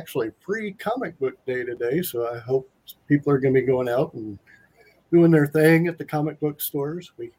actually 0.00 0.30
free 0.40 0.72
comic 0.72 1.18
book 1.18 1.34
day 1.44 1.62
today, 1.62 2.00
so 2.00 2.26
I 2.34 2.38
hope 2.38 2.70
people 3.06 3.30
are 3.30 3.38
going 3.38 3.52
to 3.52 3.60
be 3.60 3.66
going 3.66 3.86
out 3.86 4.14
and 4.14 4.38
doing 5.12 5.30
their 5.30 5.46
thing 5.46 5.88
at 5.88 5.98
the 5.98 6.06
comic 6.06 6.40
book 6.40 6.58
stores. 6.58 7.12
We 7.18 7.32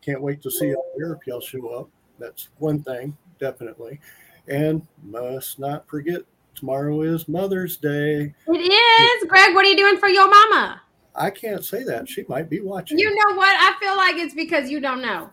can't 0.00 0.22
wait 0.22 0.40
to 0.42 0.50
see 0.50 0.68
you 0.68 0.82
here 0.96 1.12
if 1.12 1.26
y'all 1.26 1.42
show 1.42 1.68
up. 1.68 1.90
That's 2.18 2.48
one 2.56 2.82
thing, 2.82 3.14
definitely. 3.38 4.00
And 4.48 4.86
must 5.02 5.58
not 5.58 5.86
forget, 5.86 6.22
tomorrow 6.54 7.02
is 7.02 7.28
Mother's 7.28 7.76
Day. 7.76 8.34
It 8.46 9.22
is. 9.22 9.28
Greg, 9.28 9.54
what 9.54 9.66
are 9.66 9.68
you 9.68 9.76
doing 9.76 9.98
for 9.98 10.08
your 10.08 10.30
mama? 10.30 10.80
I 11.18 11.30
can't 11.30 11.64
say 11.64 11.82
that. 11.82 12.08
She 12.08 12.24
might 12.28 12.48
be 12.48 12.60
watching. 12.60 12.96
You 12.98 13.10
know 13.10 13.34
what? 13.36 13.54
I 13.58 13.74
feel 13.80 13.96
like 13.96 14.16
it's 14.16 14.34
because 14.34 14.70
you 14.70 14.78
don't 14.78 15.02
know. 15.02 15.28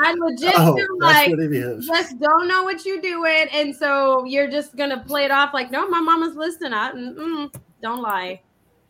I 0.00 0.14
legit 0.14 0.52
oh, 0.56 0.74
feel 0.74 0.98
like 0.98 1.30
what 1.30 1.38
it 1.38 1.52
is. 1.52 1.86
just 1.86 2.18
don't 2.18 2.48
know 2.48 2.64
what 2.64 2.84
you 2.84 3.00
do 3.00 3.24
it, 3.24 3.48
and 3.54 3.74
so 3.74 4.24
you're 4.24 4.50
just 4.50 4.76
gonna 4.76 5.04
play 5.06 5.24
it 5.24 5.30
off 5.30 5.54
like, 5.54 5.70
no, 5.70 5.88
my 5.88 6.00
mama's 6.00 6.34
listening. 6.34 6.72
I 6.72 6.90
don't 6.90 8.02
lie, 8.02 8.42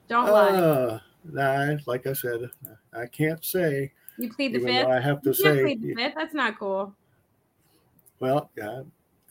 don't 0.08 0.30
lie. 0.30 0.48
Uh, 0.48 0.98
nah, 1.30 1.77
like 1.86 2.06
I 2.06 2.14
said, 2.14 2.50
I 2.94 3.06
can't 3.06 3.44
say. 3.44 3.92
You 4.16 4.33
plead 4.33 4.55
the 4.55 4.60
fifth. 4.60 4.86
I 4.86 5.00
have 5.00 5.20
to 5.22 5.30
You 5.30 5.34
say, 5.34 5.62
plead 5.62 5.83
the 5.83 5.94
fifth. 5.94 6.14
That's 6.16 6.34
not 6.34 6.58
cool. 6.58 6.94
well, 8.20 8.50
yeah, 8.56 8.83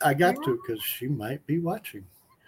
I 0.02 0.14
got 0.14 0.36
to 0.44 0.62
because 0.62 0.84
she 0.84 1.08
might 1.08 1.46
be 1.48 1.60
watching. 1.60 2.06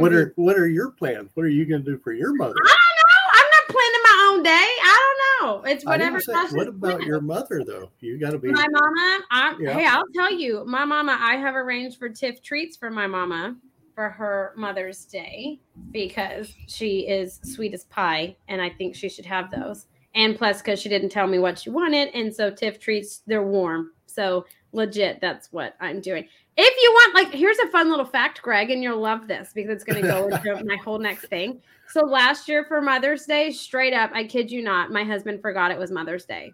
What 0.00 0.12
are 0.12 0.32
what 0.36 0.56
are 0.56 0.68
your 0.68 0.90
plans? 0.90 1.30
What 1.34 1.44
are 1.44 1.48
you 1.50 1.64
going 1.66 1.84
to 1.84 1.90
do 1.92 1.98
for 1.98 2.12
your 2.12 2.34
mother? 2.34 2.54
I 2.56 2.76
don't 2.96 3.00
know. 3.00 3.32
I'm 3.34 3.50
not 3.50 3.74
planning 3.74 4.02
my 4.04 4.30
own 4.32 4.42
day. 4.42 4.50
I 4.82 5.14
don't 5.40 5.64
know. 5.64 5.70
It's 5.70 5.84
whatever. 5.84 6.20
say- 6.20 6.32
what 6.56 6.68
about 6.68 7.02
your 7.02 7.20
mother 7.20 7.62
though? 7.66 7.90
You 8.00 8.18
got 8.18 8.30
to 8.30 8.38
be. 8.38 8.50
My 8.50 8.66
mama, 8.70 9.20
I, 9.30 9.56
Yeah. 9.60 9.72
hey, 9.74 9.86
I'll 9.86 10.04
tell 10.14 10.32
you, 10.32 10.64
my 10.66 10.84
mama, 10.84 11.16
I 11.20 11.36
have 11.36 11.54
arranged 11.54 11.98
for 11.98 12.08
Tiff 12.08 12.42
treats 12.42 12.76
for 12.76 12.90
my 12.90 13.06
mama 13.06 13.56
for 13.94 14.10
her 14.10 14.52
Mother's 14.56 15.04
Day 15.04 15.60
because 15.92 16.52
she 16.66 17.00
is 17.06 17.40
sweet 17.44 17.74
as 17.74 17.84
pie, 17.84 18.36
and 18.48 18.60
I 18.60 18.68
think 18.70 18.94
she 18.96 19.08
should 19.08 19.26
have 19.26 19.50
those. 19.50 19.86
And 20.16 20.36
plus, 20.36 20.62
because 20.62 20.80
she 20.80 20.88
didn't 20.88 21.10
tell 21.10 21.26
me 21.26 21.38
what 21.38 21.58
she 21.58 21.70
wanted, 21.70 22.08
and 22.14 22.34
so 22.34 22.50
Tiff 22.50 22.78
treats 22.80 23.22
they're 23.26 23.42
warm, 23.44 23.92
so 24.06 24.46
legit, 24.72 25.20
that's 25.20 25.52
what 25.52 25.74
I'm 25.80 26.00
doing. 26.00 26.26
If 26.56 26.82
you 26.82 26.90
want, 26.92 27.14
like, 27.14 27.32
here's 27.32 27.58
a 27.58 27.68
fun 27.68 27.90
little 27.90 28.04
fact, 28.04 28.40
Greg, 28.42 28.70
and 28.70 28.82
you'll 28.82 29.00
love 29.00 29.26
this 29.26 29.52
because 29.54 29.70
it's 29.70 29.84
going 29.84 30.02
to 30.02 30.08
go 30.08 30.28
into 30.28 30.64
my 30.66 30.76
whole 30.76 30.98
next 30.98 31.26
thing. 31.26 31.60
So 31.88 32.00
last 32.00 32.48
year 32.48 32.64
for 32.64 32.80
Mother's 32.80 33.24
Day, 33.24 33.50
straight 33.50 33.92
up, 33.92 34.10
I 34.14 34.24
kid 34.24 34.50
you 34.50 34.62
not, 34.62 34.92
my 34.92 35.04
husband 35.04 35.42
forgot 35.42 35.70
it 35.70 35.78
was 35.78 35.90
Mother's 35.90 36.24
Day. 36.24 36.52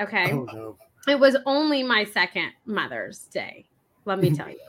Okay. 0.00 0.32
Oh 0.32 0.44
no! 0.52 0.76
It 1.08 1.18
was 1.18 1.36
only 1.46 1.82
my 1.82 2.04
second 2.04 2.52
Mother's 2.66 3.20
Day, 3.26 3.66
let 4.04 4.20
me 4.20 4.34
tell 4.34 4.48
you. 4.48 4.58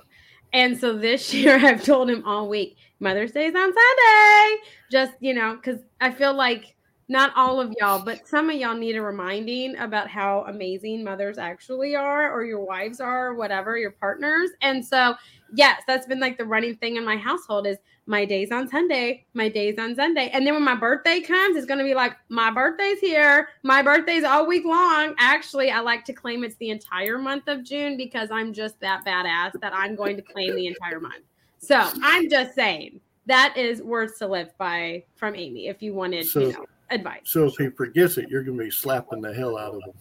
And 0.56 0.78
so 0.78 0.96
this 0.96 1.34
year 1.34 1.56
I've 1.66 1.84
told 1.84 2.12
him 2.12 2.24
all 2.28 2.48
week, 2.48 2.78
Mother's 3.00 3.32
Day 3.32 3.48
is 3.48 3.56
on 3.56 3.74
Sunday. 3.74 4.64
Just, 4.92 5.14
you 5.20 5.34
know, 5.34 5.56
because 5.56 5.80
I 6.00 6.12
feel 6.12 6.36
like 6.36 6.76
not 7.14 7.32
all 7.36 7.62
of 7.62 7.72
y'all, 7.80 8.04
but 8.04 8.28
some 8.28 8.50
of 8.50 8.56
y'all 8.56 8.76
need 8.76 8.96
a 8.96 9.02
reminding 9.02 9.78
about 9.78 10.08
how 10.10 10.44
amazing 10.48 11.04
mothers 11.04 11.38
actually 11.38 11.96
are, 11.96 12.34
or 12.34 12.44
your 12.44 12.60
wives 12.66 13.00
are, 13.00 13.28
or 13.28 13.36
whatever, 13.36 13.78
your 13.78 13.92
partners. 13.92 14.50
And 14.64 14.84
so, 14.84 15.14
yes, 15.54 15.84
that's 15.86 16.08
been 16.08 16.20
like 16.20 16.40
the 16.40 16.46
running 16.46 16.76
thing 16.78 16.96
in 16.96 17.06
my 17.06 17.16
household 17.16 17.68
is 17.68 17.78
my 18.08 18.26
days 18.26 18.52
on 18.52 18.68
Sunday, 18.68 19.26
my 19.36 19.48
days 19.48 19.78
on 19.78 19.96
Sunday. 19.96 20.32
And 20.34 20.46
then 20.46 20.56
when 20.56 20.64
my 20.64 20.74
birthday 20.74 21.22
comes, 21.22 21.56
it's 21.56 21.68
going 21.68 21.78
to 21.78 21.86
be 21.86 21.94
like, 21.94 22.14
my 22.30 22.50
birthday's 22.50 23.00
here. 23.00 23.50
My 23.62 23.84
birthday's 23.84 24.24
all 24.24 24.48
week 24.48 24.66
long. 24.66 25.14
Actually, 25.20 25.70
I 25.70 25.82
like 25.82 26.04
to 26.06 26.14
claim 26.14 26.44
it's 26.44 26.56
the 26.56 26.72
entire 26.72 27.20
month 27.20 27.48
of 27.48 27.64
June 27.64 27.96
because 27.96 28.32
I'm 28.32 28.54
just 28.54 28.80
that 28.80 29.06
badass 29.06 29.52
that 29.62 29.72
I'm 29.72 29.96
going 29.96 30.16
to 30.16 30.24
claim 30.24 30.56
the 30.56 30.66
entire 30.66 31.00
month. 31.00 31.24
So 31.60 31.80
I'm 32.02 32.28
just 32.28 32.56
saying 32.56 33.00
that 33.28 33.56
is 33.56 33.84
words 33.84 34.18
to 34.18 34.28
live 34.28 34.50
by 34.58 35.04
from 35.16 35.36
Amy 35.36 35.68
if 35.68 35.84
you 35.84 35.94
wanted, 35.94 36.26
So- 36.26 36.40
you 36.40 36.54
know, 36.54 36.66
advice. 36.90 37.22
So 37.26 37.46
if 37.46 37.56
he 37.58 37.70
forgets 37.70 38.18
it, 38.18 38.30
you're 38.30 38.44
going 38.44 38.58
to 38.58 38.64
be 38.64 38.72
slapping 38.72 39.22
the 39.22 39.34
hell 39.34 39.58
out 39.58 39.76
of 39.76 39.82
him. 39.84 39.94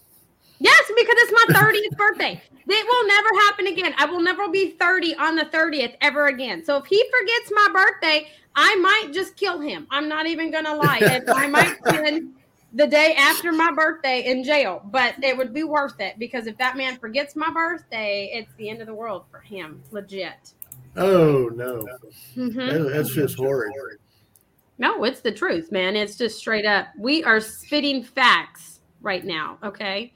Yes, 0.58 0.82
because 0.96 1.16
it's 1.18 1.32
my 1.32 1.54
30th 1.54 1.96
birthday. 1.96 2.40
It 2.68 2.86
will 2.86 3.06
never 3.08 3.28
happen 3.40 3.66
again. 3.66 3.94
I 3.98 4.04
will 4.04 4.20
never 4.20 4.48
be 4.48 4.70
30 4.72 5.16
on 5.16 5.34
the 5.34 5.46
30th 5.46 5.96
ever 6.00 6.28
again. 6.28 6.64
So 6.64 6.76
if 6.76 6.86
he 6.86 7.02
forgets 7.10 7.50
my 7.52 7.68
birthday, 7.72 8.28
I 8.54 8.76
might 8.76 9.12
just 9.12 9.36
kill 9.36 9.60
him. 9.60 9.88
I'm 9.90 10.08
not 10.08 10.26
even 10.26 10.52
going 10.52 10.64
to 10.66 10.76
lie. 10.76 10.98
And 10.98 11.28
I 11.30 11.48
might 11.48 11.76
spend 11.88 12.34
the 12.74 12.86
day 12.86 13.14
after 13.16 13.52
my 13.52 13.72
birthday 13.72 14.24
in 14.24 14.44
jail, 14.44 14.82
but 14.84 15.14
it 15.22 15.36
would 15.36 15.52
be 15.52 15.64
worth 15.64 16.00
it 16.00 16.18
because 16.18 16.46
if 16.46 16.56
that 16.58 16.76
man 16.76 16.96
forgets 16.96 17.36
my 17.36 17.50
birthday, 17.52 18.30
it's 18.32 18.52
the 18.54 18.68
end 18.68 18.80
of 18.80 18.86
the 18.86 18.94
world 18.94 19.24
for 19.30 19.40
him. 19.40 19.82
Legit. 19.90 20.54
Oh 20.96 21.50
no! 21.54 21.86
Mhm. 22.36 22.92
That's 22.92 23.14
just 23.14 23.36
horrid. 23.36 23.72
No, 24.78 25.04
it's 25.04 25.20
the 25.20 25.32
truth, 25.32 25.70
man. 25.70 25.96
It's 25.96 26.16
just 26.16 26.38
straight 26.38 26.66
up. 26.66 26.88
We 26.98 27.22
are 27.24 27.40
spitting 27.40 28.02
facts 28.02 28.80
right 29.00 29.24
now. 29.24 29.58
Okay. 29.62 30.12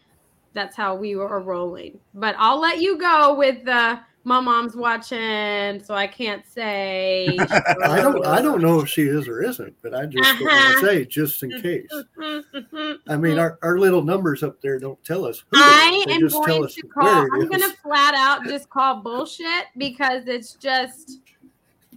That's 0.55 0.75
how 0.75 0.95
we 0.95 1.15
are 1.15 1.41
rolling. 1.41 2.01
But 2.15 2.35
I'll 2.39 2.59
let 2.61 2.81
you 2.81 2.99
go 2.99 3.35
with 3.35 3.65
the 3.65 4.01
my 4.27 4.41
mom's 4.41 4.75
watching, 4.75 5.81
so 5.85 5.95
I 5.95 6.09
can't 6.09 6.45
say. 6.45 7.37
I 7.85 8.01
don't. 8.01 8.27
I 8.27 8.43
don't 8.43 8.61
know 8.61 8.81
if 8.81 8.89
she 8.89 9.03
is 9.03 9.29
or 9.29 9.41
isn't, 9.41 9.73
but 9.83 9.95
I 9.95 10.07
just 10.07 10.29
Uh-huh. 10.29 10.81
to 10.81 10.87
say 10.87 11.05
just 11.05 11.45
in 11.45 11.63
case. 11.63 11.89
I 13.09 13.17
mean, 13.17 13.39
our, 13.39 13.57
our 13.63 13.79
little 13.79 14.03
numbers 14.03 14.43
up 14.43 14.61
there 14.61 14.81
don't 14.81 15.03
tell 15.05 15.25
us. 15.25 15.45
Who 15.53 15.59
I. 15.61 16.05
Am 16.09 16.19
going 16.29 16.67
to 16.67 16.83
call. 16.89 17.07
I'm 17.07 17.47
going 17.47 17.61
to 17.61 17.73
flat 17.85 18.15
out 18.17 18.45
just 18.47 18.69
call 18.69 18.97
bullshit 19.01 19.67
because 19.77 20.27
it's 20.27 20.55
just, 20.55 21.21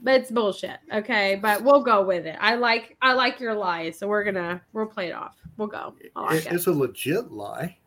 it's 0.06 0.32
bullshit. 0.32 0.78
Okay, 0.94 1.36
but 1.42 1.64
we'll 1.64 1.82
go 1.84 2.04
with 2.04 2.26
it. 2.26 2.38
I 2.40 2.56
like, 2.56 2.96
I 3.02 3.14
like 3.14 3.40
your 3.40 3.54
lie, 3.54 3.92
so 3.92 4.08
we're 4.08 4.24
gonna, 4.24 4.62
we'll 4.74 4.86
play 4.86 5.08
it 5.10 5.14
off. 5.14 5.36
We'll 5.58 5.68
go. 5.68 5.94
Like 6.16 6.38
It- 6.42 6.46
it. 6.48 6.54
It's 6.54 6.68
a 6.68 6.72
legit 6.72 7.32
lie. 7.32 7.78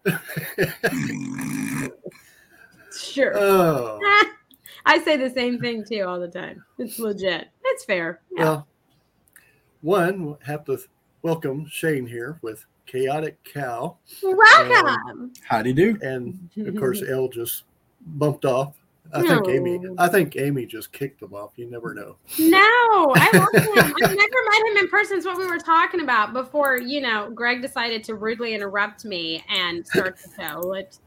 Sure. 2.97 3.33
Oh, 3.39 3.99
I 4.85 4.99
say 5.05 5.17
the 5.17 5.31
same 5.31 5.59
thing 5.61 5.85
too 5.85 6.03
all 6.03 6.19
the 6.19 6.29
time. 6.29 6.65
It's 6.79 6.99
legit. 6.99 7.49
It's 7.65 7.85
fair. 7.85 8.21
Yeah. 8.37 8.43
well, 8.43 8.67
one 9.83 10.25
we'll 10.27 10.39
have 10.45 10.65
to 10.65 10.79
welcome 11.23 11.67
Shane 11.71 12.05
here 12.07 12.39
with 12.43 12.65
Kaotik 12.89 13.37
Cow, 13.45 13.97
Welcome. 14.23 14.87
Um, 15.09 15.33
Howdy 15.49 15.73
do. 15.73 15.97
and 16.03 16.51
of 16.67 16.77
course, 16.77 17.01
Elle 17.09 17.29
just 17.29 17.63
bumped 18.05 18.45
off. 18.45 18.75
I 19.13 19.23
think 19.23 19.49
Amy. 19.49 19.81
I 19.99 20.09
think 20.09 20.37
Amy 20.37 20.65
just 20.65 20.93
kicked 20.93 21.23
him 21.23 21.35
off. 21.35 21.53
You 21.57 21.71
never 21.71 21.93
know. 21.95 22.17
no, 22.39 22.59
I 22.61 23.31
love 23.35 23.63
him. 23.63 23.95
I've 24.03 24.17
never 24.17 24.17
met 24.17 24.71
him 24.71 24.77
in 24.79 24.89
person. 24.89 25.19
It's 25.19 25.27
what 25.27 25.37
we 25.37 25.47
were 25.47 25.59
talking 25.59 26.01
about 26.01 26.33
before, 26.33 26.79
you 26.79 27.01
know, 27.01 27.31
Greg 27.31 27.61
decided 27.61 28.05
to 28.05 28.15
rudely 28.15 28.55
interrupt 28.55 29.05
me 29.05 29.45
and 29.49 29.87
start 29.87 30.17
the 30.17 30.43
show. 30.43 30.73
It's, 30.73 31.01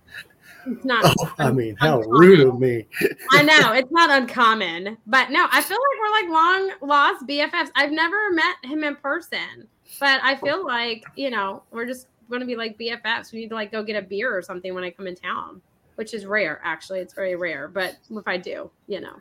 it's 0.68 0.86
not. 0.86 1.16
Oh, 1.20 1.34
I 1.40 1.52
mean, 1.52 1.76
how 1.80 1.98
uncommon. 1.98 2.20
rude 2.20 2.40
of 2.42 2.60
me. 2.60 2.86
I 3.32 3.42
know 3.42 3.74
it's 3.74 3.92
not 3.92 4.10
uncommon, 4.10 4.98
but 5.08 5.32
no, 5.32 5.48
I 5.52 5.62
feel 5.62 5.78
like 5.78 6.00
we're 6.00 6.12
like 6.12 6.30
long 6.30 6.72
lost 6.88 7.28
BFFs. 7.28 7.72
I've 7.76 7.92
never 7.92 8.32
met 8.32 8.56
him 8.64 8.84
in 8.84 8.96
person, 8.96 9.68
but 10.00 10.20
I 10.24 10.36
feel 10.36 10.66
like 10.66 11.04
you 11.16 11.30
know 11.30 11.64
we're 11.72 11.86
just 11.86 12.08
going 12.30 12.42
to 12.42 12.48
be 12.48 12.56
like 12.56 12.78
BFFs. 12.78 13.32
We 13.32 13.40
need 13.40 13.50
to 13.50 13.56
like 13.56 13.72
go 13.72 13.84
get 13.84 13.96
a 13.96 14.02
beer 14.02 14.36
or 14.36 14.42
something 14.42 14.74
when 14.74 14.84
I 14.84 14.92
come 14.92 15.08
in 15.08 15.16
town, 15.16 15.62
which 15.96 16.14
is 16.14 16.26
rare. 16.26 16.62
Actually, 16.64 17.00
it's 17.00 17.14
very 17.14 17.36
rare. 17.36 17.68
But 17.68 17.98
if 18.10 18.28
I 18.28 18.38
do, 18.38 18.70
you 18.88 19.02
know, 19.02 19.16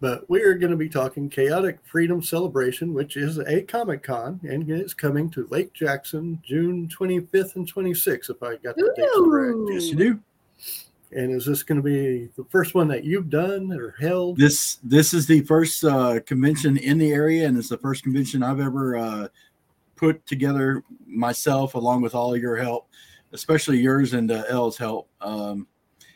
But 0.00 0.28
we 0.28 0.42
are 0.42 0.54
going 0.54 0.70
to 0.70 0.76
be 0.76 0.88
talking 0.88 1.30
Kaotik 1.30 1.78
Freedom 1.84 2.22
Celebration, 2.22 2.92
which 2.92 3.16
is 3.16 3.38
a 3.38 3.62
Comic 3.62 4.02
Con, 4.02 4.40
and 4.42 4.68
it's 4.70 4.94
coming 4.94 5.30
to 5.30 5.46
Lake 5.50 5.72
Jackson 5.72 6.40
June 6.44 6.88
25th 6.88 7.56
and 7.56 7.72
26th, 7.72 8.30
if 8.30 8.42
I 8.42 8.56
got 8.56 8.76
the 8.76 8.92
dates 8.96 9.10
correct. 9.14 9.58
Yes, 9.70 9.84
you 9.86 9.96
do. 9.96 10.20
And 11.12 11.30
is 11.30 11.46
this 11.46 11.62
going 11.62 11.76
to 11.76 11.82
be 11.82 12.28
the 12.36 12.44
first 12.50 12.74
one 12.74 12.88
that 12.88 13.04
you've 13.04 13.30
done 13.30 13.72
or 13.72 13.94
held? 14.00 14.36
This 14.36 14.78
this 14.82 15.14
is 15.14 15.26
the 15.26 15.42
first 15.42 15.84
uh, 15.84 16.18
convention 16.26 16.76
in 16.76 16.98
the 16.98 17.12
area, 17.12 17.46
and 17.46 17.56
it's 17.56 17.68
the 17.68 17.78
first 17.78 18.02
convention 18.02 18.42
I've 18.42 18.58
ever 18.58 18.96
uh, 18.96 19.28
put 19.94 20.26
together 20.26 20.82
myself, 21.06 21.74
along 21.74 22.02
with 22.02 22.16
all 22.16 22.36
your 22.36 22.56
help, 22.56 22.88
especially 23.32 23.78
yours 23.78 24.12
and 24.12 24.30
uh, 24.32 24.42
Elle's 24.48 24.76
help. 24.76 25.08
Um, 25.20 25.68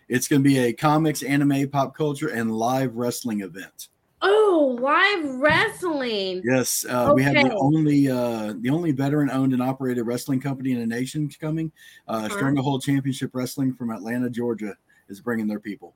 it's 0.08 0.28
going 0.28 0.43
to 0.43 0.49
be 0.49 0.58
a 0.58 0.72
comics, 0.72 1.22
anime, 1.22 1.69
pop 1.69 1.94
culture, 1.94 2.28
and 2.28 2.50
live 2.50 2.96
wrestling 2.96 3.43
event. 3.43 3.88
Oh, 4.20 4.76
live 4.81 5.37
wrestling. 5.37 6.43
Yes, 6.44 6.84
uh, 6.88 7.12
we 7.14 7.22
have 7.22 7.34
the 7.34 7.55
only 7.55 8.10
uh, 8.10 8.55
the 8.58 8.70
only 8.70 8.90
veteran 8.90 9.31
owned 9.31 9.52
and 9.52 9.62
operated 9.62 10.06
wrestling 10.06 10.40
company 10.40 10.72
in 10.72 10.81
the 10.81 10.87
nation 10.87 11.31
coming. 11.40 11.70
Uh, 12.08 12.12
Uh-huh. 12.12 12.28
Stranglehold 12.31 12.82
Championship 12.82 13.31
Wrestling 13.32 13.75
from 13.75 13.90
Atlanta, 13.90 14.28
Georgia, 14.28 14.76
is 15.08 15.20
bringing 15.20 15.46
their 15.46 15.60
people. 15.60 15.94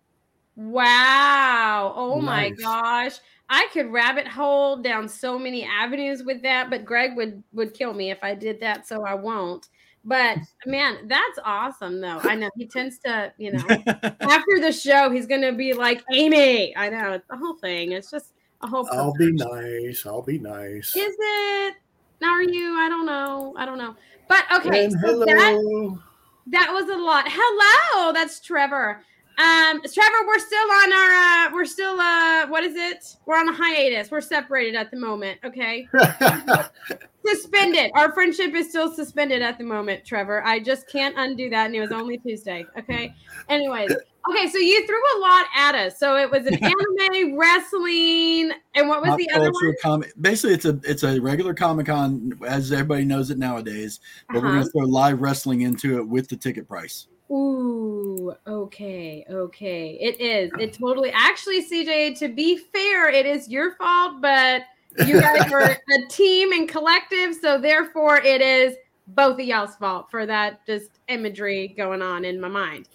Wow. 0.54 1.94
Oh 1.96 2.20
my 2.20 2.50
gosh. 2.50 3.18
I 3.48 3.66
could 3.72 3.90
rabbit 3.90 4.28
hole 4.28 4.76
down 4.76 5.08
so 5.08 5.38
many 5.38 5.64
avenues 5.64 6.22
with 6.22 6.42
that, 6.42 6.70
but 6.70 6.84
Greg 6.84 7.16
would 7.16 7.42
would 7.52 7.74
kill 7.74 7.92
me 7.92 8.10
if 8.10 8.18
I 8.22 8.34
did 8.34 8.60
that, 8.60 8.86
so 8.86 9.04
I 9.04 9.14
won't. 9.14 9.68
But 10.04 10.38
man, 10.66 11.06
that's 11.06 11.38
awesome 11.44 12.00
though. 12.00 12.18
I 12.22 12.34
know 12.34 12.50
he 12.56 12.66
tends 12.66 12.98
to, 13.04 13.32
you 13.38 13.52
know, 13.52 13.64
after 14.20 14.60
the 14.60 14.72
show, 14.72 15.10
he's 15.10 15.26
gonna 15.26 15.52
be 15.52 15.72
like, 15.74 16.02
Amy. 16.12 16.76
I 16.76 16.88
know 16.90 17.12
it's 17.12 17.26
the 17.28 17.36
whole 17.36 17.54
thing. 17.54 17.92
It's 17.92 18.10
just 18.10 18.32
a 18.62 18.66
whole 18.66 18.88
I'll 18.90 19.14
be 19.14 19.32
nice. 19.32 20.04
I'll 20.06 20.22
be 20.22 20.38
nice. 20.38 20.96
Is 20.96 21.16
it? 21.18 21.74
Now 22.20 22.32
Are 22.34 22.42
you? 22.42 22.76
I 22.78 22.88
don't 22.88 23.06
know. 23.06 23.54
I 23.56 23.66
don't 23.66 23.78
know. 23.78 23.94
But 24.28 24.44
okay, 24.54 24.84
And 24.84 24.92
so 24.92 24.98
hello. 24.98 25.24
that 25.26 25.98
that 26.48 26.72
was 26.72 26.88
a 26.88 26.96
lot. 26.96 27.24
Hello, 27.28 28.12
that's 28.12 28.40
Trevor. 28.40 29.02
Um, 29.38 29.80
Trevor, 29.80 30.26
we're 30.26 30.38
still 30.38 30.70
on 30.70 30.92
our 30.92 31.10
uh 31.10 31.50
we're 31.54 31.64
still 31.64 31.98
uh 31.98 32.46
what 32.48 32.64
is 32.64 32.74
it? 32.76 33.16
We're 33.26 33.38
on 33.38 33.48
a 33.48 33.52
hiatus. 33.52 34.10
We're 34.10 34.20
separated 34.20 34.74
at 34.74 34.90
the 34.90 34.98
moment, 34.98 35.38
okay? 35.44 35.88
Suspended. 37.26 37.92
Our 37.94 38.12
friendship 38.12 38.52
is 38.54 38.68
still 38.68 38.92
suspended 38.92 39.42
at 39.42 39.56
the 39.56 39.64
moment, 39.64 40.04
Trevor. 40.04 40.44
I 40.44 40.58
just 40.58 40.88
can't 40.88 41.14
undo 41.16 41.48
that, 41.50 41.66
and 41.66 41.74
it 41.76 41.80
was 41.80 41.92
only 41.92 42.18
Tuesday. 42.18 42.66
Okay. 42.76 43.14
Anyways, 43.48 43.92
okay, 44.28 44.48
so 44.50 44.58
you 44.58 44.84
threw 44.86 44.96
a 44.96 45.18
lot 45.20 45.46
at 45.56 45.74
us. 45.76 45.98
So 46.00 46.16
it 46.16 46.28
was 46.28 46.46
an 46.46 46.54
anime, 46.62 47.38
wrestling, 47.38 48.50
and 48.74 48.88
what 48.88 49.02
was 49.02 49.10
Pop 49.10 49.18
the 49.18 49.30
other 49.34 49.50
one? 49.52 49.74
comic. 49.80 50.12
Basically, 50.20 50.54
it's 50.54 50.64
a 50.64 50.80
it's 50.82 51.04
a 51.04 51.20
regular 51.20 51.54
Comic 51.54 51.86
Con 51.86 52.32
as 52.46 52.72
everybody 52.72 53.04
knows 53.04 53.30
it 53.30 53.38
nowadays. 53.38 54.00
But 54.28 54.42
we're 54.42 54.48
Uh-huh. 54.48 54.58
gonna 54.58 54.70
throw 54.70 54.82
live 54.82 55.20
wrestling 55.22 55.60
into 55.62 55.98
it 55.98 56.08
with 56.08 56.28
the 56.28 56.36
ticket 56.36 56.66
price. 56.68 57.06
Ooh, 57.30 58.34
okay, 58.46 59.24
okay. 59.30 59.98
It 60.00 60.20
is. 60.20 60.50
It 60.58 60.74
totally 60.74 61.10
actually, 61.12 61.64
CJ, 61.64 62.18
to 62.18 62.28
be 62.28 62.58
fair, 62.58 63.08
it 63.08 63.26
is 63.26 63.48
your 63.48 63.74
fault, 63.76 64.20
but 64.20 64.62
you 65.06 65.20
guys 65.20 65.50
are 65.52 65.62
a 65.70 66.08
team 66.08 66.52
and 66.52 66.68
collective, 66.68 67.34
so 67.34 67.58
therefore 67.58 68.18
it 68.18 68.40
is 68.40 68.74
both 69.08 69.38
of 69.38 69.46
y'all's 69.46 69.76
fault 69.76 70.10
for 70.10 70.26
that 70.26 70.64
just 70.66 71.00
imagery 71.08 71.68
going 71.76 72.02
on 72.02 72.24
in 72.24 72.40
my 72.40 72.48
mind. 72.48 72.88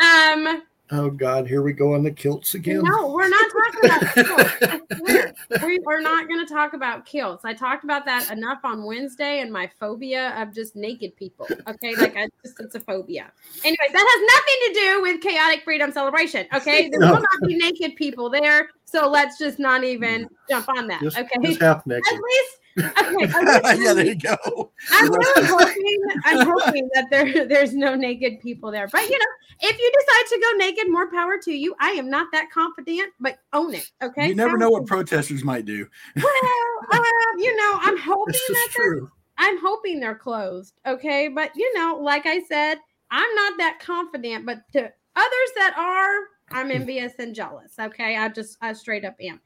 Um, 0.00 0.62
oh 0.92 1.10
God, 1.10 1.48
here 1.48 1.62
we 1.62 1.72
go 1.72 1.94
on 1.94 2.02
the 2.02 2.10
kilts 2.10 2.54
again. 2.54 2.82
no, 2.82 3.12
we're 3.12 3.28
not 3.28 3.50
talking 3.50 3.90
about 3.90 4.14
kilts. 4.88 5.62
We 5.62 5.78
are 5.86 6.00
not 6.00 6.28
going 6.28 6.46
to 6.46 6.52
talk 6.52 6.74
about 6.74 7.06
kilts. 7.06 7.44
I 7.44 7.54
talked 7.54 7.84
about 7.84 8.04
that 8.04 8.30
enough 8.30 8.60
on 8.62 8.84
Wednesday 8.84 9.40
and 9.40 9.52
my 9.52 9.68
phobia 9.80 10.34
of 10.40 10.54
just 10.54 10.76
naked 10.76 11.16
people. 11.16 11.46
Okay, 11.66 11.94
like 11.96 12.16
I 12.16 12.28
just 12.44 12.60
it's 12.60 12.74
a 12.74 12.80
phobia. 12.80 13.32
Anyways, 13.64 13.92
that 13.92 14.06
has 14.08 14.22
nothing 14.34 14.58
to 14.66 14.80
do 14.80 15.02
with 15.02 15.20
kaotik 15.22 15.64
freedom 15.64 15.90
celebration. 15.90 16.46
Okay, 16.54 16.88
there 16.90 17.00
No. 17.00 17.14
will 17.14 17.20
not 17.20 17.48
be 17.48 17.56
naked 17.56 17.96
people 17.96 18.28
there, 18.30 18.68
so 18.84 19.08
let's 19.08 19.38
just 19.38 19.58
not 19.58 19.84
even 19.84 20.24
mm. 20.24 20.28
jump 20.48 20.68
on 20.68 20.86
that. 20.88 21.00
Just, 21.00 21.18
okay, 21.18 21.38
just 21.42 21.60
half 21.60 21.86
naked. 21.86 22.04
Okay, 22.06 22.16
at 22.16 22.22
least 22.22 22.58
yeah, 22.76 23.92
there 23.92 24.06
you 24.06 24.14
go. 24.14 24.70
I'm 24.90 25.10
really 25.10 25.46
hoping 25.46 25.98
I'm 26.24 26.46
hoping 26.46 26.88
that 26.94 27.06
there 27.10 27.46
there's 27.46 27.74
no 27.74 27.94
naked 27.94 28.40
people 28.40 28.70
there. 28.70 28.88
But 28.88 29.02
you 29.02 29.18
know, 29.18 29.68
if 29.68 29.78
you 29.78 29.92
decide 29.92 30.26
to 30.28 30.40
go 30.40 30.58
naked, 30.58 30.90
more 30.90 31.10
power 31.10 31.38
to 31.42 31.52
you. 31.52 31.74
I 31.80 31.90
am 31.90 32.08
not 32.08 32.28
that 32.32 32.50
confident, 32.50 33.12
but 33.20 33.38
own 33.52 33.74
it. 33.74 33.90
Okay. 34.02 34.28
You 34.28 34.34
never 34.34 34.50
Power 34.50 34.58
know 34.58 34.70
what 34.70 34.86
protesters 34.86 35.44
might 35.44 35.66
do. 35.66 35.86
Well, 36.16 36.26
uh, 36.92 37.02
you 37.38 37.54
know, 37.56 37.78
I'm 37.82 37.98
hoping 37.98 38.32
This 38.32 38.42
that 38.48 38.52
is 38.52 38.74
they're 38.74 38.84
true. 38.84 39.10
I'm 39.38 39.58
hoping 39.60 40.00
they're 40.00 40.14
closed. 40.14 40.74
Okay. 40.86 41.28
But 41.28 41.50
you 41.54 41.72
know, 41.78 41.98
like 42.00 42.26
I 42.26 42.40
said, 42.42 42.78
I'm 43.10 43.34
not 43.34 43.58
that 43.58 43.78
confident, 43.80 44.46
but 44.46 44.62
to 44.72 44.80
others 44.80 45.50
that 45.56 45.74
are, 45.76 46.58
I'm 46.58 46.70
envious 46.70 47.12
and 47.18 47.34
jealous. 47.34 47.74
Okay. 47.78 48.16
I 48.16 48.28
just 48.30 48.56
I 48.62 48.72
straight 48.72 49.04
up 49.04 49.16
am. 49.20 49.40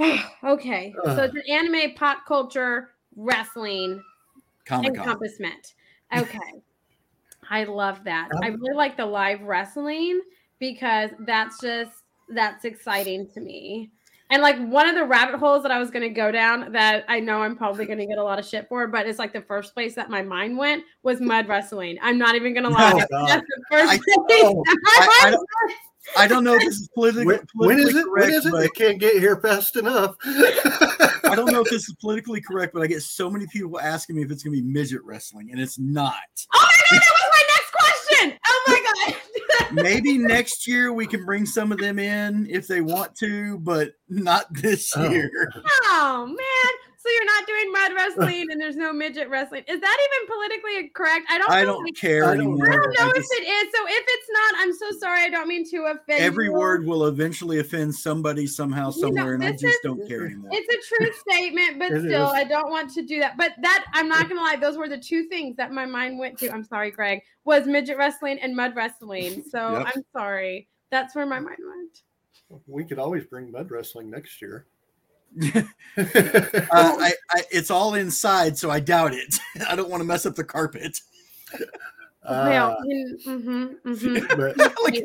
okay. 0.44 0.94
So 1.04 1.24
it's 1.24 1.34
an 1.34 1.42
anime 1.48 1.94
pop 1.94 2.26
culture 2.26 2.90
wrestling 3.16 4.02
Comic 4.64 4.94
Con. 4.94 5.04
encompassment. 5.04 5.74
Okay. 6.16 6.38
I 7.50 7.64
love 7.64 8.04
that. 8.04 8.28
I 8.42 8.48
really 8.48 8.76
like 8.76 8.96
the 8.96 9.06
live 9.06 9.42
wrestling 9.42 10.20
because 10.60 11.10
that's 11.20 11.60
just 11.60 11.92
that's 12.28 12.64
exciting 12.64 13.28
to 13.34 13.40
me. 13.40 13.90
And 14.30 14.40
like 14.40 14.56
one 14.68 14.88
of 14.88 14.94
the 14.94 15.04
rabbit 15.04 15.40
holes 15.40 15.64
that 15.64 15.72
I 15.72 15.80
was 15.80 15.90
going 15.90 16.08
to 16.08 16.14
go 16.14 16.30
down 16.30 16.70
that 16.70 17.04
I 17.08 17.18
know 17.18 17.42
I'm 17.42 17.56
probably 17.56 17.84
going 17.86 17.98
to 17.98 18.06
get 18.06 18.18
a 18.18 18.22
lot 18.22 18.38
of 18.38 18.46
shit 18.46 18.68
for, 18.68 18.86
but 18.86 19.08
it's 19.08 19.18
like 19.18 19.32
the 19.32 19.40
first 19.42 19.74
place 19.74 19.96
that 19.96 20.08
my 20.08 20.22
mind 20.22 20.56
went 20.56 20.84
was 21.02 21.20
mud 21.20 21.48
wrestling. 21.48 21.98
I'm 22.00 22.16
not 22.16 22.36
even 22.36 22.54
going 22.54 22.62
to 22.62 22.70
oh, 22.70 22.72
lie. 22.72 22.92
Oh, 22.94 23.06
God. 23.10 23.28
That's 23.28 23.46
the 23.46 23.64
first 23.68 23.92
I- 23.92 23.98
place. 24.28 24.54
I- 24.68 25.36
I 25.66 25.74
I 26.16 26.26
don't 26.26 26.44
know 26.44 26.54
if 26.54 26.62
this 26.62 26.80
is 26.80 26.88
politically, 26.94 27.24
When, 27.26 27.46
when 27.54 27.78
is 27.78 27.92
politically 27.92 28.00
it? 28.00 28.04
When 28.10 28.14
correct, 28.14 28.32
is 28.32 28.46
it? 28.46 28.50
but 28.52 28.60
They 28.60 28.68
can't 28.70 28.98
get 28.98 29.14
here 29.18 29.40
fast 29.40 29.76
enough. 29.76 30.16
I 30.24 31.34
don't 31.36 31.52
know 31.52 31.60
if 31.62 31.70
this 31.70 31.88
is 31.88 31.94
politically 32.00 32.40
correct, 32.40 32.72
but 32.74 32.82
I 32.82 32.86
get 32.86 33.02
so 33.02 33.30
many 33.30 33.46
people 33.52 33.78
asking 33.78 34.16
me 34.16 34.22
if 34.22 34.30
it's 34.30 34.42
going 34.42 34.56
to 34.56 34.62
be 34.62 34.66
midget 34.68 35.02
wrestling, 35.04 35.50
and 35.52 35.60
it's 35.60 35.78
not. 35.78 36.14
oh 36.54 36.68
my 36.68 36.98
god, 36.98 37.00
that 37.00 37.12
was 37.12 37.30
my 37.32 37.42
next 37.54 37.72
question. 37.72 38.38
Oh 38.46 38.64
my 38.66 38.82
god. 39.08 39.16
Maybe 39.84 40.18
next 40.18 40.66
year 40.66 40.92
we 40.92 41.06
can 41.06 41.24
bring 41.24 41.46
some 41.46 41.70
of 41.70 41.78
them 41.78 42.00
in 42.00 42.48
if 42.50 42.66
they 42.66 42.80
want 42.80 43.14
to, 43.18 43.58
but 43.58 43.92
not 44.08 44.52
this 44.54 44.92
Oh. 44.96 45.08
year. 45.10 45.30
Oh 45.84 46.26
man! 46.26 46.36
So 47.02 47.08
you're 47.14 47.24
not 47.24 47.46
doing 47.46 47.72
mud 47.72 47.92
wrestling, 47.96 48.46
and 48.50 48.60
there's 48.60 48.76
no 48.76 48.92
midget 48.92 49.30
wrestling. 49.30 49.64
Is 49.66 49.80
that 49.80 49.98
even 50.06 50.28
politically 50.28 50.90
correct? 50.94 51.24
I 51.30 51.38
don't. 51.38 51.50
I 51.50 51.64
don't 51.64 51.82
like- 51.82 51.94
care 51.94 52.24
I 52.24 52.36
don't 52.36 52.40
anymore. 52.46 52.68
I 52.68 52.76
don't 52.76 52.98
know 52.98 53.06
I 53.06 53.12
if 53.16 53.24
it 53.24 53.48
is. 53.48 53.72
So 53.74 53.86
if 53.88 54.04
it's 54.06 54.28
not, 54.30 54.54
I'm 54.62 54.74
so 54.74 54.90
sorry. 54.98 55.22
I 55.22 55.30
don't 55.30 55.48
mean 55.48 55.64
to 55.70 55.84
offend. 55.84 56.20
every 56.20 56.46
you. 56.46 56.52
word 56.52 56.84
will 56.84 57.06
eventually 57.06 57.58
offend 57.60 57.94
somebody 57.94 58.46
somehow, 58.46 58.90
You 58.94 59.02
know, 59.02 59.16
somewhere, 59.16 59.34
and 59.34 59.42
I 59.44 59.52
just 59.52 59.64
is- 59.64 59.78
don't 59.82 60.06
care 60.06 60.26
anymore. 60.26 60.50
It's 60.52 60.68
a 60.74 60.94
true 60.94 61.10
statement, 61.28 61.78
but 61.78 61.88
still, 61.88 62.26
is. 62.28 62.32
I 62.34 62.44
don't 62.44 62.70
want 62.70 62.92
to 62.94 63.02
do 63.02 63.18
that. 63.20 63.38
But 63.38 63.52
that 63.62 63.86
I'm 63.94 64.08
not 64.08 64.28
gonna 64.28 64.42
lie; 64.42 64.56
those 64.56 64.76
were 64.76 64.88
the 64.88 64.98
two 64.98 65.24
things 65.28 65.56
that 65.56 65.72
my 65.72 65.86
mind 65.86 66.18
went 66.18 66.38
to. 66.40 66.50
I'm 66.52 66.64
sorry, 66.64 66.90
Greg. 66.90 67.22
Was 67.44 67.64
midget 67.66 67.96
wrestling 67.96 68.38
and 68.40 68.54
mud 68.54 68.76
wrestling. 68.76 69.42
So 69.50 69.72
Yep. 69.78 69.86
I'm 69.96 70.02
sorry. 70.12 70.68
That's 70.90 71.14
where 71.14 71.24
my 71.24 71.40
mind 71.40 71.58
went. 71.66 72.62
we 72.66 72.84
could 72.84 72.98
always 72.98 73.24
bring 73.24 73.50
mud 73.50 73.70
wrestling 73.70 74.10
next 74.10 74.42
year. 74.42 74.66
Uh, 75.96 76.06
I, 76.72 77.12
I, 77.30 77.42
it's 77.50 77.70
all 77.70 77.94
inside, 77.94 78.56
so 78.56 78.70
I 78.70 78.80
doubt 78.80 79.12
it. 79.12 79.36
I 79.68 79.74
don't 79.76 79.90
want 79.90 80.00
to 80.00 80.04
mess 80.04 80.24
up 80.24 80.34
the 80.36 80.44
carpet. 80.44 80.98
well, 82.28 82.70
Uh, 82.70 82.76
mm-hmm, 83.26 83.66
mm-hmm. 83.84 84.36
but 84.36 84.56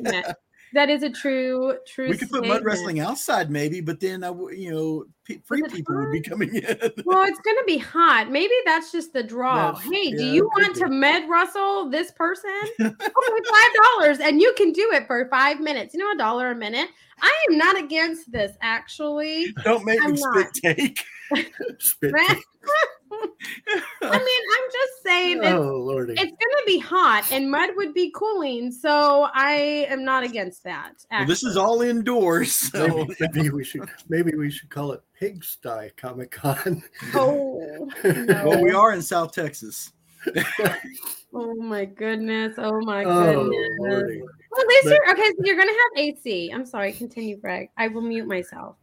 that. 0.04 0.38
that 0.74 0.90
is 0.90 1.02
a 1.04 1.10
true, 1.10 1.76
true. 1.88 2.10
We 2.10 2.18
could 2.18 2.30
put 2.30 2.48
mud 2.48 2.64
wrestling 2.64 3.00
outside, 3.00 3.50
maybe, 3.50 3.82
but 3.82 4.00
then 4.00 4.24
I, 4.24 4.28
w- 4.28 4.56
you 4.56 4.72
know, 4.72 5.06
pe- 5.25 5.25
free 5.44 5.64
people 5.64 5.96
would 5.96 6.12
be 6.12 6.22
coming 6.22 6.56
in. 6.56 6.78
Well, 7.06 7.24
it's 7.24 7.40
going 7.40 7.58
to 7.58 7.64
be 7.66 7.78
hot. 7.78 8.30
Maybe 8.32 8.54
that's 8.66 8.92
just 8.92 9.14
the 9.14 9.24
draw. 9.24 9.72
That's- 9.72 9.92
hey, 9.92 10.12
do 10.12 10.26
you 10.26 10.46
want 10.46 10.76
to 10.76 10.88
med 10.88 11.30
Russell 11.30 11.90
this 11.90 12.12
person? 12.12 12.52
five 12.80 13.72
dollars, 14.00 14.20
and 14.20 14.42
you 14.42 14.54
can 14.58 14.72
do 14.72 14.92
it 14.94 15.08
for 15.08 15.28
five 15.30 15.60
minutes. 15.60 15.94
You 15.94 16.00
know, 16.00 16.12
a 16.12 16.18
dollar 16.18 16.52
a 16.52 16.56
minute. 16.56 16.90
I 17.22 17.32
am 17.50 17.58
not 17.58 17.78
against 17.78 18.32
this, 18.32 18.58
actually. 18.62 19.54
Don't 19.64 19.86
make 19.86 20.00
I'm 20.04 20.14
me 20.14 20.20
not. 20.20 20.56
spit 20.56 20.78
take. 20.78 21.06
spit. 21.80 22.14
I 23.12 23.24
mean, 24.02 24.12
I'm 24.12 24.72
just 24.72 25.04
saying 25.04 25.38
it's, 25.38 25.48
oh 25.48 25.78
lordy. 25.78 26.14
it's 26.14 26.24
going 26.24 26.32
to 26.32 26.64
be 26.66 26.80
hot, 26.80 27.32
and 27.32 27.50
mud 27.50 27.70
would 27.76 27.94
be 27.94 28.12
cooling. 28.16 28.72
So 28.72 29.28
I 29.34 29.88
am 29.90 30.04
not 30.04 30.24
against 30.24 30.64
that. 30.64 30.94
Well, 31.12 31.26
this 31.26 31.44
is 31.44 31.56
all 31.56 31.82
indoors, 31.82 32.54
so 32.54 32.88
maybe, 32.88 33.16
maybe 33.34 33.50
we 33.50 33.64
should 33.64 33.90
maybe 34.10 34.36
we 34.36 34.50
should 34.52 34.70
call 34.70 34.92
it 34.92 35.02
Pigsty 35.20 35.90
Comic 35.98 36.32
Con. 36.32 36.84
Oh, 37.14 37.88
well, 38.04 38.62
we 38.62 38.72
are 38.72 38.94
in 38.94 39.02
South 39.02 39.32
Texas. 39.34 39.92
oh 41.34 41.54
my 41.56 41.86
goodness! 41.86 42.56
Oh 42.58 42.82
my 42.82 43.04
oh 43.04 43.44
goodness! 43.44 43.70
lordy. 43.80 44.22
Well, 44.22 44.62
at 44.62 44.68
least 44.68 44.84
But- 44.86 44.90
you're 44.94 45.12
okay. 45.12 45.30
So 45.38 45.46
you're 45.46 45.58
gonna 45.58 45.72
have 45.72 46.04
AC. 46.04 46.52
I'm 46.54 46.66
sorry. 46.66 46.94
Continue, 46.94 47.38
Greg. 47.38 47.70
I 47.78 47.88
will 47.90 48.02
mute 48.02 48.28
myself. 48.28 48.76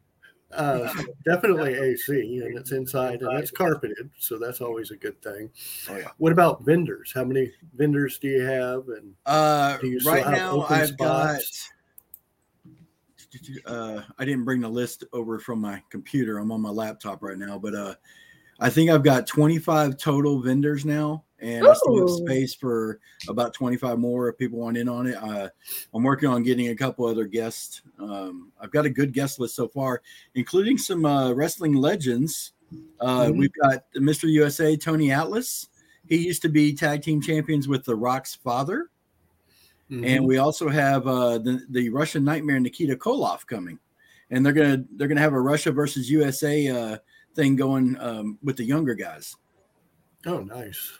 Uh, 0.52 0.92
definitely 1.24 1.72
AC, 1.74 2.40
and 2.44 2.58
it's 2.58 2.72
inside 2.72 3.22
and 3.22 3.38
it's 3.38 3.50
carpeted, 3.50 4.10
so 4.18 4.38
that's 4.38 4.60
always 4.60 4.90
a 4.90 4.96
good 4.96 5.20
thing. 5.22 5.50
Oh 5.88 5.96
yeah. 5.96 6.08
What 6.18 6.30
about 6.30 6.62
vendors? 6.62 7.10
How 7.14 7.24
many 7.24 7.50
vendors 7.74 8.18
do 8.18 8.28
you 8.28 8.42
have? 8.42 8.86
And 8.88 9.14
Uh, 9.24 9.78
Do 9.78 9.86
you 9.88 9.98
still 9.98 10.12
right 10.12 10.24
have 10.24 10.32
now, 10.34 10.50
open 10.62 10.76
I've 10.76 10.96
got. 10.98 11.40
Uh, 13.66 14.02
I 14.18 14.24
didn't 14.24 14.44
bring 14.44 14.60
the 14.60 14.68
list 14.68 15.04
over 15.12 15.38
from 15.38 15.60
my 15.60 15.82
computer. 15.90 16.38
I'm 16.38 16.52
on 16.52 16.60
my 16.60 16.70
laptop 16.70 17.22
right 17.22 17.38
now, 17.38 17.58
but 17.58 17.74
uh, 17.74 17.94
I 18.60 18.70
think 18.70 18.90
I've 18.90 19.02
got 19.02 19.26
25 19.26 19.96
total 19.96 20.40
vendors 20.40 20.84
now, 20.84 21.24
and 21.40 21.66
I 21.66 21.72
still 21.74 21.98
have 21.98 22.16
space 22.26 22.54
for 22.54 23.00
about 23.28 23.54
25 23.54 23.98
more 23.98 24.28
if 24.28 24.38
people 24.38 24.58
want 24.60 24.76
in 24.76 24.88
on 24.88 25.06
it. 25.08 25.16
Uh, 25.16 25.48
I'm 25.92 26.02
working 26.02 26.28
on 26.28 26.42
getting 26.42 26.68
a 26.68 26.76
couple 26.76 27.04
other 27.06 27.24
guests. 27.24 27.82
Um, 27.98 28.52
I've 28.60 28.70
got 28.70 28.84
a 28.86 28.90
good 28.90 29.12
guest 29.12 29.40
list 29.40 29.56
so 29.56 29.66
far, 29.66 30.02
including 30.34 30.78
some 30.78 31.04
uh, 31.04 31.32
wrestling 31.32 31.74
legends. 31.74 32.52
Uh, 33.00 33.26
Mhm. 33.26 33.38
We've 33.38 33.52
got 33.60 33.84
Mr. 33.96 34.30
USA 34.30 34.76
Tony 34.76 35.10
Atlas. 35.10 35.68
He 36.06 36.16
used 36.18 36.42
to 36.42 36.48
be 36.48 36.72
tag 36.74 37.02
team 37.02 37.20
champions 37.20 37.66
with 37.68 37.84
The 37.84 37.96
Rock's 37.96 38.34
father. 38.34 38.90
Mm-hmm. 39.92 40.04
And 40.04 40.26
we 40.26 40.38
also 40.38 40.70
have 40.70 41.06
uh, 41.06 41.36
the 41.38 41.66
the 41.68 41.90
Russian 41.90 42.24
Nightmare 42.24 42.58
Nikita 42.58 42.96
Koloff 42.96 43.46
coming, 43.46 43.78
and 44.30 44.44
they're 44.44 44.54
gonna 44.54 44.82
they're 44.96 45.08
gonna 45.08 45.20
have 45.20 45.34
a 45.34 45.40
Russia 45.40 45.70
versus 45.70 46.10
USA 46.10 46.66
uh, 46.68 46.96
thing 47.34 47.56
going 47.56 47.98
um, 48.00 48.38
with 48.42 48.56
the 48.56 48.64
younger 48.64 48.94
guys. 48.94 49.36
oh, 50.26 50.40
nice. 50.40 50.98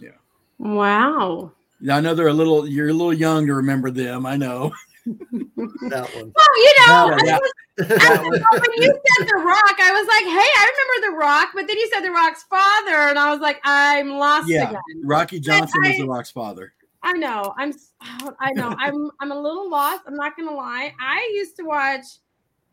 Yeah. 0.00 0.10
Wow. 0.58 1.52
I 1.90 2.00
know 2.00 2.14
they're 2.14 2.28
a 2.28 2.32
little. 2.32 2.66
You're 2.68 2.88
a 2.88 2.92
little 2.92 3.12
young 3.12 3.46
to 3.46 3.54
remember 3.54 3.90
them. 3.92 4.26
I 4.26 4.36
know. 4.36 4.72
That 5.06 6.08
one. 6.14 6.32
Well, 6.34 6.56
you 6.56 6.74
know, 6.86 7.16
Yeah, 7.24 7.36
I 7.36 7.38
was- 7.38 7.52
I 7.78 8.22
was- 8.22 8.40
when 8.60 8.72
you 8.82 8.92
said 9.18 9.26
The 9.26 9.42
Rock, 9.44 9.76
I 9.80 9.92
was 9.92 10.06
like, 10.06 10.24
hey, 10.24 10.50
I 10.58 10.70
remember 10.70 11.16
The 11.16 11.24
Rock, 11.24 11.48
but 11.54 11.66
then 11.66 11.76
you 11.78 11.88
said 11.92 12.02
The 12.04 12.10
Rock's 12.10 12.42
father, 12.44 13.08
and 13.08 13.18
I 13.18 13.30
was 13.32 13.40
like, 13.40 13.60
I'm 13.64 14.10
lost 14.10 14.48
Yeah. 14.48 14.68
again. 14.70 14.80
Rocky 15.04 15.40
Johnson 15.40 15.80
was 15.82 15.96
the 15.96 16.06
Rock's 16.06 16.30
father. 16.30 16.72
I 17.02 17.12
know. 17.14 17.54
I'm. 17.58 17.72
I 18.40 18.52
know. 18.52 18.74
I'm. 18.78 19.10
I'm 19.20 19.32
a 19.32 19.40
little 19.40 19.68
lost. 19.70 20.02
I'm 20.06 20.14
not 20.14 20.36
gonna 20.36 20.54
lie. 20.54 20.92
I 21.00 21.30
used 21.34 21.56
to 21.56 21.64
watch. 21.64 22.04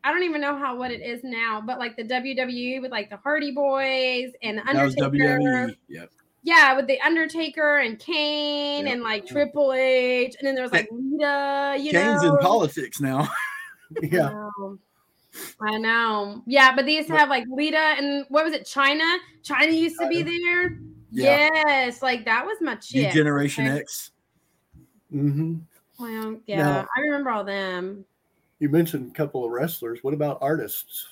I 0.02 0.12
don't 0.12 0.22
even 0.22 0.40
know 0.40 0.56
how 0.56 0.76
what 0.76 0.90
it 0.90 1.02
is 1.02 1.20
now, 1.24 1.60
but 1.64 1.78
like 1.78 1.96
the 1.96 2.04
WWE 2.04 2.80
with 2.80 2.90
like 2.90 3.10
the 3.10 3.18
Hardy 3.18 3.50
Boys 3.52 4.30
and 4.42 4.58
the 4.58 4.62
That 4.72 4.82
was 4.84 4.96
Undertaker. 4.96 5.38
WWE. 5.38 5.76
Yep. 5.88 6.10
Yeah, 6.42 6.74
with 6.74 6.86
the 6.86 6.98
Undertaker 7.02 7.78
and 7.80 7.98
Kane 7.98 8.86
Yep. 8.86 8.94
and 8.94 9.02
like 9.02 9.26
Triple 9.26 9.74
H, 9.74 10.36
and 10.38 10.46
then 10.48 10.54
there 10.54 10.64
was 10.64 10.72
like 10.72 10.88
Lita. 10.90 11.76
You 11.78 11.90
Kane's 11.90 12.22
know, 12.22 12.36
in 12.36 12.38
politics 12.38 13.00
now. 13.00 13.28
Yeah. 14.02 14.28
I 14.28 14.32
know. 14.32 14.78
I 15.60 15.78
know. 15.78 16.42
Yeah, 16.46 16.74
but 16.76 16.86
they 16.86 16.94
used 16.94 17.08
to 17.08 17.16
have 17.16 17.28
like 17.28 17.44
Lita 17.50 17.76
and 17.76 18.24
what 18.28 18.44
was 18.44 18.54
it? 18.54 18.64
Chyna. 18.64 19.18
Chyna 19.42 19.76
used 19.76 19.96
to 20.00 20.06
be 20.08 20.22
there. 20.22 20.78
Yeah. 21.10 21.48
Yes, 21.66 22.00
like 22.00 22.24
that 22.24 22.46
was 22.46 22.56
my. 22.60 22.76
Generation 22.76 23.66
Okay. 23.66 23.80
X. 23.80 24.12
hmm 25.10 25.56
Well, 25.98 26.36
yeah, 26.46 26.58
Now- 26.62 26.86
I 26.96 27.00
remember 27.02 27.30
all 27.30 27.44
them. 27.44 28.04
You 28.58 28.68
mentioned 28.68 29.10
a 29.10 29.14
couple 29.14 29.44
of 29.44 29.50
wrestlers. 29.50 30.00
What 30.02 30.12
about 30.14 30.38
artists? 30.42 31.06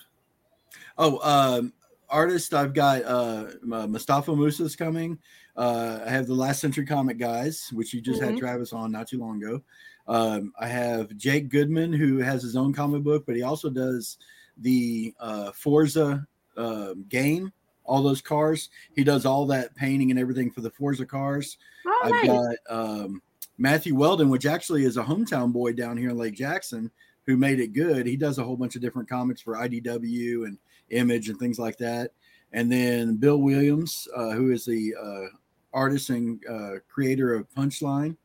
Oh, 0.98 1.18
um, 1.22 1.72
artist, 2.10 2.52
I've 2.52 2.74
got 2.74 3.02
uh, 3.04 3.46
Mustafa 3.62 4.34
Musa's 4.36 4.76
coming. 4.76 5.18
Uh, 5.56 6.00
I 6.06 6.10
have 6.10 6.26
the 6.26 6.34
Last 6.34 6.60
Century 6.60 6.84
Comic 6.84 7.18
guys, 7.18 7.70
which 7.72 7.94
you 7.94 8.00
just 8.00 8.20
had 8.22 8.34
Mhm. 8.34 8.38
Travis 8.38 8.72
on 8.72 8.92
not 8.92 9.08
too 9.08 9.18
long 9.18 9.42
ago. 9.42 9.62
Um, 10.06 10.52
I 10.58 10.68
have 10.68 11.16
Jake 11.16 11.48
Goodman, 11.48 11.92
who 11.92 12.18
has 12.18 12.42
his 12.42 12.54
own 12.56 12.72
comic 12.72 13.02
book, 13.02 13.24
but 13.26 13.34
he 13.36 13.42
also 13.42 13.70
does 13.70 14.18
the 14.58 15.14
uh, 15.20 15.52
Forza 15.52 16.26
uh, 16.56 16.94
game, 17.08 17.52
all 17.84 18.02
those 18.02 18.20
cars. 18.20 18.68
He 18.94 19.04
does 19.04 19.24
all 19.24 19.46
that 19.46 19.74
painting 19.74 20.10
and 20.10 20.18
everything 20.18 20.50
for 20.50 20.60
the 20.60 20.70
Forza 20.70 21.06
cars. 21.06 21.56
Oh, 21.86 22.00
I've 22.04 22.10
nice. 22.10 22.26
got 22.26 22.56
um, 22.68 23.22
Matthew 23.58 23.94
Weldon, 23.94 24.28
which 24.28 24.46
actually 24.46 24.84
is 24.84 24.96
a 24.96 25.02
hometown 25.02 25.52
boy 25.52 25.72
down 25.72 25.96
here 25.96 26.10
in 26.10 26.16
Lake 26.16 26.34
Jackson, 26.34 26.90
who 27.26 27.36
made 27.36 27.60
it 27.60 27.72
good. 27.72 28.06
He 28.06 28.16
does 28.16 28.38
a 28.38 28.44
whole 28.44 28.56
bunch 28.56 28.76
of 28.76 28.82
different 28.82 29.08
comics 29.08 29.40
for 29.40 29.56
IDW 29.56 30.46
and 30.46 30.58
Image 30.90 31.28
and 31.28 31.38
things 31.38 31.58
like 31.58 31.76
that. 31.78 32.12
And 32.52 32.72
then 32.72 33.16
Bill 33.16 33.36
Williams, 33.38 34.08
uh, 34.16 34.30
who 34.30 34.52
is 34.52 34.64
the 34.64 34.94
uh, 34.98 35.36
artist 35.74 36.08
and 36.10 36.42
uh, 36.48 36.76
creator 36.88 37.34
of 37.34 37.50
Punchline. 37.50 38.16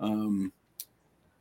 Um, 0.00 0.52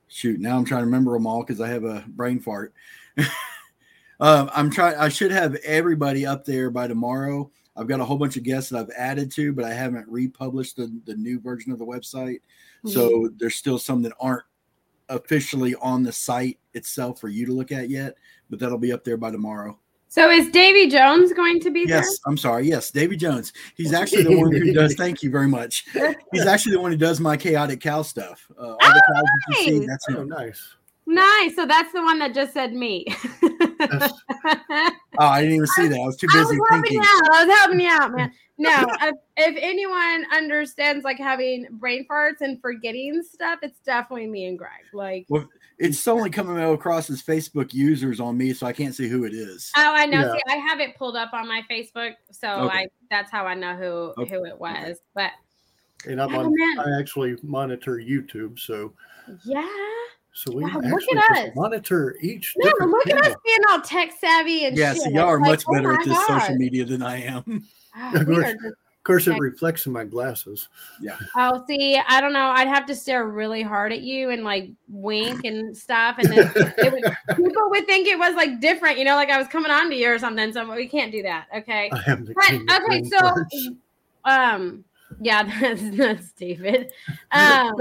shoot, 0.10 0.40
now 0.40 0.58
I'm 0.58 0.66
trying 0.66 0.82
to 0.82 0.86
remember 0.86 1.14
them 1.14 1.26
all 1.26 1.42
because 1.42 1.60
I 1.60 1.70
have 1.70 1.86
a 1.86 2.04
brain 2.08 2.40
fart. 2.40 2.74
um, 4.20 4.52
I'm 4.54 4.70
trying. 4.70 4.96
I 4.98 5.10
should 5.10 5.32
have 5.32 5.56
everybody 5.64 6.26
up 6.26 6.46
there 6.46 6.70
by 6.70 6.88
tomorrow. 6.88 7.50
I've 7.76 7.88
got 7.88 8.00
a 8.00 8.06
whole 8.06 8.18
bunch 8.18 8.38
of 8.38 8.44
guests 8.44 8.70
that 8.70 8.80
I've 8.80 8.92
added 8.96 9.32
to, 9.34 9.52
but 9.54 9.66
I 9.66 9.74
haven't 9.74 10.08
republished 10.08 10.78
the, 10.78 10.96
the 11.06 11.16
new 11.16 11.40
version 11.40 11.72
of 11.72 11.80
the 11.80 11.86
website. 11.86 12.42
Mm-hmm. 12.86 12.90
So 12.90 13.30
there's 13.38 13.56
still 13.56 13.80
some 13.80 14.02
that 14.04 14.14
aren't 14.20 14.44
officially 15.10 15.76
on 15.76 16.04
the 16.04 16.12
site 16.12 16.60
itself 16.74 17.20
for 17.20 17.30
you 17.30 17.46
to 17.46 17.52
look 17.52 17.72
at 17.72 17.90
yet, 17.90 18.16
but 18.50 18.60
that'll 18.60 18.78
be 18.78 18.92
up 18.92 19.04
there 19.04 19.18
by 19.18 19.32
tomorrow. 19.32 19.78
So 20.14 20.30
is 20.30 20.52
Davy 20.52 20.90
Jones 20.90 21.34
going 21.34 21.60
to 21.62 21.72
be 21.72 21.86
Yes, 21.88 22.20
I'm 22.28 22.38
sorry. 22.38 22.68
Yes, 22.68 22.92
Davy 22.92 23.18
Jones. 23.18 23.52
He's 23.76 23.94
actually 24.00 24.24
the 24.24 24.38
one 24.38 24.52
who 24.52 24.72
does. 24.72 24.94
Thank 24.94 25.24
you 25.24 25.32
very 25.32 25.48
much. 25.48 25.88
He's 26.32 26.46
actually 26.46 26.74
the 26.74 26.82
one 26.82 26.92
who 26.92 26.98
does 26.98 27.20
my 27.20 27.36
kaotik 27.36 27.82
cow 27.82 28.04
stuff. 28.04 28.48
Uh, 28.56 28.62
all 28.62 28.78
the 28.78 29.04
cows 29.08 29.24
that 29.24 29.42
you 29.48 29.56
see, 29.56 29.80
nice. 29.80 29.88
that's 29.88 30.06
Oh, 30.10 30.24
nice. 30.24 30.76
There? 31.06 31.16
Nice. 31.16 31.56
So 31.56 31.66
that's 31.66 31.92
the 31.92 32.02
one 32.02 32.20
that 32.20 32.34
just 32.34 32.54
said 32.54 32.74
me. 32.74 33.06
Oh, 35.20 35.28
I 35.28 35.42
didn't 35.42 35.58
even 35.58 35.68
see 35.68 35.88
that. 35.90 36.00
I 36.00 36.06
was 36.06 36.18
too 36.18 36.26
busy 36.28 36.40
I 36.40 36.42
was 36.42 36.50
busy 36.50 36.62
helping 36.72 36.94
you 36.94 37.02
out. 37.02 37.34
I 37.36 37.46
was 37.46 37.58
helping 37.60 37.80
you 37.82 37.90
out, 37.90 38.12
man. 38.14 38.32
No, 38.60 38.86
if, 39.02 39.16
if 39.36 39.58
anyone 39.60 40.26
understands 40.32 41.04
like 41.04 41.18
having 41.18 41.68
brain 41.72 42.06
farts 42.10 42.42
and 42.42 42.62
forgetting 42.62 43.22
stuff, 43.24 43.60
it's 43.64 43.80
definitely 43.80 44.28
me 44.28 44.46
and 44.46 44.58
Greg. 44.60 44.72
Like, 44.94 45.26
Well, 45.28 45.48
It's 45.80 46.08
only 46.08 46.30
coming 46.30 46.58
across 46.64 47.10
as 47.10 47.22
Facebook 47.24 47.74
users 47.74 48.20
on 48.20 48.38
me, 48.38 48.54
so 48.54 48.68
I 48.68 48.74
can't 48.74 48.94
see 48.94 49.08
who 49.10 49.24
it 49.24 49.34
is. 49.34 49.72
oh, 49.76 49.94
I 49.96 50.06
know. 50.06 50.20
Yeah. 50.22 50.32
See, 50.34 50.42
I 50.50 50.56
have 50.58 50.80
it 50.80 50.96
pulled 50.98 51.16
up 51.16 51.34
on 51.34 51.48
my 51.48 51.64
Facebook, 51.70 52.14
so 52.32 52.48
Okay. 52.48 52.78
I 52.78 52.88
that's 53.10 53.32
how 53.32 53.46
I 53.46 53.56
know 53.56 53.76
who 53.76 54.14
Okay. 54.22 54.32
who 54.36 54.46
it 54.46 54.58
was. 54.60 54.98
But 55.16 55.32
And 56.08 56.22
I'm 56.22 56.34
Oh, 56.36 56.40
on. 56.40 56.54
man. 56.56 56.80
I 56.86 57.00
actually 57.00 57.36
monitor 57.42 57.98
YouTube, 57.98 58.60
so 58.60 58.94
yeah, 59.46 59.68
so 60.34 60.52
we 60.54 60.64
Wow, 60.64 60.80
look 60.84 61.02
at 61.04 61.10
just 61.16 61.32
us. 61.32 61.50
monitor 61.56 62.16
each. 62.22 62.54
no, 62.58 62.68
different 62.70 62.92
look 62.92 63.08
at 63.08 63.26
us 63.26 63.36
being 63.46 63.60
all 63.70 63.82
tech 63.82 64.12
savvy 64.20 64.66
and 64.66 64.78
Yeah, 64.78 64.94
shit. 64.94 65.04
so 65.04 65.10
y'all 65.10 65.28
are 65.30 65.38
It's 65.38 65.42
like, 65.42 65.50
much 65.60 65.64
oh 65.68 65.74
better 65.74 65.88
my 65.90 65.94
at 66.00 66.06
this 66.06 66.18
God. 66.28 66.42
social 66.42 66.56
media 66.58 66.86
than 66.86 67.02
I 67.04 67.22
am. 67.24 67.68
Ah, 67.96 68.12
Of 68.16 68.26
course. 68.26 68.46
just- 68.52 68.56
Of 68.66 69.04
course, 69.06 69.28
it 69.28 69.38
reflects 69.38 69.86
in 69.86 69.92
my 69.92 70.06
glasses. 70.06 70.70
Yeah. 71.02 71.18
Oh, 71.36 71.64
see, 71.68 72.02
I 72.08 72.22
don't 72.22 72.32
know. 72.34 72.48
I'd 72.48 72.70
have 72.70 72.86
to 72.86 72.96
stare 72.96 73.28
really 73.28 73.62
hard 73.62 73.92
at 73.92 74.00
you 74.02 74.30
and 74.30 74.44
like 74.46 74.70
wink 74.88 75.44
and 75.44 75.76
stuff, 75.78 76.16
and 76.20 76.30
then 76.32 76.52
it 76.78 76.92
would, 76.94 77.04
people 77.38 77.70
would 77.70 77.86
think 77.86 78.08
it 78.08 78.18
was 78.18 78.34
like 78.34 78.62
different, 78.62 78.98
you 78.98 79.04
know, 79.04 79.16
like 79.16 79.30
I 79.30 79.38
was 79.38 79.48
coming 79.50 79.72
on 79.72 79.90
to 79.90 79.96
you 79.96 80.10
or 80.10 80.18
something. 80.18 80.54
So 80.54 80.74
we 80.74 80.88
can't 80.88 81.12
do 81.12 81.22
that. 81.24 81.48
Okay. 81.56 81.92
I 81.92 82.02
am 82.10 82.24
the 82.26 82.34
But 82.34 82.46
king 82.46 82.62
okay, 82.72 82.86
brain 82.88 83.06
so 83.06 83.18
farts. 83.20 83.76
um, 84.24 84.86
yeah, 85.24 85.44
that's 85.62 85.90
that's 85.98 86.32
David. 86.34 86.92
Um, 87.32 87.74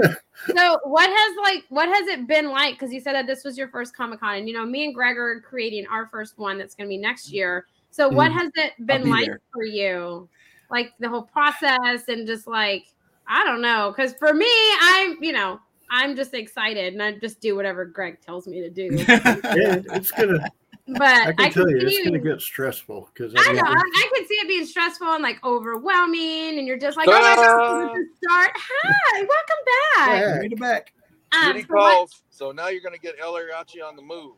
so 0.55 0.79
what 0.85 1.09
has 1.09 1.37
like 1.43 1.63
what 1.69 1.87
has 1.89 2.07
it 2.07 2.27
been 2.27 2.49
like? 2.49 2.75
Because 2.75 2.93
you 2.93 2.99
said 3.01 3.13
that 3.13 3.27
this 3.27 3.43
was 3.43 3.57
your 3.57 3.67
first 3.69 3.95
Comic 3.95 4.19
Con, 4.19 4.35
and 4.35 4.47
you 4.47 4.53
know, 4.53 4.65
me 4.65 4.85
and 4.85 4.95
Greg 4.95 5.17
are 5.17 5.41
creating 5.41 5.85
our 5.87 6.07
first 6.07 6.37
one 6.37 6.57
that's 6.57 6.75
going 6.75 6.87
to 6.87 6.89
be 6.89 6.97
next 6.97 7.31
year. 7.31 7.65
So 7.91 8.09
what 8.09 8.31
Mm. 8.31 8.35
has 8.35 8.51
it 8.55 8.73
been 8.85 9.03
be 9.03 9.09
like 9.09 9.27
there. 9.27 9.41
for 9.51 9.63
you? 9.63 10.29
Like 10.69 10.93
the 10.99 11.09
whole 11.09 11.23
process 11.23 12.07
and 12.07 12.25
just 12.25 12.47
like 12.47 12.85
I 13.27 13.43
don't 13.45 13.61
know, 13.61 13.93
because 13.95 14.13
for 14.15 14.33
me, 14.33 14.49
I'm 14.81 15.17
you 15.21 15.31
know 15.33 15.59
I'm 15.89 16.15
just 16.15 16.33
excited 16.33 16.93
and 16.93 17.03
I 17.03 17.11
just 17.13 17.39
do 17.39 17.55
whatever 17.55 17.85
Greg 17.85 18.19
tells 18.21 18.47
me 18.47 18.61
to 18.61 18.69
do. 18.69 18.89
Yeah, 19.55 19.81
it's 19.93 20.11
gonna. 20.11 20.39
But 20.87 21.01
I 21.01 21.29
I 21.29 21.33
can 21.33 21.51
tell 21.53 21.69
you, 21.69 21.77
it's 21.81 22.03
gonna 22.03 22.19
get 22.19 22.41
stressful 22.41 23.09
because 23.13 23.33
I 23.37 23.53
know. 23.53 23.61
I, 23.65 23.71
I 23.73 24.09
can 24.15 24.27
see 24.27 24.33
it 24.35 24.47
being 24.49 24.65
stressful 24.65 25.07
and 25.07 25.23
like 25.23 25.41
overwhelming, 25.45 26.57
and 26.59 26.67
you're 26.67 26.77
just 26.77 26.97
like, 26.97 27.07
"Oh 27.07 27.11
my 27.13 27.35
god, 27.35 27.95
this 27.95 27.99
is 28.01 28.07
the 28.21 28.27
start." 28.27 28.51
Hi, 28.55 29.19
welcome 29.19 29.65
back. 29.65 30.21
Yeah. 30.21 30.37
Bring 30.39 30.55
back. 30.57 30.93
Um, 31.31 31.53
Kitty 31.53 31.61
so 31.67 31.73
what- 31.75 31.93
calls. 31.95 32.21
So 32.29 32.51
now 32.51 32.67
you're 32.67 32.81
going 32.81 32.95
to 32.95 32.99
get 32.99 33.15
El 33.21 33.33
Ariachi 33.33 33.81
on 33.87 33.95
the 33.95 34.01
move. 34.01 34.33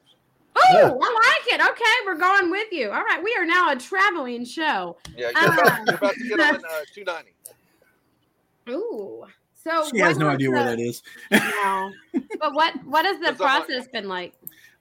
Oh, 0.55 0.61
Yeah. 0.71 0.91
I 0.91 0.91
like 0.91 1.59
it. 1.59 1.65
Okay, 1.71 1.83
we're 2.05 2.17
going 2.17 2.51
with 2.51 2.71
you. 2.71 2.89
All 2.91 3.03
right, 3.03 3.21
we 3.23 3.33
are 3.37 3.45
now 3.45 3.71
a 3.71 3.75
traveling 3.75 4.45
show. 4.45 4.97
Yeah, 5.17 5.31
you're, 5.41 5.53
about, 5.53 5.59
Ah. 5.71 5.83
you're 5.87 5.95
about 5.95 6.13
to 6.13 6.27
get 6.29 6.39
on 6.41 6.55
uh, 6.57 6.81
290. 6.93 7.31
Ooh. 8.69 9.25
So 9.63 9.89
She 9.91 9.99
has 9.99 10.17
no 10.17 10.27
idea 10.29 10.47
the, 10.49 10.53
where 10.53 10.63
that 10.65 10.79
is. 10.79 11.01
No. 11.31 11.91
but 12.39 12.53
what 12.53 12.73
what 12.85 13.05
has 13.05 13.17
the 13.19 13.27
What's 13.27 13.41
up, 13.41 13.47
Mike? 13.47 13.65
process 13.67 13.87
been 13.87 14.07
like? 14.07 14.33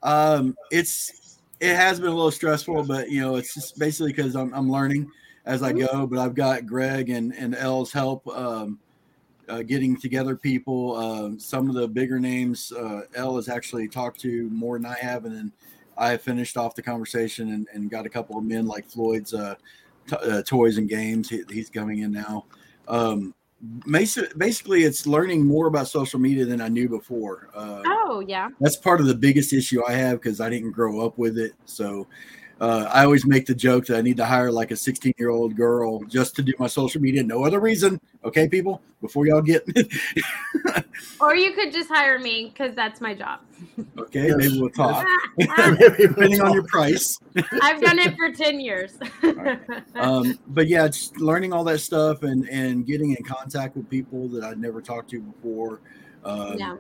Um, 0.03 0.55
it's 0.71 1.24
it 1.65 1.77
has 1.77 1.99
been 1.99 2.11
a 2.11 2.15
little 2.15 2.31
stressful, 2.31 2.85
but 2.85 3.11
you 3.11 3.21
know, 3.21 3.37
it's 3.37 3.55
just 3.55 3.79
basically 3.79 4.13
because 4.13 4.37
I'm 4.37 4.53
I'm 4.53 4.71
learning 4.71 5.11
as 5.47 5.63
I 5.63 5.73
go. 5.73 6.07
But 6.07 6.19
I've 6.19 6.35
got 6.35 6.67
Greg 6.67 7.09
and 7.09 7.33
and 7.35 7.55
Elle's 7.55 7.91
help 7.91 8.27
um, 8.29 8.79
uh, 9.49 9.63
getting 9.63 9.97
together 9.97 10.37
people. 10.37 10.97
Um, 10.97 11.41
some 11.41 11.69
of 11.71 11.75
the 11.75 11.89
bigger 11.89 12.21
names 12.21 12.71
uh, 12.73 13.03
Elle 13.15 13.37
has 13.37 13.49
actually 13.49 13.89
talked 13.89 14.21
to 14.21 14.51
more 14.51 14.79
than 14.79 14.87
I 14.87 14.99
have, 14.99 15.25
and 15.25 15.35
then 15.35 15.53
I 15.97 16.11
have 16.11 16.21
finished 16.23 16.59
off 16.59 16.75
the 16.75 16.83
conversation 16.83 17.53
and, 17.53 17.67
and 17.73 17.91
got 17.91 18.05
a 18.05 18.11
couple 18.11 18.37
of 18.37 18.45
men 18.45 18.67
like 18.67 18.87
Floyd's 18.87 19.33
uh, 19.33 19.55
t- 20.07 20.17
uh, 20.17 20.43
toys 20.43 20.77
and 20.77 20.89
games. 20.89 21.31
He, 21.31 21.45
he's 21.51 21.71
coming 21.71 22.01
in 22.01 22.13
now. 22.13 22.45
Um, 22.89 23.35
basically, 23.87 24.85
it's 24.85 25.07
learning 25.07 25.45
more 25.45 25.67
about 25.67 25.89
social 25.89 26.19
media 26.21 26.45
than 26.45 26.61
I 26.61 26.69
knew 26.69 26.89
before. 26.89 27.49
Uh, 27.55 27.83
Oh 27.87 28.21
yeah. 28.27 28.49
that's 28.61 28.77
part 28.77 29.01
of 29.01 29.07
the 29.07 29.15
biggest 29.15 29.53
issue 29.53 29.83
I 29.87 29.93
have 29.93 30.21
because 30.21 30.41
I 30.41 30.51
didn't 30.51 30.73
grow 30.73 31.05
up 31.05 31.19
with 31.19 31.39
it. 31.39 31.53
So 31.65 32.07
uh, 32.61 32.89
I 32.93 33.05
always 33.05 33.27
make 33.27 33.47
the 33.47 33.55
joke 33.55 33.87
that 33.87 33.99
I 33.99 34.01
need 34.01 34.17
to 34.19 34.25
hire 34.25 34.51
like 34.53 34.71
a 34.71 34.77
16 34.77 35.15
year 35.19 35.31
old 35.31 35.57
girl 35.57 36.01
just 36.05 36.37
to 36.37 36.43
do 36.43 36.53
my 36.59 36.67
social 36.67 37.01
media. 37.01 37.23
No 37.23 37.45
other 37.45 37.61
reason. 37.61 38.01
Okay, 38.25 38.49
people, 38.49 38.81
before 39.01 39.27
y'all 39.27 39.43
get 39.43 39.67
Or 41.21 41.35
you 41.35 41.53
could 41.53 41.73
just 41.73 41.89
hire 41.89 42.19
me 42.19 42.53
because 42.53 42.75
that's 42.75 43.01
my 43.01 43.15
job. 43.15 43.41
okay, 43.99 44.29
Yes. 44.29 44.37
maybe 44.37 44.61
we'll 44.61 44.71
talk 44.71 45.05
Maybe 45.39 46.07
depending 46.07 46.41
on 46.41 46.47
we'll 46.47 46.55
your 46.55 46.63
talk. 46.63 46.71
price. 46.71 47.19
I've 47.63 47.81
done 47.83 47.99
it 47.99 48.17
for 48.17 48.31
10 48.33 48.61
years. 48.61 48.99
Um, 49.97 50.39
but 50.49 50.69
yeah, 50.69 50.85
it's 50.85 51.15
learning 51.17 51.53
all 51.53 51.65
that 51.65 51.79
stuff 51.81 52.23
and 52.23 52.49
and 52.49 52.87
getting 52.87 53.11
in 53.17 53.23
contact 53.25 53.77
with 53.77 53.89
people 53.91 54.29
that 54.29 54.45
I'd 54.45 54.59
never 54.59 54.81
talked 54.81 55.11
to 55.11 55.21
before. 55.21 55.81
Um, 56.25 56.57
yeah. 56.59 56.77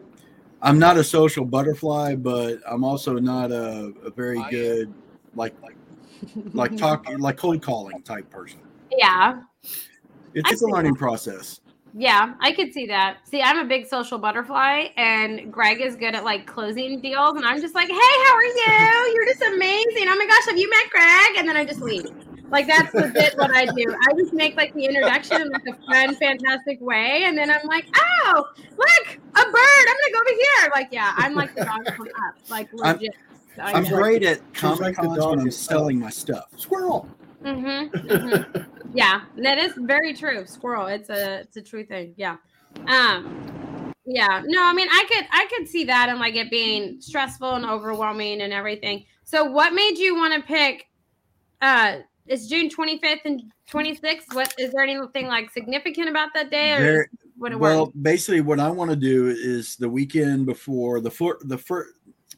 I'm 0.63 0.79
not 0.79 0.97
a 0.97 1.05
social 1.05 1.45
butterfly, 1.45 2.15
but 2.15 2.61
I'm 2.67 2.85
also 2.85 3.19
not 3.19 3.51
a, 3.53 3.93
a 4.05 4.11
very 4.11 4.39
I 4.39 4.49
am. 4.49 4.95
Like 5.37 5.55
like 5.63 5.77
like 6.55 6.77
talking 6.77 7.19
like 7.19 7.37
cold 7.37 7.63
calling 7.63 8.03
type 8.03 8.29
person. 8.31 8.61
Yeah. 8.97 9.41
It's 10.35 10.47
I 10.47 10.51
just 10.51 10.63
a 10.63 10.67
learning 10.67 10.95
that. 10.95 10.99
process. 10.99 11.61
Yeah, 11.97 12.35
I 12.41 12.51
could 12.53 12.73
see 12.73 12.87
that. 12.87 13.19
See, 13.23 13.41
I'm 13.41 13.59
a 13.59 13.65
big 13.65 13.87
social 13.87 14.19
butterfly, 14.19 14.87
and 14.97 15.53
Greg 15.53 15.81
is 15.81 15.95
good 15.95 16.17
at 16.17 16.25
like 16.25 16.45
closing 16.45 17.01
deals, 17.01 17.37
and 17.37 17.45
I'm 17.45 17.61
just 17.61 17.77
like, 17.77 17.87
"Hey, 17.87 17.95
how 17.95 18.35
are 18.35 18.43
you? 18.43 19.13
You're 19.15 19.27
just 19.27 19.43
amazing. 19.43 20.09
Oh 20.09 20.17
my 20.19 20.27
gosh, 20.27 20.47
have 20.47 20.59
you 20.59 20.69
met 20.69 20.91
Greg?" 20.91 21.37
And 21.39 21.49
then 21.49 21.57
I 21.57 21.65
just 21.65 21.81
leave. 21.81 22.07
Like 22.51 22.67
that's 22.67 22.93
legit 22.95 23.39
what 23.39 23.53
I 23.53 23.67
do. 23.67 23.95
I 24.09 24.13
just 24.19 24.33
make 24.33 24.57
like 24.57 24.75
the 24.75 24.85
introduction 24.87 25.41
in 25.41 25.51
like 25.51 25.63
a 25.69 25.75
fun, 25.87 26.17
fantastic 26.17 26.81
way, 26.81 27.23
and 27.27 27.39
then 27.39 27.49
I'm 27.49 27.65
like, 27.69 27.87
"Oh, 27.97 28.45
look, 28.77 29.07
a 29.07 29.45
bird! 29.45 29.87
I'm 29.89 29.97
gonna 29.97 30.13
go 30.13 30.19
over 30.19 30.31
here." 30.31 30.71
Like, 30.75 30.89
yeah, 30.91 31.15
I'm 31.17 31.35
like 31.35 31.55
the 31.55 31.65
dog 31.65 31.95
from 31.95 32.09
up, 32.09 32.35
like 32.51 32.69
I'm- 32.83 32.97
legit. 32.97 33.15
So, 33.15 33.34
I'm 33.61 33.85
yeah. 33.85 33.91
great 33.91 34.23
at 34.25 34.41
She's 34.53 34.63
like 34.63 34.79
comic 34.79 34.97
the 34.97 35.03
cons 35.03 35.19
dog 35.19 35.31
when 35.31 35.41
I'm 35.41 35.51
selling 35.51 35.99
my 35.99 36.11
stuff. 36.11 36.47
Squirrel. 36.57 37.09
Mhm, 37.45 37.91
mhm. 37.93 38.67
yeah, 38.95 39.23
that 39.37 39.59
is 39.59 39.73
very 39.77 40.15
true. 40.15 40.47
Squirrel. 40.47 40.87
It's 40.87 41.11
a 41.11 41.41
it's 41.41 41.57
a 41.57 41.63
true 41.63 41.85
thing. 41.85 42.15
Yeah. 42.17 42.37
Um 42.87 43.93
yeah. 44.07 44.43
No, 44.45 44.63
I 44.65 44.73
mean 44.73 44.89
I 44.91 45.05
could 45.09 45.27
I 45.31 45.47
could 45.57 45.69
see 45.69 45.85
that 45.85 46.09
and 46.09 46.19
like 46.19 46.35
it 46.37 46.51
being 46.51 47.01
stressful 47.01 47.51
and 47.53 47.65
overwhelming 47.67 48.41
and 48.43 48.53
everything. 48.53 49.05
So 49.25 49.45
what 49.45 49.73
made 49.75 49.99
you 49.99 50.15
want 50.17 50.35
to 50.35 50.41
pick 50.47 50.87
uh 51.61 51.99
it's 52.27 52.47
June 52.47 52.71
25th 52.71 53.21
and 53.27 53.43
26th. 53.71 54.35
What 54.35 54.55
is 54.59 54.73
there 54.73 54.83
anything 54.83 55.27
like 55.27 55.51
significant 55.51 56.09
about 56.09 56.31
that 56.35 56.51
day 56.51 56.73
or 56.73 56.81
There- 56.81 57.03
is 57.03 57.09
what 57.37 57.53
it 57.53 57.59
well, 57.59 57.87
was? 57.87 57.95
basically, 58.01 58.41
what 58.41 58.61
I 58.61 58.71
want 58.71 58.91
to 58.91 58.97
do 58.97 59.29
is 59.29 59.77
the 59.77 59.89
weekend 59.89 60.47
before 60.47 61.01
the 61.01 61.11
four, 61.11 61.39
the 61.43 61.59
first, 61.59 61.95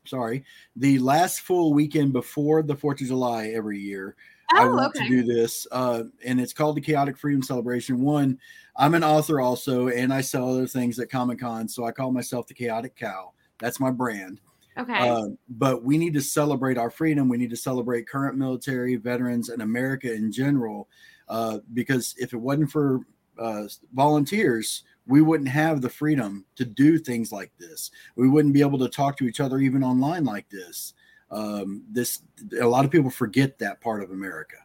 sorry, 0.07 0.45
the 0.77 0.99
last 0.99 1.41
full 1.41 1.75
weekend 1.75 2.13
before 2.13 2.63
the 2.63 2.77
Fourth 2.77 3.01
of 3.01 3.09
July 3.09 3.49
every 3.49 3.79
year. 3.79 4.17
I 4.53 4.65
Oh, 4.65 4.75
want 4.77 4.97
okay. 4.97 5.09
to 5.09 5.23
do 5.23 5.23
this, 5.25 5.67
uh, 5.73 6.05
and 6.25 6.41
it's 6.41 6.53
called 6.53 6.77
the 6.77 6.81
Kaotik 6.81 7.19
Freedom 7.19 7.43
Celebration. 7.43 8.01
One, 8.01 8.39
I'm 8.77 8.95
an 8.95 9.03
author 9.03 9.41
also, 9.41 9.89
and 9.89 10.13
I 10.15 10.21
sell 10.21 10.49
other 10.49 10.69
things 10.69 10.99
at 11.01 11.11
Comic 11.11 11.41
Con, 11.41 11.69
so 11.69 11.85
I 11.85 11.91
call 11.91 12.13
myself 12.13 12.47
the 12.47 12.55
Kaotik 12.55 12.95
Cow. 12.95 13.33
That's 13.59 13.81
my 13.81 13.91
brand. 13.91 14.41
Okay. 14.79 15.09
Uh, 15.09 15.29
but 15.49 15.83
we 15.83 15.99
need 15.99 16.15
to 16.15 16.21
celebrate 16.21 16.79
our 16.79 16.91
freedom. 16.91 17.29
We 17.29 17.39
need 17.39 17.51
to 17.51 17.57
celebrate 17.57 18.07
current 18.09 18.37
military 18.37 18.97
veterans 18.97 19.49
and 19.49 19.63
America 19.63 20.13
in 20.13 20.31
general, 20.31 20.89
uh, 21.29 21.59
because 21.73 22.15
if 22.19 22.33
it 22.33 22.37
wasn't 22.37 22.71
for 22.71 23.01
uh, 23.39 23.65
volunteers, 23.95 24.85
we 25.07 25.23
wouldn't 25.23 25.49
have 25.49 25.81
the 25.81 25.89
freedom 25.89 26.45
to 26.57 26.65
do 26.65 26.99
things 26.99 27.33
like 27.33 27.53
this. 27.59 27.91
We 28.17 28.29
wouldn't 28.29 28.55
be 28.55 28.61
able 28.61 28.79
to 28.81 28.89
talk 28.89 29.17
to 29.19 29.27
each 29.27 29.41
other 29.41 29.59
even 29.59 29.83
online 29.85 30.25
like 30.25 30.49
this. 30.51 30.95
Um, 31.31 31.85
this 31.91 32.23
a 32.61 32.67
lot 32.67 32.85
of 32.85 32.91
people 32.91 33.11
forget 33.11 33.59
that 33.59 33.81
part 33.81 34.03
of 34.03 34.11
America. 34.11 34.57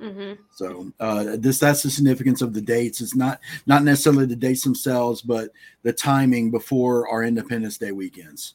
mhm. 0.00 0.38
So 0.50 0.92
uh, 1.00 1.36
this 1.38 1.58
that's 1.58 1.82
the 1.82 1.90
significance 1.90 2.42
of 2.42 2.54
the 2.54 2.60
dates. 2.60 3.00
It's 3.00 3.16
not 3.16 3.40
not 3.66 3.82
necessarily 3.84 4.26
the 4.26 4.36
dates 4.36 4.62
themselves, 4.62 5.22
but 5.22 5.50
the 5.82 5.92
timing 5.92 6.50
before 6.50 7.08
our 7.08 7.22
Independence 7.24 7.78
Day 7.78 7.92
weekends. 7.92 8.54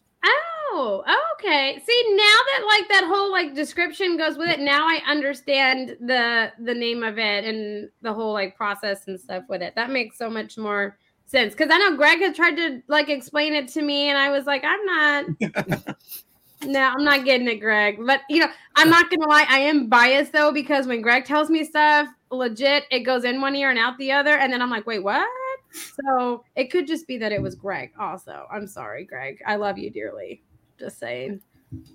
Oh, 0.71 1.03
okay. 1.33 1.81
See, 1.85 2.15
now 2.15 2.23
that 2.23 2.65
like 2.67 2.87
that 2.89 3.05
whole 3.07 3.31
like 3.31 3.53
description 3.55 4.17
goes 4.17 4.37
with 4.37 4.49
it, 4.49 4.59
now 4.59 4.85
I 4.87 5.01
understand 5.07 5.97
the 5.99 6.51
the 6.59 6.73
name 6.73 7.03
of 7.03 7.17
it 7.17 7.43
and 7.45 7.89
the 8.01 8.13
whole 8.13 8.33
like 8.33 8.55
process 8.55 9.07
and 9.07 9.19
stuff 9.19 9.43
with 9.49 9.61
it. 9.61 9.75
That 9.75 9.89
makes 9.89 10.17
so 10.17 10.29
much 10.29 10.57
more 10.57 10.97
sense 11.29 11.53
because 11.53 11.69
I 11.71 11.77
know 11.77 11.95
Greg 11.95 12.19
had 12.19 12.35
tried 12.35 12.55
to 12.55 12.81
like 12.87 13.09
explain 13.09 13.53
it 13.53 13.67
to 13.69 13.81
me, 13.81 14.09
and 14.09 14.17
I 14.17 14.29
was 14.29 14.45
like, 14.45 14.63
I'm 14.65 14.85
not. 14.85 15.95
no, 16.65 16.79
I'm 16.79 17.03
not 17.03 17.25
getting 17.25 17.47
it, 17.47 17.57
Greg. 17.57 17.99
But 18.05 18.21
you 18.29 18.39
know, 18.39 18.49
I'm 18.75 18.89
not 18.89 19.09
gonna 19.09 19.27
lie, 19.27 19.45
I 19.47 19.59
am 19.59 19.87
biased 19.87 20.33
though 20.33 20.51
because 20.51 20.87
when 20.87 21.01
Greg 21.01 21.25
tells 21.25 21.49
me 21.49 21.63
stuff, 21.63 22.07
legit, 22.31 22.85
it 22.91 23.01
goes 23.01 23.23
in 23.23 23.41
one 23.41 23.55
ear 23.55 23.69
and 23.69 23.79
out 23.79 23.97
the 23.97 24.11
other, 24.11 24.37
and 24.37 24.51
then 24.51 24.61
I'm 24.61 24.69
like, 24.69 24.87
wait, 24.87 25.03
what? 25.03 25.27
So 25.71 26.43
it 26.55 26.71
could 26.71 26.87
just 26.87 27.07
be 27.07 27.17
that 27.17 27.31
it 27.31 27.41
was 27.41 27.55
Greg. 27.55 27.91
Also, 27.99 28.47
I'm 28.51 28.67
sorry, 28.67 29.05
Greg. 29.05 29.39
I 29.45 29.55
love 29.55 29.77
you 29.77 29.89
dearly. 29.91 30.41
Just 30.79 30.99
saying. 30.99 31.41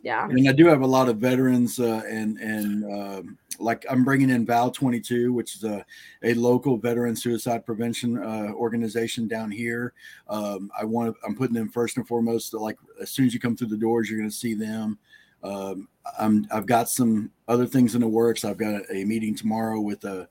Yeah. 0.03 0.29
and 0.29 0.49
I 0.49 0.53
do 0.53 0.67
have 0.67 0.83
a 0.83 0.87
lot 0.87 1.09
of 1.09 1.17
veterans, 1.17 1.81
uh, 1.81 2.03
and 2.09 2.39
and 2.39 2.85
um, 2.85 3.39
like 3.59 3.85
I'm 3.89 4.05
bringing 4.05 4.31
in 4.31 4.47
Val 4.47 4.71
22, 4.71 5.33
which 5.33 5.57
is 5.57 5.65
a, 5.65 5.85
a 6.23 6.35
local 6.35 6.77
veteran 6.77 7.17
suicide 7.17 7.65
prevention 7.65 8.19
uh, 8.19 8.53
organization 8.55 9.29
down 9.29 9.51
here. 9.51 9.93
Um, 10.29 10.71
I 10.79 10.85
want 10.85 11.15
to, 11.15 11.27
I'm 11.27 11.35
putting 11.35 11.55
them 11.55 11.69
first 11.69 11.97
and 11.97 12.07
foremost. 12.07 12.55
Like 12.55 12.79
as 13.01 13.11
soon 13.11 13.27
as 13.27 13.35
you 13.35 13.41
come 13.41 13.57
through 13.57 13.69
the 13.69 13.77
doors, 13.77 14.09
you're 14.09 14.19
going 14.19 14.31
to 14.31 14.37
see 14.37 14.55
them. 14.55 14.99
Um, 15.43 15.89
I'm 16.19 16.47
I've 16.51 16.67
got 16.67 16.89
some 16.89 17.31
other 17.49 17.67
things 17.67 17.95
in 17.95 18.01
the 18.01 18.09
works. 18.09 18.45
I've 18.45 18.57
got 18.57 18.75
a, 18.75 18.97
a 18.97 19.05
meeting 19.05 19.35
tomorrow 19.35 19.81
with 19.81 20.05
a 20.05 20.29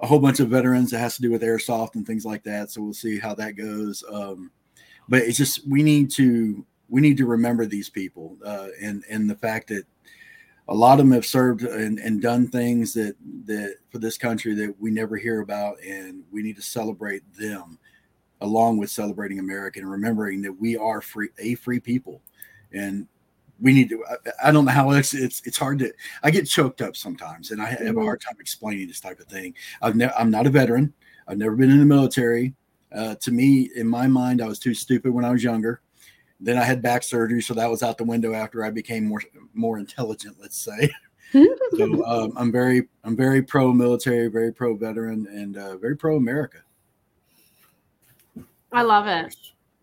a 0.00 0.06
whole 0.06 0.18
bunch 0.18 0.40
of 0.40 0.48
veterans 0.48 0.90
that 0.90 0.98
has 0.98 1.16
to 1.16 1.22
do 1.22 1.30
with 1.30 1.42
airsoft 1.42 1.94
and 1.94 2.06
things 2.06 2.24
like 2.24 2.42
that. 2.44 2.70
So 2.70 2.82
we'll 2.82 2.94
see 2.94 3.18
how 3.18 3.34
that 3.34 3.56
goes. 3.56 4.02
Um, 4.10 4.50
but 5.08 5.22
it's 5.22 5.36
just 5.36 5.68
we 5.68 5.82
need 5.82 6.10
to 6.12 6.64
we 6.88 7.00
need 7.00 7.16
to 7.18 7.26
remember 7.26 7.66
these 7.66 7.90
people 7.90 8.36
uh, 8.44 8.68
and 8.80 9.04
and 9.10 9.28
the 9.28 9.34
fact 9.34 9.68
that 9.68 9.84
a 10.70 10.74
lot 10.74 10.92
of 10.92 11.04
them 11.04 11.12
have 11.12 11.26
served 11.26 11.62
and, 11.62 11.98
and 11.98 12.22
done 12.22 12.46
things 12.48 12.94
that 12.94 13.16
that 13.44 13.74
for 13.90 13.98
this 13.98 14.16
country 14.16 14.54
that 14.54 14.74
we 14.80 14.90
never 14.90 15.16
hear 15.16 15.40
about 15.40 15.76
and 15.82 16.22
we 16.30 16.42
need 16.42 16.56
to 16.56 16.62
celebrate 16.62 17.22
them 17.36 17.78
along 18.40 18.78
with 18.78 18.88
celebrating 18.88 19.38
america 19.40 19.80
and 19.80 19.90
remembering 19.90 20.40
that 20.40 20.52
we 20.52 20.76
are 20.76 21.00
free 21.02 21.28
a 21.38 21.54
free 21.56 21.80
people. 21.80 22.22
And 22.72 23.06
we 23.60 23.74
need 23.74 23.88
to 23.90 24.02
I, 24.08 24.48
I 24.48 24.52
don't 24.52 24.64
know 24.64 24.70
how 24.72 24.90
it's, 24.92 25.12
it's 25.12 25.42
it's 25.44 25.58
hard 25.58 25.80
to 25.80 25.92
i 26.22 26.30
get 26.30 26.48
choked 26.48 26.80
up 26.80 26.96
sometimes 26.96 27.50
and 27.50 27.60
i 27.60 27.66
have 27.66 27.80
a 27.80 27.84
Mhm. 27.90 28.04
hard 28.04 28.20
time 28.20 28.36
explaining 28.40 28.86
this 28.86 29.00
type 29.00 29.20
of 29.20 29.26
thing. 29.26 29.54
I've 29.82 29.96
never 29.96 30.14
i'm 30.16 30.30
not 30.30 30.46
a 30.46 30.50
veteran. 30.50 30.94
I've 31.28 31.38
never 31.38 31.56
been 31.56 31.70
in 31.70 31.80
the 31.80 31.84
military. 31.84 32.54
Uh, 32.94 33.14
to 33.16 33.30
me 33.30 33.70
in 33.76 33.86
my 33.86 34.06
mind 34.08 34.40
i 34.42 34.46
was 34.46 34.58
too 34.58 34.74
stupid 34.74 35.12
when 35.12 35.24
i 35.24 35.30
was 35.30 35.44
younger 35.44 35.80
then 36.40 36.56
I 36.56 36.64
had 36.64 36.82
back 36.82 37.02
surgery, 37.02 37.42
so 37.42 37.54
that 37.54 37.70
was 37.70 37.82
out 37.82 37.98
the 37.98 38.04
window 38.04 38.32
after 38.32 38.64
I 38.64 38.70
became 38.70 39.04
more 39.04 39.22
more 39.54 39.78
intelligent. 39.78 40.36
Let's 40.40 40.56
say. 40.56 40.90
so 41.76 42.04
um, 42.06 42.32
I'm 42.36 42.50
very 42.50 42.88
I'm 43.04 43.16
very 43.16 43.42
pro 43.42 43.72
military, 43.72 44.28
very 44.28 44.52
pro 44.52 44.74
veteran, 44.74 45.26
and 45.30 45.56
uh, 45.56 45.76
very 45.76 45.96
pro 45.96 46.16
America. 46.16 46.58
I 48.72 48.82
love 48.82 49.06
it. 49.06 49.34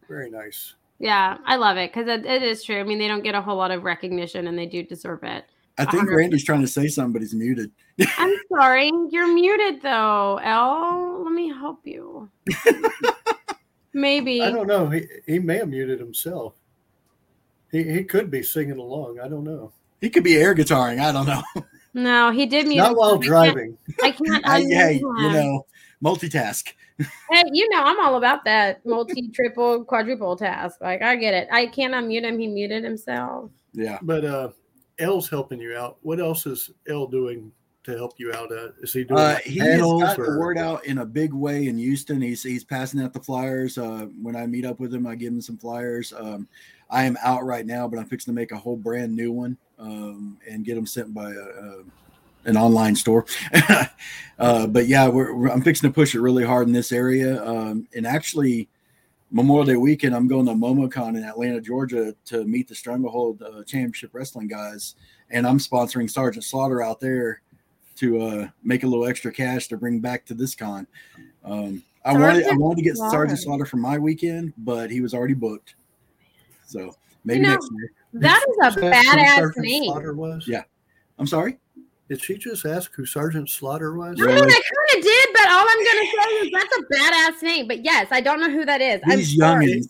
Very 0.07 0.29
nice. 0.29 0.75
Yeah, 0.99 1.37
I 1.45 1.57
love 1.57 1.77
it 1.77 1.93
because 1.93 2.07
it, 2.07 2.25
it 2.25 2.41
is 2.41 2.63
true. 2.63 2.79
I 2.79 2.83
mean, 2.83 2.97
they 2.97 3.07
don't 3.07 3.23
get 3.23 3.35
a 3.35 3.41
whole 3.41 3.57
lot 3.57 3.71
of 3.71 3.83
recognition 3.83 4.47
and 4.47 4.57
they 4.57 4.65
do 4.65 4.81
deserve 4.83 5.23
it. 5.23 5.45
I 5.77 5.83
think 5.83 6.03
100. 6.05 6.15
Randy's 6.15 6.43
trying 6.43 6.61
to 6.61 6.67
say 6.67 6.87
something, 6.87 7.13
but 7.13 7.21
he's 7.21 7.35
muted. 7.35 7.71
I'm 8.17 8.35
sorry. 8.49 8.91
You're 9.09 9.31
muted 9.31 9.81
though, 9.81 10.39
Elle. 10.43 11.23
Let 11.23 11.33
me 11.33 11.49
help 11.49 11.85
you. 11.85 12.29
Maybe. 13.93 14.41
I 14.41 14.51
don't 14.51 14.67
know. 14.67 14.89
He, 14.89 15.05
he 15.25 15.39
may 15.39 15.57
have 15.57 15.69
muted 15.69 15.99
himself. 15.99 16.53
He, 17.71 17.83
he 17.83 18.03
could 18.03 18.31
be 18.31 18.43
singing 18.43 18.77
along. 18.77 19.19
I 19.19 19.27
don't 19.27 19.43
know. 19.43 19.71
He 19.99 20.09
could 20.09 20.23
be 20.23 20.37
air 20.37 20.53
guitaring. 20.53 20.99
I 20.99 21.11
don't 21.11 21.25
know. 21.25 21.43
No, 21.93 22.31
he 22.31 22.45
did 22.45 22.67
mute. 22.67 22.77
Not 22.77 22.95
while 22.95 23.13
himself. 23.19 23.35
I 23.35 23.45
can't- 23.45 23.55
driving. 23.55 23.77
I 24.03 24.11
can't. 24.11 24.47
I, 24.47 24.61
unmute 24.63 24.73
hey, 24.73 24.93
him. 24.99 25.15
you 25.17 25.31
know, 25.31 25.65
multitask. 26.03 26.73
Hey, 26.99 27.43
you 27.51 27.67
know, 27.69 27.83
I'm 27.83 27.99
all 27.99 28.15
about 28.15 28.43
that 28.45 28.85
multi, 28.85 29.29
triple, 29.33 29.83
quadruple 29.83 30.35
task. 30.35 30.79
Like, 30.81 31.01
I 31.01 31.15
get 31.15 31.33
it. 31.33 31.47
I 31.51 31.67
can't 31.67 31.93
unmute 31.93 32.23
him. 32.23 32.39
He 32.39 32.47
muted 32.47 32.83
himself. 32.83 33.51
Yeah. 33.73 33.99
But 34.01 34.25
uh, 34.25 34.49
L's 34.99 35.29
helping 35.29 35.59
you 35.59 35.75
out. 35.75 35.97
What 36.01 36.19
else 36.19 36.45
is 36.45 36.71
L 36.89 37.07
doing 37.07 37.51
to 37.87 37.97
help 37.97 38.13
you 38.17 38.31
out? 38.33 38.51
Uh, 38.51 38.69
is 38.81 38.93
he 38.93 39.03
doing 39.03 39.19
Uh, 39.19 39.33
like 39.33 39.43
he 39.43 39.59
has 39.59 39.79
got 39.81 40.17
the 40.17 40.37
word 40.37 40.57
out 40.57 40.85
in 40.85 40.99
a 40.99 41.05
big 41.05 41.33
way 41.33 41.67
in 41.67 41.77
Houston. 41.77 42.21
He's 42.21 42.43
he's 42.43 42.63
passing 42.63 43.01
out 43.01 43.13
the 43.13 43.19
flyers. 43.19 43.77
Uh, 43.77 44.07
when 44.21 44.35
I 44.35 44.45
meet 44.45 44.65
up 44.65 44.79
with 44.79 44.93
him, 44.93 45.07
I 45.07 45.15
give 45.15 45.33
him 45.33 45.41
some 45.41 45.57
flyers. 45.57 46.13
Um, 46.15 46.47
I 46.89 47.03
am 47.05 47.17
out 47.23 47.45
right 47.45 47.65
now, 47.65 47.87
but 47.87 47.97
I'm 47.99 48.05
fixing 48.05 48.33
to 48.33 48.35
make 48.35 48.51
a 48.51 48.57
whole 48.57 48.75
brand 48.77 49.15
new 49.15 49.31
one 49.31 49.57
um, 49.79 50.37
and 50.49 50.63
get 50.65 50.75
them 50.75 50.85
sent 50.85 51.13
by 51.13 51.31
a, 51.31 51.35
a, 51.35 51.83
an 52.45 52.57
online 52.57 52.95
store. 52.95 53.25
uh, 54.39 54.67
but 54.67 54.87
yeah, 54.87 55.07
we're, 55.07 55.33
we're- 55.33 55.51
I'm 55.51 55.61
fixing 55.61 55.89
to 55.89 55.93
push 55.93 56.13
it 56.15 56.21
really 56.21 56.45
hard 56.45 56.67
in 56.67 56.73
this 56.73 56.91
area. 56.91 57.43
Um, 57.45 57.87
and 57.95 58.05
actually, 58.07 58.69
Memorial 59.31 59.65
Day 59.65 59.75
weekend, 59.75 60.15
I'm 60.15 60.27
going 60.29 60.45
to 60.45 60.53
MomoCon 60.53 61.17
in 61.17 61.23
Atlanta, 61.25 61.59
Georgia, 61.59 62.15
to 62.25 62.45
meet 62.45 62.67
the 62.69 62.75
Stranglehold 62.75 63.41
uh, 63.41 63.63
Championship 63.65 64.11
Wrestling 64.13 64.47
guys, 64.47 64.95
and 65.29 65.45
I'm 65.45 65.57
sponsoring 65.59 66.09
Sergeant 66.09 66.45
Slaughter 66.45 66.81
out 66.81 67.01
there 67.01 67.41
to 67.97 68.21
uh, 68.21 68.47
make 68.63 68.83
a 68.83 68.87
little 68.87 69.05
extra 69.05 69.31
cash 69.31 69.67
to 69.67 69.77
bring 69.77 69.99
back 69.99 70.25
to 70.27 70.33
this 70.33 70.55
con. 70.55 70.87
Um, 71.43 71.83
I 72.05 72.13
wanted 72.13 72.47
I 72.47 72.55
wanted 72.55 72.77
to 72.77 72.83
get 72.83 72.95
Slaughter. 72.95 73.11
Sergeant 73.11 73.39
Slaughter 73.39 73.65
for 73.65 73.77
my 73.77 73.97
weekend, 73.97 74.53
but 74.57 74.89
he 74.89 75.01
was 75.01 75.13
already 75.13 75.33
booked. 75.33 75.75
So 76.65 76.95
maybe 77.25 77.41
know, 77.41 77.51
next 77.51 77.69
year. 77.73 77.91
That 78.13 78.43
is 78.49 78.77
a 78.77 78.79
Did 78.79 78.81
she 78.81 78.87
ask 78.87 79.09
who 79.09 79.19
badass 79.19 79.57
name. 79.57 79.83
Slaughter 79.85 80.13
was? 80.13 80.47
Yeah. 80.47 80.63
I'm 81.19 81.27
sorry. 81.27 81.57
Did 82.09 82.23
she 82.23 82.37
just 82.37 82.65
ask 82.65 82.93
who 82.93 83.05
Sergeant 83.05 83.49
Slaughter 83.49 83.93
was? 83.93 84.17
I 84.21 84.25
mean, 84.25 84.37
I 84.37 84.39
kind 84.39 84.47
of 84.47 85.03
did, 85.03 85.29
but 85.33 85.49
all 85.49 85.65
I'm 85.67 85.83
gonna 85.83 86.05
say 86.05 86.29
is 86.45 86.51
that's 86.53 86.77
a 86.77 86.81
badass 86.93 87.43
name. 87.43 87.67
But 87.67 87.83
yes, 87.83 88.07
I 88.11 88.21
don't 88.21 88.39
know 88.39 88.49
who 88.49 88.63
that 88.65 88.79
is. 88.79 89.01
I'm 89.05 89.17
These 89.17 89.37
sorry. 89.37 89.83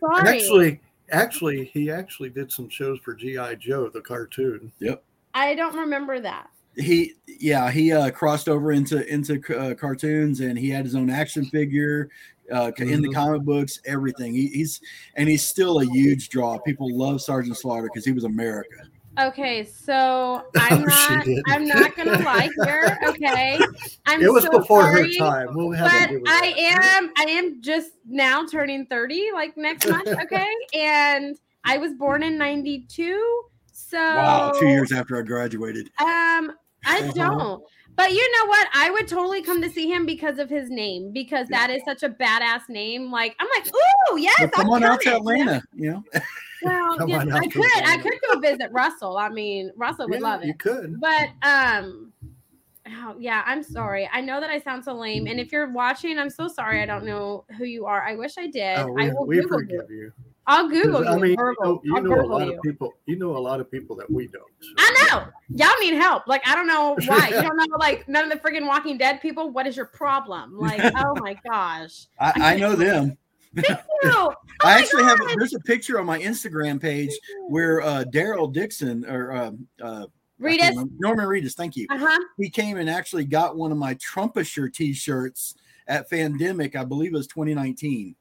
Sorry. 0.00 0.26
Actually, 0.26 0.80
actually, 1.10 1.64
he 1.66 1.90
actually 1.90 2.30
did 2.30 2.50
some 2.50 2.68
shows 2.68 2.98
for 3.00 3.14
GI 3.14 3.56
Joe, 3.58 3.88
the 3.88 4.00
cartoon. 4.00 4.72
Yep. 4.80 5.02
I 5.34 5.54
don't 5.54 5.76
remember 5.76 6.20
that. 6.20 6.48
He 6.76 7.14
yeah 7.26 7.70
he 7.70 7.92
uh 7.92 8.10
crossed 8.10 8.48
over 8.48 8.72
into 8.72 9.06
into 9.12 9.40
uh, 9.58 9.74
cartoons 9.74 10.40
and 10.40 10.58
he 10.58 10.68
had 10.70 10.84
his 10.84 10.94
own 10.94 11.10
action 11.10 11.44
figure 11.46 12.08
uh 12.52 12.70
in 12.78 13.00
the 13.02 13.08
Mhm. 13.08 13.14
comic 13.14 13.42
books 13.42 13.78
everything 13.86 14.34
he, 14.34 14.48
he's 14.48 14.80
and 15.16 15.28
he's 15.28 15.46
still 15.46 15.80
a 15.80 15.84
huge 15.86 16.28
draw 16.28 16.58
people 16.58 16.88
love 16.96 17.20
sergeant 17.22 17.56
slaughter 17.56 17.84
because 17.84 18.04
he 18.04 18.12
was 18.12 18.24
america 18.24 18.76
Okay, 19.16 19.64
so 19.64 20.42
I'm 20.56 20.82
Oh, 20.82 20.86
not. 20.86 21.24
did. 21.24 21.44
I'm 21.46 21.68
not 21.68 21.96
gonna 21.96 22.18
lie 22.24 22.50
here. 22.64 22.98
Okay, 23.08 23.60
I'm. 24.06 24.20
it 24.20 24.28
was 24.32 24.42
so 24.42 24.50
before 24.50 24.82
sorry, 24.82 25.16
her 25.16 25.18
time. 25.18 25.54
We'll 25.54 25.70
have 25.70 25.92
But 25.92 26.10
I 26.26 26.52
am. 26.58 27.10
I 27.16 27.22
am 27.30 27.62
just 27.62 27.90
now 28.04 28.44
turning 28.44 28.86
thirty, 28.86 29.28
like 29.32 29.56
next 29.56 29.86
month. 29.86 30.08
Okay, 30.22 30.48
and 30.72 31.36
I 31.64 31.78
was 31.78 31.92
born 31.92 32.24
in 32.24 32.36
'92. 32.36 33.42
So 33.72 33.98
wow 33.98 34.50
two 34.58 34.66
years 34.66 34.90
after 34.90 35.16
i 35.16 35.22
graduated 35.22 35.90
Um, 36.00 36.52
I 36.84 37.00
Uh-huh. 37.00 37.12
don't. 37.14 37.62
But 37.96 38.12
you 38.12 38.32
know 38.38 38.48
what? 38.48 38.68
I 38.74 38.90
would 38.90 39.06
totally 39.06 39.42
come 39.42 39.62
to 39.62 39.70
see 39.70 39.88
him 39.88 40.04
because 40.04 40.38
of 40.38 40.50
his 40.50 40.68
name, 40.68 41.12
because 41.12 41.46
that 41.48 41.70
is 41.70 41.80
such 41.84 42.02
a 42.02 42.08
badass 42.08 42.68
name. 42.68 43.10
Like 43.10 43.36
I'm 43.38 43.48
like, 43.56 43.68
ooh, 43.68 44.18
yes, 44.18 44.34
But 44.40 44.52
come 44.52 44.66
I'll 44.66 44.74
on 44.74 44.84
out 44.84 45.00
to 45.02 45.16
atlanta 45.16 45.62
you 45.74 45.92
know 45.92 46.04
Well, 46.62 47.02
on 47.02 47.32
I 47.32 47.46
could. 47.46 47.84
I 47.84 47.98
could 47.98 48.14
go 48.32 48.40
visit 48.40 48.70
Russell. 48.72 49.18
I 49.18 49.28
mean, 49.28 49.70
Russell 49.76 50.08
would 50.08 50.20
Yeah, 50.20 50.28
love 50.28 50.44
You 50.44 50.54
could. 50.54 50.98
But 50.98 51.28
um, 51.42 52.12
oh, 52.88 53.16
yeah, 53.18 53.42
I'm 53.44 53.62
sorry. 53.62 54.08
I 54.10 54.22
know 54.22 54.40
that 54.40 54.50
I 54.50 54.60
sound 54.60 54.82
so 54.84 54.94
lame, 54.94 55.26
and 55.26 55.38
if 55.38 55.52
you're 55.52 55.70
watching, 55.70 56.18
I'm 56.18 56.30
so 56.30 56.48
sorry. 56.48 56.80
I 56.80 56.86
don't 56.86 57.04
know 57.04 57.44
who 57.58 57.64
you 57.64 57.84
are. 57.86 58.02
I 58.02 58.14
wish 58.16 58.38
I 58.38 58.46
did. 58.46 58.78
Oh, 58.78 58.96
I 58.98 59.10
will 59.10 59.26
we 59.26 59.40
Google 59.40 59.62
you. 59.62 59.84
you. 59.90 60.12
I'll 60.46 60.68
Google 60.68 61.02
you. 61.02 61.08
I 61.08 61.16
mean, 61.16 61.30
you 61.30 61.54
know, 61.62 61.80
you 61.84 62.00
know 62.02 62.20
a 62.20 62.26
lot 62.26 62.46
you. 62.46 62.54
of 62.54 62.62
people. 62.62 62.92
You 63.06 63.16
know 63.16 63.36
a 63.36 63.38
lot 63.38 63.60
of 63.60 63.70
people 63.70 63.96
that 63.96 64.10
we 64.10 64.26
don't. 64.28 64.44
so- 64.60 64.74
I 64.78 65.08
know. 65.10 65.26
Y'all 65.56 65.78
need 65.80 65.94
help. 65.94 66.26
Like, 66.26 66.46
I 66.46 66.54
don't 66.54 66.66
know 66.66 66.96
why. 67.06 67.28
You 67.28 67.40
don't 67.42 67.56
know, 67.56 67.76
like, 67.78 68.06
none 68.08 68.30
of 68.30 68.30
the 68.30 68.36
friggin' 68.46 68.66
Walking 68.66 68.98
Dead 68.98 69.20
people. 69.22 69.50
What 69.50 69.66
is 69.66 69.76
your 69.76 69.86
problem? 69.86 70.58
Like, 70.58 70.80
oh 70.96 71.14
my 71.20 71.36
gosh. 71.48 72.06
i, 72.20 72.32
I 72.54 72.56
know 72.56 72.74
them 72.76 73.16
Ew. 73.56 73.62
I 73.68 73.78
Oh 74.04 74.34
my 74.64 74.72
actually 74.78 75.04
have. 75.04 75.18
God. 75.20 75.36
There's 75.38 75.54
a 75.54 75.60
picture 75.60 76.00
on 76.00 76.06
my 76.06 76.18
Instagram 76.18 76.80
page 76.80 77.12
where 77.48 77.80
uh, 77.82 78.04
Daryl 78.12 78.52
Dixon 78.52 79.04
or 79.06 79.32
um, 79.32 79.66
uh, 79.80 80.06
I 80.06 80.06
Read 80.40 80.58
can't 80.60 80.74
it. 80.74 80.78
remember- 80.78 80.94
Norman 80.98 81.26
Reedus. 81.26 81.54
Thank 81.54 81.76
you. 81.76 81.86
Uh 81.90 81.98
huh. 81.98 82.18
He 82.36 82.50
came 82.50 82.76
and 82.78 82.90
actually 82.90 83.24
got 83.24 83.56
one 83.56 83.70
of 83.72 83.78
my 83.78 83.94
Trumpisher 83.94 84.72
T-shirts 84.72 85.54
at 85.86 86.10
Fandemic. 86.10 86.74
I 86.74 86.84
believe 86.84 87.14
it 87.14 87.16
was 87.16 87.28
2019. 87.28 88.16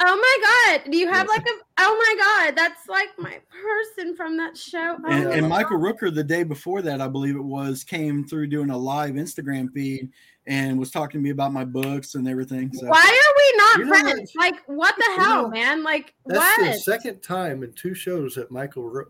Oh 0.00 0.16
my 0.16 0.78
God. 0.82 0.90
Do 0.90 0.98
you 0.98 1.08
have 1.08 1.28
like 1.28 1.42
a, 1.42 1.52
oh 1.78 1.96
my 2.16 2.22
God. 2.50 2.56
That's 2.56 2.88
like 2.88 3.08
my 3.16 3.38
person 3.50 4.16
from 4.16 4.36
that 4.38 4.56
show. 4.56 4.96
Oh 5.04 5.08
And, 5.10 5.26
and 5.28 5.48
Michael 5.48 5.78
Rooker, 5.78 6.12
the 6.12 6.24
day 6.24 6.42
before 6.42 6.82
that, 6.82 7.00
I 7.00 7.06
believe 7.08 7.36
it 7.36 7.44
was, 7.44 7.84
came 7.84 8.26
through 8.26 8.48
doing 8.48 8.70
a 8.70 8.76
live 8.76 9.14
Instagram 9.14 9.72
feed 9.72 10.10
and 10.46 10.78
was 10.78 10.90
talking 10.90 11.20
to 11.20 11.22
me 11.22 11.30
about 11.30 11.52
my 11.52 11.64
books 11.64 12.16
and 12.16 12.26
everything. 12.28 12.72
So 12.72 12.86
Why 12.88 12.98
are 13.00 13.34
we 13.36 13.56
not 13.58 13.78
You 13.78 13.84
know 13.84 14.12
friends? 14.12 14.32
Like, 14.36 14.56
what 14.66 14.94
the 14.96 15.22
hell, 15.22 15.42
know, 15.44 15.48
man? 15.48 15.82
Like, 15.84 16.12
That's 16.26 16.58
what? 16.58 16.72
the 16.72 16.78
second 16.78 17.20
time 17.22 17.62
in 17.62 17.72
two 17.74 17.94
shows 17.94 18.34
that 18.34 18.50
Michael. 18.50 18.88
Ro- 18.90 19.04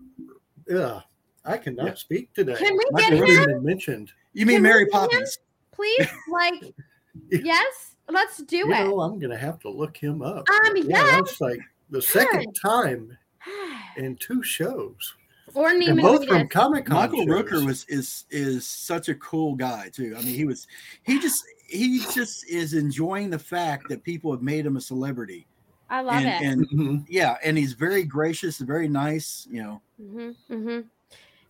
Yeah, 0.68 1.00
I 1.46 1.56
cannot 1.56 1.86
Yeah. 1.86 1.94
speak 1.94 2.32
today. 2.34 2.56
Can 2.56 2.74
we 2.76 2.84
Michael 2.90 3.10
get 3.18 3.20
Rooker- 3.28 3.38
him, 3.44 3.46
been 3.46 3.64
mentioned. 3.64 4.12
you 4.34 4.44
mean 4.46 4.56
Can 4.56 4.62
Mary 4.64 4.84
get 4.84 4.94
him? 4.94 5.00
Poppins? 5.08 5.38
please? 5.72 6.06
Like, 6.30 6.74
yes. 7.30 7.93
Let's 8.08 8.38
do 8.38 8.56
You 8.56 8.66
it. 8.66 8.84
know, 8.84 9.00
I'm 9.00 9.18
gonna 9.18 9.36
have 9.36 9.58
to 9.60 9.70
look 9.70 9.96
him 9.96 10.22
up. 10.22 10.48
Um, 10.48 10.76
yeah, 10.76 11.02
that's 11.02 11.40
like 11.40 11.58
the 11.90 12.02
second 12.02 12.44
Good. 12.44 12.56
time 12.62 13.18
in 13.96 14.16
two 14.16 14.42
shows, 14.42 15.14
or 15.54 15.70
and 15.70 15.82
Neiman 15.82 16.02
both 16.02 16.26
from 16.26 16.42
Reedus. 16.42 16.50
Comic 16.50 16.86
Con. 16.86 16.96
Michael 16.96 17.24
shows. 17.24 17.28
Rooker 17.28 17.64
was 17.66 17.84
is 17.88 18.24
is 18.30 18.66
such 18.66 19.08
a 19.08 19.14
cool 19.16 19.54
guy 19.54 19.88
too. 19.92 20.14
I 20.16 20.22
mean, 20.22 20.34
he 20.34 20.44
was 20.44 20.66
he 21.04 21.18
just 21.18 21.44
he 21.66 22.00
just 22.12 22.46
is 22.48 22.74
enjoying 22.74 23.30
the 23.30 23.38
fact 23.38 23.88
that 23.88 24.04
people 24.04 24.30
have 24.30 24.42
made 24.42 24.66
him 24.66 24.76
a 24.76 24.80
celebrity. 24.80 25.46
I 25.90 26.00
love 26.00 26.16
and, 26.16 26.26
it. 26.26 26.42
and 26.42 26.68
Mhm. 26.70 27.06
yeah, 27.08 27.36
and 27.44 27.56
he's 27.56 27.72
very 27.72 28.04
gracious, 28.04 28.58
very 28.58 28.88
nice. 28.88 29.46
You 29.50 29.62
know, 29.62 29.82
hmm 29.98 30.30
hmm 30.48 30.80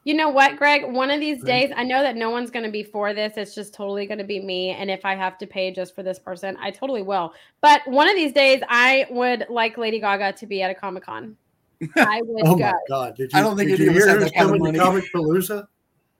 You 0.05 0.13
know 0.15 0.29
what, 0.29 0.57
Greg? 0.57 0.85
One 0.87 1.11
of 1.11 1.19
these 1.19 1.43
days, 1.43 1.73
I 1.75 1.83
know 1.83 2.03
that 2.03 2.15
no 2.15 2.29
one's 2.29 2.51
going 2.51 2.67
to 2.67 2.71
be 2.71 2.83
for 2.83 3.15
this. 3.15 3.35
It's 3.39 3.55
just 3.55 3.73
totally 3.73 4.05
going 4.07 4.19
to 4.19 4.25
be 4.25 4.39
me. 4.39 4.71
And 4.71 4.91
if 4.91 5.03
I 5.07 5.15
have 5.15 5.39
to 5.39 5.47
pay 5.47 5.71
just 5.73 5.95
for 5.95 6.03
this 6.03 6.19
person, 6.19 6.59
I 6.61 6.71
totally 6.71 7.01
will. 7.01 7.33
But 7.63 7.81
one 7.87 8.07
of 8.09 8.15
these 8.15 8.33
days, 8.35 8.63
I 8.69 9.07
would 9.09 9.47
like 9.49 9.79
Lady 9.79 9.99
Gaga 10.01 10.35
to 10.35 10.47
be 10.47 10.61
at 10.61 10.71
a 10.71 10.75
Comic 10.75 11.05
Con. 11.05 11.37
I 11.97 12.21
would 12.23 12.47
Oh 12.47 12.55
go. 12.57 12.65
my 12.65 12.75
God! 12.89 13.17
Did 13.17 13.33
you? 13.33 13.39
I 13.39 13.43
don't 13.43 13.57
think 13.57 13.71
did 13.71 13.81
any 13.81 13.87
you 13.87 13.93
hear 13.93 14.09
have 14.09 14.19
who's 14.21 14.31
that 14.31 14.35
kind 14.39 14.51
of 14.51 14.59
coming 14.59 14.73
to. 14.75 14.79
Comic 14.79 15.05
Palooza? 15.13 15.67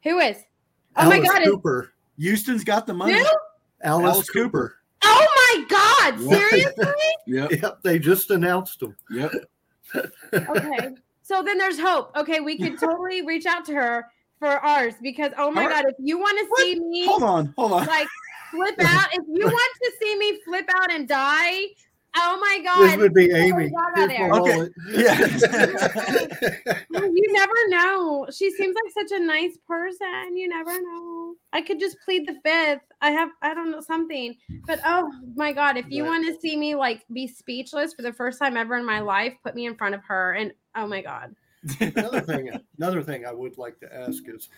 Who 0.05 0.19
is? 0.19 0.39
Oh 0.97 1.09
my 1.09 1.17
Alice 1.17 1.29
God! 1.31 1.43
Is, 1.43 1.49
Cooper. 1.49 1.93
Houston's 2.19 2.65
got 2.65 2.87
the 2.87 2.95
money. 2.95 3.13
who? 3.19 3.25
Alice, 3.83 4.15
Alice 4.15 4.31
Cooper. 4.31 4.77
Oh 5.05 5.27
my 5.37 5.65
God! 5.69 6.19
Seriously? 6.29 6.87
Yep, 7.27 7.53
Yep, 7.63 7.79
they 7.83 7.99
just 7.99 8.31
announced 8.31 8.83
him. 8.83 8.95
yep. 9.11 9.31
okay. 10.35 10.91
So 11.25 11.43
then 11.43 11.57
there's 11.57 11.81
hope. 11.81 12.15
Okay, 12.15 12.41
we 12.41 12.59
could 12.59 12.79
totally 12.81 13.25
reach 13.27 13.47
out 13.47 13.65
to 13.65 13.75
her 13.75 14.07
for 14.39 14.49
ours 14.49 14.95
because 15.03 15.33
oh 15.39 15.51
my 15.51 15.63
All 15.63 15.69
right. 15.69 15.85
God, 15.85 15.91
if 15.91 15.97
you 15.99 16.19
want 16.19 16.39
to 16.39 16.63
see 16.63 16.79
me 16.79 17.07
Hold 17.07 17.23
on, 17.23 17.55
hold 17.57 17.73
on. 17.73 17.87
like 17.87 18.07
flip 18.51 18.77
out, 18.81 19.09
if 19.13 19.25
you 19.27 19.47
want 19.47 19.73
to 19.83 19.93
see 20.01 20.19
me 20.19 20.39
flip 20.45 20.69
out 20.77 20.93
and 20.93 21.09
die, 21.09 21.63
oh 22.17 22.39
my 22.41 22.61
god! 22.65 22.91
This 22.91 22.97
would 22.99 23.15
be 23.15 23.31
Amy. 23.33 23.71
Gaga 23.71 24.13
Here's. 24.15 24.33
Okay. 24.33 24.57
wallet. 24.57 24.73
Yeah. 24.89 26.79
You 26.91 27.33
never 27.33 27.53
know. 27.69 28.27
She 28.33 28.51
seems 28.53 28.75
like 28.75 28.93
such 29.09 29.19
a 29.19 29.23
nice 29.25 29.57
person. 29.67 30.37
You 30.37 30.49
never 30.49 30.81
know. 30.81 31.35
I 31.53 31.61
could 31.63 31.81
just 31.81 31.97
plead 32.05 32.27
the 32.27 32.37
fifth. 32.45 32.83
I 33.01 33.11
have, 33.11 33.31
I 33.43 33.53
don't 33.55 33.71
know, 33.73 33.81
something. 33.81 34.37
But 34.67 34.81
oh 34.85 35.11
my 35.35 35.53
God, 35.53 35.77
if 35.77 35.87
you 35.89 36.03
Right. 36.05 36.09
want 36.11 36.27
to 36.27 36.41
see 36.41 36.57
me 36.57 36.75
like 36.77 37.03
be 37.13 37.27
speechless 37.27 37.95
for 37.95 38.03
the 38.03 38.13
first 38.13 38.39
time 38.39 38.57
ever 38.57 38.77
in 38.77 38.85
my 38.85 39.01
life, 39.01 39.33
put 39.43 39.55
me 39.57 39.67
in 39.67 39.75
front 39.77 39.95
of 39.95 40.03
her. 40.05 40.33
And 40.35 40.53
oh 40.77 40.87
my 40.87 41.03
God. 41.03 41.35
another 41.81 42.21
thing, 42.21 42.51
another 42.79 43.03
thing 43.03 43.27
I 43.27 43.33
would 43.33 43.59
like 43.59 43.81
to 43.81 43.93
ask 43.95 44.23
is, 44.29 44.49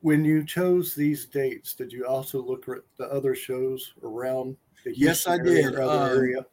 when 0.00 0.24
you 0.24 0.44
chose 0.44 0.94
these 0.94 1.26
dates, 1.26 1.74
did 1.74 1.92
you 1.92 2.06
also 2.06 2.40
look 2.42 2.68
at 2.68 2.78
the 2.96 3.06
other 3.12 3.34
shows 3.34 3.92
around? 4.02 4.56
The 4.84 4.96
Yes, 4.96 5.26
I 5.26 5.32
Houston 5.34 5.48
area 5.48 5.70
did. 5.70 5.80
other 5.80 6.12
Um, 6.12 6.18
area. 6.18 6.46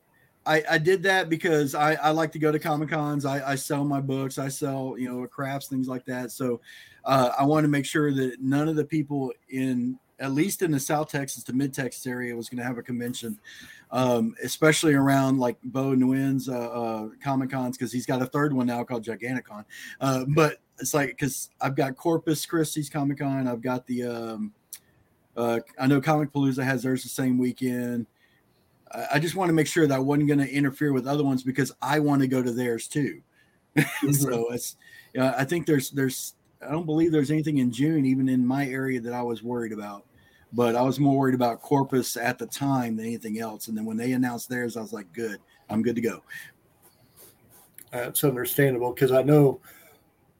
I, 0.50 0.64
I 0.68 0.78
did 0.80 1.04
that 1.04 1.30
because 1.30 1.76
I, 1.76 1.94
I 1.94 2.10
like 2.10 2.32
to 2.32 2.40
go 2.40 2.52
to 2.52 2.58
Comic 2.58 2.90
Cons. 2.90 3.24
I, 3.24 3.52
I 3.52 3.56
sell 3.56 3.86
my 3.86 4.02
books. 4.02 4.40
I 4.40 4.48
sell, 4.48 4.96
you 4.98 5.08
know, 5.08 5.28
crafts, 5.28 5.68
things 5.68 5.88
like 5.88 6.06
that. 6.06 6.32
So 6.32 6.60
uh, 7.06 7.30
I 7.38 7.46
want 7.46 7.66
to 7.66 7.68
make 7.68 7.86
sure 7.86 8.12
that 8.12 8.42
none 8.42 8.68
of 8.68 8.76
the 8.76 8.84
people 8.84 9.32
in, 9.50 10.00
at 10.18 10.32
least 10.32 10.64
in 10.64 10.72
the 10.72 10.80
South 10.80 11.12
Texas 11.12 11.44
to 11.44 11.54
Mid 11.54 11.72
Texas 11.72 12.08
area, 12.08 12.36
was 12.36 12.50
going 12.50 12.58
to 12.58 12.64
have 12.64 12.80
a 12.80 12.82
convention, 12.82 13.40
um, 13.92 14.34
especially 14.44 14.96
around 14.96 15.38
like 15.38 15.58
Bo 15.66 15.96
Nguyen's 15.96 16.50
uh, 16.50 16.54
uh, 16.54 17.10
Comic 17.24 17.52
Cons, 17.52 17.78
because 17.78 17.92
he's 17.92 18.08
got 18.08 18.20
a 18.20 18.26
third 18.26 18.52
one 18.52 18.66
now 18.66 18.84
called 18.84 19.06
Giganticon. 19.06 19.66
Uh, 20.02 20.26
but 20.30 20.58
it's 20.80 20.96
like, 20.96 21.10
because 21.10 21.52
I've 21.62 21.76
got 21.76 21.96
Corpus 21.96 22.44
Christi's 22.48 22.90
Comic 22.90 23.20
Con, 23.20 23.48
I've 23.48 23.62
got 23.62 23.86
the, 23.86 24.04
um, 24.04 24.54
uh, 25.38 25.60
I 25.78 25.86
know 25.86 26.02
Comic 26.02 26.34
Palooza 26.34 26.64
has 26.64 26.82
theirs 26.82 27.04
the 27.04 27.10
same 27.10 27.38
weekend. 27.38 28.08
I 29.12 29.20
just 29.20 29.36
want 29.36 29.50
to 29.50 29.54
make 29.54 29.68
sure 29.68 29.86
that 29.86 29.96
I 29.96 30.00
wasn't 30.00 30.28
going 30.28 30.40
to 30.40 30.52
interfere 30.52 30.94
with 30.94 31.08
other 31.08 31.24
ones 31.24 31.44
because 31.44 31.72
I 31.82 32.00
want 32.00 32.22
to 32.22 32.28
go 32.28 32.42
to 32.42 32.52
theirs 32.52 32.88
too. 32.88 33.22
so 33.76 33.84
mm-hmm. 33.84 34.54
it's, 34.54 34.78
I 35.18 35.44
think 35.44 35.68
there's, 35.68 35.92
there's, 35.92 36.36
I 36.68 36.72
don't 36.72 36.86
believe 36.86 37.12
there's 37.12 37.32
anything 37.32 37.60
in 37.60 37.72
June, 37.72 38.06
even 38.06 38.28
in 38.28 38.46
my 38.46 38.68
area, 38.68 39.00
that 39.02 39.14
I 39.14 39.22
was 39.22 39.44
worried 39.44 39.74
about. 39.74 40.06
But 40.52 40.76
I 40.76 40.82
was 40.82 41.00
more 41.00 41.16
worried 41.16 41.36
about 41.36 41.62
Corpus 41.62 42.18
at 42.18 42.40
the 42.40 42.48
time 42.48 42.98
than 42.98 43.06
anything 43.06 43.40
else. 43.40 43.68
And 43.68 43.78
then 43.78 43.86
when 43.86 43.98
they 43.98 44.14
announced 44.14 44.50
theirs, 44.50 44.76
I 44.76 44.82
was 44.82 44.92
like, 44.92 45.12
good, 45.14 45.40
I'm 45.70 45.84
good 45.84 45.96
to 45.96 46.02
go. 46.02 46.24
That's 47.92 48.24
understandable 48.24 48.92
because 48.92 49.12
I 49.12 49.22
know 49.22 49.62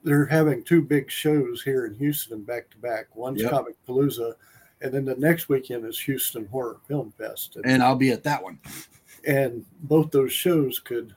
they're 0.04 0.26
having 0.26 0.64
two 0.64 0.82
big 0.82 1.12
shows 1.12 1.62
here 1.62 1.86
in 1.86 1.94
Houston 1.96 2.38
and 2.38 2.46
back 2.46 2.70
to 2.72 2.78
back. 2.78 3.16
One's 3.16 3.42
Yep. 3.42 3.52
Comic 3.52 3.76
Palooza, 3.88 4.34
and 4.82 4.94
then 4.94 5.06
the 5.06 5.16
next 5.16 5.50
weekend 5.50 5.86
is 5.86 6.00
Houston 6.02 6.46
Horror 6.48 6.78
Film 6.88 7.14
Fest. 7.18 7.56
And, 7.58 7.66
And 7.66 7.84
I'll 7.84 7.96
be 7.96 8.12
at 8.12 8.24
that 8.24 8.42
one. 8.44 8.60
and 9.28 9.66
both 9.84 10.12
those 10.12 10.32
shows 10.32 10.80
could, 10.80 11.14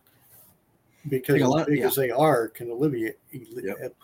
because 1.08 1.34
Take 1.36 1.42
as 1.42 1.48
lot- 1.48 1.66
big 1.68 1.78
yeah. 1.80 1.86
as 1.86 1.94
they 1.94 2.10
are, 2.10 2.48
can 2.48 2.70
alleviate. 2.70 3.18
Yep. 3.32 3.94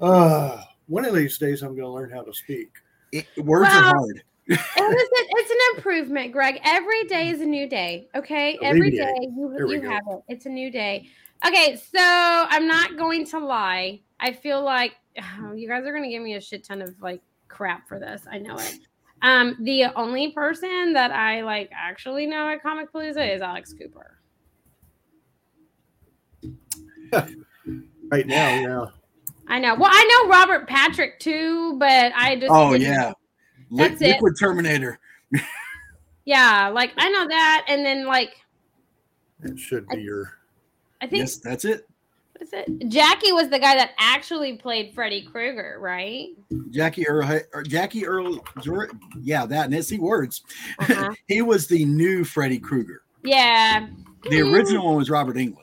Uh, 0.00 0.62
one 0.88 1.04
of 1.04 1.14
these 1.14 1.38
days, 1.38 1.62
I'm 1.62 1.70
going 1.70 1.82
to 1.82 1.90
learn 1.90 2.10
how 2.10 2.22
to 2.22 2.32
speak. 2.32 2.70
It, 3.12 3.26
words 3.38 3.68
Well, 3.70 3.78
are 3.78 3.94
hard. 3.96 4.22
It 4.46 4.52
is 4.58 4.58
a- 4.58 5.28
it's 5.38 5.50
an 5.50 5.76
improvement, 5.76 6.32
Greg. 6.32 6.60
Every 6.64 7.04
day 7.04 7.28
is 7.30 7.40
a 7.40 7.46
new 7.46 7.68
day. 7.68 8.08
Okay. 8.14 8.58
Every 8.62 8.90
day 8.90 9.12
you, 9.20 9.54
you 9.68 9.80
go. 9.80 9.90
have 9.90 10.02
it. 10.10 10.22
It's 10.28 10.46
a 10.46 10.50
new 10.50 10.70
day. 10.70 11.08
Okay. 11.46 11.76
So 11.76 11.98
I'm 12.00 12.66
not 12.66 12.96
going 12.96 13.26
to 13.26 13.38
lie. 13.40 14.00
I 14.20 14.32
feel 14.32 14.62
like 14.62 14.94
oh, 15.40 15.52
you 15.56 15.66
guys 15.68 15.84
are 15.84 15.90
going 15.92 16.04
to 16.04 16.10
give 16.10 16.22
me 16.22 16.34
a 16.34 16.40
shit 16.40 16.62
ton 16.64 16.80
of 16.82 16.94
like 17.00 17.20
crap 17.56 17.88
for 17.88 17.98
this. 17.98 18.22
I 18.30 18.38
know 18.38 18.56
it. 18.56 18.78
Um, 19.22 19.56
the 19.62 19.84
only 19.96 20.32
person 20.32 20.92
that 20.92 21.10
I 21.10 21.40
like 21.42 21.70
actually 21.74 22.26
know 22.26 22.48
at 22.50 22.62
Comic 22.62 22.92
Palooza 22.92 23.34
is 23.34 23.40
Alice 23.40 23.72
Cooper. 23.72 24.18
Right 28.08 28.24
now, 28.26 28.48
yeah. 28.60 28.84
I 29.48 29.58
know. 29.58 29.74
Well, 29.74 29.90
I 29.92 30.22
know 30.22 30.30
Robert 30.30 30.68
Patrick 30.68 31.18
too, 31.18 31.76
but 31.76 32.12
I 32.14 32.36
just 32.36 32.52
Oh 32.52 32.70
didn't- 32.72 32.82
yeah, 32.86 33.12
Li- 33.70 33.88
That's 33.88 34.00
it. 34.00 34.06
Liquid 34.10 34.34
Terminator. 34.38 35.00
yeah. 36.24 36.68
Like 36.68 36.92
I 36.96 37.10
know 37.10 37.26
that, 37.26 37.64
and 37.68 37.84
then 37.84 38.06
like 38.06 38.36
It 39.42 39.58
should 39.58 39.88
be 39.88 40.02
your. 40.02 40.38
I 41.00 41.08
think 41.08 41.18
Yes, 41.22 41.38
that's 41.38 41.64
it. 41.64 41.88
What 42.36 42.42
is 42.42 42.52
it? 42.52 42.88
Jackie 42.90 43.32
was 43.32 43.48
the 43.48 43.58
guy 43.58 43.76
that 43.76 43.92
actually 43.98 44.58
played 44.58 44.92
Freddy 44.92 45.22
Krueger, 45.22 45.78
right? 45.80 46.28
Jackie 46.68 47.08
Earle, 47.08 47.40
or 47.54 47.62
Jackie 47.62 48.06
Earle, 48.06 48.40
yeah, 49.22 49.46
that 49.46 49.70
Nancy 49.70 49.98
words. 49.98 50.42
Uh-huh. 50.78 51.14
he 51.28 51.40
was 51.40 51.66
the 51.66 51.86
new 51.86 52.24
Freddy 52.24 52.58
Krueger. 52.58 53.04
Yeah. 53.24 53.86
The 54.28 54.42
original 54.42 54.84
one 54.84 54.96
was 54.96 55.08
Robert 55.08 55.36
Englund. 55.36 55.62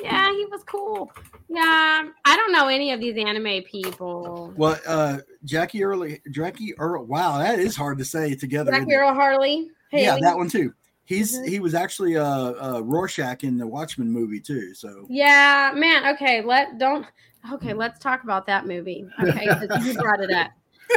Yeah, 0.00 0.30
he 0.30 0.46
was 0.46 0.62
cool. 0.64 1.10
Yeah, 1.48 2.08
I 2.24 2.36
don't 2.36 2.52
know 2.52 2.68
any 2.68 2.92
of 2.92 3.00
these 3.00 3.16
anime 3.16 3.64
people. 3.64 4.54
Well, 4.56 4.78
uh, 4.86 5.18
Jackie 5.44 5.82
Earle, 5.82 6.16
Jackie 6.30 6.78
Earle. 6.78 7.06
Wow, 7.06 7.38
that 7.38 7.58
is 7.58 7.74
hard 7.74 7.98
to 7.98 8.04
say 8.04 8.36
together. 8.36 8.70
Jackie? 8.70 8.94
Earle 8.94 9.14
Haley. 9.14 9.68
Yeah, 9.92 10.16
that 10.20 10.36
one 10.36 10.48
too. 10.48 10.74
He's 11.04 11.38
Mhm. 11.38 11.48
he 11.48 11.60
was 11.60 11.74
actually 11.74 12.14
a, 12.14 12.24
uh 12.24 12.80
Rorschach 12.82 13.44
in 13.44 13.58
the 13.58 13.66
Watchmen 13.66 14.10
movie 14.10 14.40
too. 14.40 14.74
So 14.74 15.06
Yeah, 15.08 15.72
man. 15.74 16.14
Okay, 16.14 16.42
let 16.42 16.78
don't. 16.78 17.06
Okay, 17.52 17.74
let's 17.74 17.98
talk 18.00 18.24
about 18.24 18.46
that 18.46 18.66
movie. 18.66 19.06
Okay, 19.22 19.50
you 19.82 19.94
brought 19.94 20.20
it 20.20 20.30
up. 20.30 20.50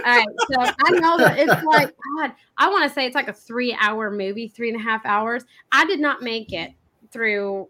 All 0.06 0.16
right, 0.16 0.28
so 0.52 0.62
I 0.62 0.92
know 0.92 1.18
that 1.18 1.40
it's 1.40 1.64
like 1.66 1.94
God. 2.18 2.32
I 2.58 2.70
want 2.70 2.84
to 2.88 2.90
say 2.94 3.06
it's 3.06 3.16
like 3.16 3.28
a 3.28 3.34
three-hour 3.34 4.12
movie, 4.12 4.48
three 4.48 4.70
and 4.70 4.80
a 4.80 4.84
half 4.84 5.06
hours. 5.06 5.44
I 5.72 5.86
did 5.86 6.00
not 6.00 6.22
make 6.22 6.54
it 6.54 6.72
through. 7.12 7.68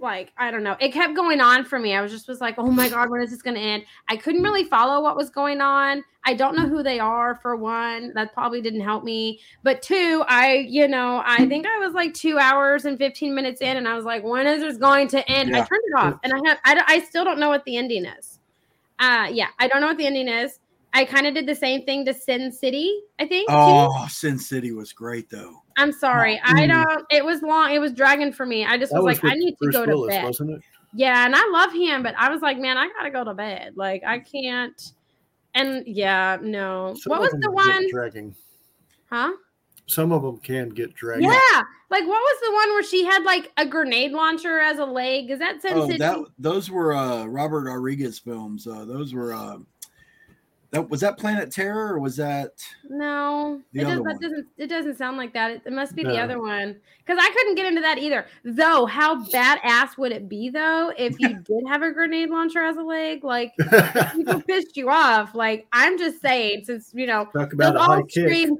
Like 0.00 0.32
I 0.36 0.50
don't 0.50 0.62
know, 0.64 0.76
it 0.80 0.92
kept 0.92 1.14
going 1.14 1.40
on 1.40 1.64
for 1.64 1.78
me. 1.78 1.94
I 1.94 2.00
was 2.00 2.10
just 2.10 2.28
was 2.28 2.40
like, 2.40 2.56
oh 2.58 2.70
my 2.70 2.88
god, 2.88 3.10
when 3.10 3.22
is 3.22 3.30
this 3.30 3.42
going 3.42 3.54
to 3.54 3.60
end? 3.60 3.84
I 4.08 4.16
couldn't 4.16 4.42
really 4.42 4.64
follow 4.64 5.02
what 5.02 5.16
was 5.16 5.30
going 5.30 5.60
on. 5.60 6.02
I 6.26 6.34
don't 6.34 6.56
know 6.56 6.66
who 6.66 6.82
they 6.82 6.98
are 6.98 7.36
for 7.36 7.54
one. 7.54 8.12
That 8.14 8.32
probably 8.34 8.60
didn't 8.60 8.80
help 8.80 9.04
me. 9.04 9.40
But 9.62 9.82
two, 9.82 10.24
I 10.26 10.66
you 10.68 10.88
know 10.88 11.22
I 11.24 11.46
think 11.46 11.66
I 11.66 11.78
was 11.78 11.94
like 11.94 12.12
two 12.12 12.38
hours 12.38 12.84
and 12.84 12.98
fifteen 12.98 13.34
minutes 13.34 13.60
in, 13.60 13.76
and 13.76 13.86
I 13.86 13.94
was 13.94 14.04
like, 14.04 14.24
when 14.24 14.46
is 14.46 14.62
this 14.62 14.76
going 14.76 15.08
to 15.08 15.30
end? 15.30 15.54
I 15.54 15.60
turned 15.60 15.82
it 15.86 15.96
off, 15.96 16.18
and 16.24 16.32
I 16.32 16.48
have 16.48 16.58
I, 16.64 16.82
I 16.86 17.00
still 17.00 17.24
don't 17.24 17.38
know 17.38 17.48
what 17.48 17.64
the 17.64 17.76
ending 17.76 18.04
is. 18.04 18.40
Uh, 18.98 19.28
yeah, 19.30 19.48
I 19.58 19.68
don't 19.68 19.80
know 19.80 19.88
what 19.88 19.98
the 19.98 20.06
ending 20.06 20.28
is. 20.28 20.60
I 20.94 21.04
kind 21.04 21.26
of 21.26 21.34
did 21.34 21.46
the 21.46 21.54
same 21.56 21.84
thing 21.84 22.04
to 22.06 22.14
Sin 22.14 22.50
City. 22.52 22.90
I 23.18 23.26
think. 23.26 23.48
too. 23.48 23.54
oh, 23.56 24.06
Sin 24.08 24.38
City 24.38 24.72
was 24.72 24.92
great 24.92 25.28
though. 25.28 25.56
I'm 25.76 25.90
sorry. 25.92 26.40
I 26.44 26.66
Mm. 26.66 26.68
don't. 26.68 27.04
It 27.10 27.24
was 27.24 27.42
long. 27.42 27.72
It 27.72 27.80
was 27.80 27.92
dragging 27.92 28.32
for 28.32 28.46
me. 28.46 28.64
I 28.64 28.78
just 28.78 28.92
was, 28.92 29.02
was 29.02 29.22
like, 29.22 29.24
I 29.24 29.34
with 29.34 29.38
need 29.44 29.50
to 29.50 29.56
Bruce 29.60 29.74
go 29.74 29.86
to 29.86 30.06
bed. 30.08 30.24
wasn't 30.24 30.50
it? 30.52 30.62
Yeah, 30.94 31.26
and 31.26 31.34
I 31.36 31.44
love 31.52 31.72
him, 31.72 32.04
but 32.04 32.14
I 32.16 32.28
was 32.30 32.40
like, 32.42 32.58
man, 32.58 32.78
I 32.78 32.88
gotta 32.96 33.10
go 33.10 33.24
to 33.24 33.34
bed. 33.34 33.72
Like, 33.74 34.04
I 34.06 34.20
can't. 34.20 34.80
And 35.56 35.84
yeah, 35.86 36.38
no. 36.40 36.94
Some 36.96 37.10
what 37.10 37.20
was 37.20 37.34
the 37.40 37.50
one? 37.50 37.86
dragging? 37.90 38.34
Huh? 39.10 39.32
Some 39.86 40.12
of 40.12 40.22
them 40.22 40.38
can 40.38 40.68
get 40.70 40.94
dragging. 40.94 41.24
Yeah. 41.28 41.62
Like, 41.90 42.04
what 42.06 42.08
was 42.08 42.40
the 42.46 42.52
one 42.52 42.68
where 42.70 42.82
she 42.82 43.04
had 43.04 43.22
like 43.24 43.50
a 43.56 43.66
grenade 43.66 44.12
launcher 44.12 44.58
as 44.60 44.78
a 44.78 44.84
leg? 44.84 45.30
Is 45.30 45.38
that 45.40 45.60
Sin 45.60 45.72
Oh, 45.74 45.86
City? 45.86 45.98
that 45.98 46.18
those 46.38 46.70
were 46.70 46.94
uh 46.94 47.24
Robert 47.26 47.64
Rodriguez 47.68 48.18
films. 48.18 48.66
Uh, 48.66 48.84
those 48.84 49.12
were 49.12 49.34
uh, 49.34 49.58
that 50.74 50.90
was 50.90 51.00
that 51.02 51.16
Planet 51.18 51.50
Terror 51.52 51.94
or 51.94 52.00
was 52.00 52.16
that 52.16 52.50
No, 52.90 53.60
The 53.72 53.80
it, 53.80 53.84
does, 53.84 53.92
other 53.92 54.02
that 54.02 54.12
one. 54.12 54.20
doesn't. 54.20 54.46
It 54.58 54.66
doesn't 54.66 54.98
sound 54.98 55.16
like 55.16 55.32
that. 55.32 55.50
It, 55.52 55.62
it 55.66 55.72
must 55.72 55.94
be 55.94 56.02
the 56.02 56.18
other 56.18 56.40
one 56.40 56.76
because 56.98 57.16
I 57.22 57.30
couldn't 57.32 57.54
get 57.54 57.66
into 57.66 57.80
that 57.80 57.98
either. 57.98 58.26
Though, 58.44 58.84
how 58.84 59.24
badass 59.24 59.96
would 59.98 60.10
it 60.12 60.28
be 60.28 60.50
though 60.50 60.92
if 60.98 61.18
you 61.20 61.28
did 61.44 61.64
have 61.68 61.82
a 61.82 61.92
grenade 61.92 62.28
launcher 62.30 62.62
as 62.64 62.76
a 62.76 62.82
leg? 62.82 63.22
Like 63.22 63.52
people 64.12 64.40
pissed 64.42 64.76
you 64.76 64.90
off. 64.90 65.34
Like 65.34 65.66
I'm 65.72 65.96
just 65.96 66.20
saying, 66.20 66.64
since 66.64 66.90
you 66.92 67.06
know 67.06 67.26
Talk 67.32 67.52
about 67.52 67.76
a 67.76 67.78
all 67.78 67.86
high 67.94 68.02
kick. 68.02 68.10
streamed. 68.28 68.58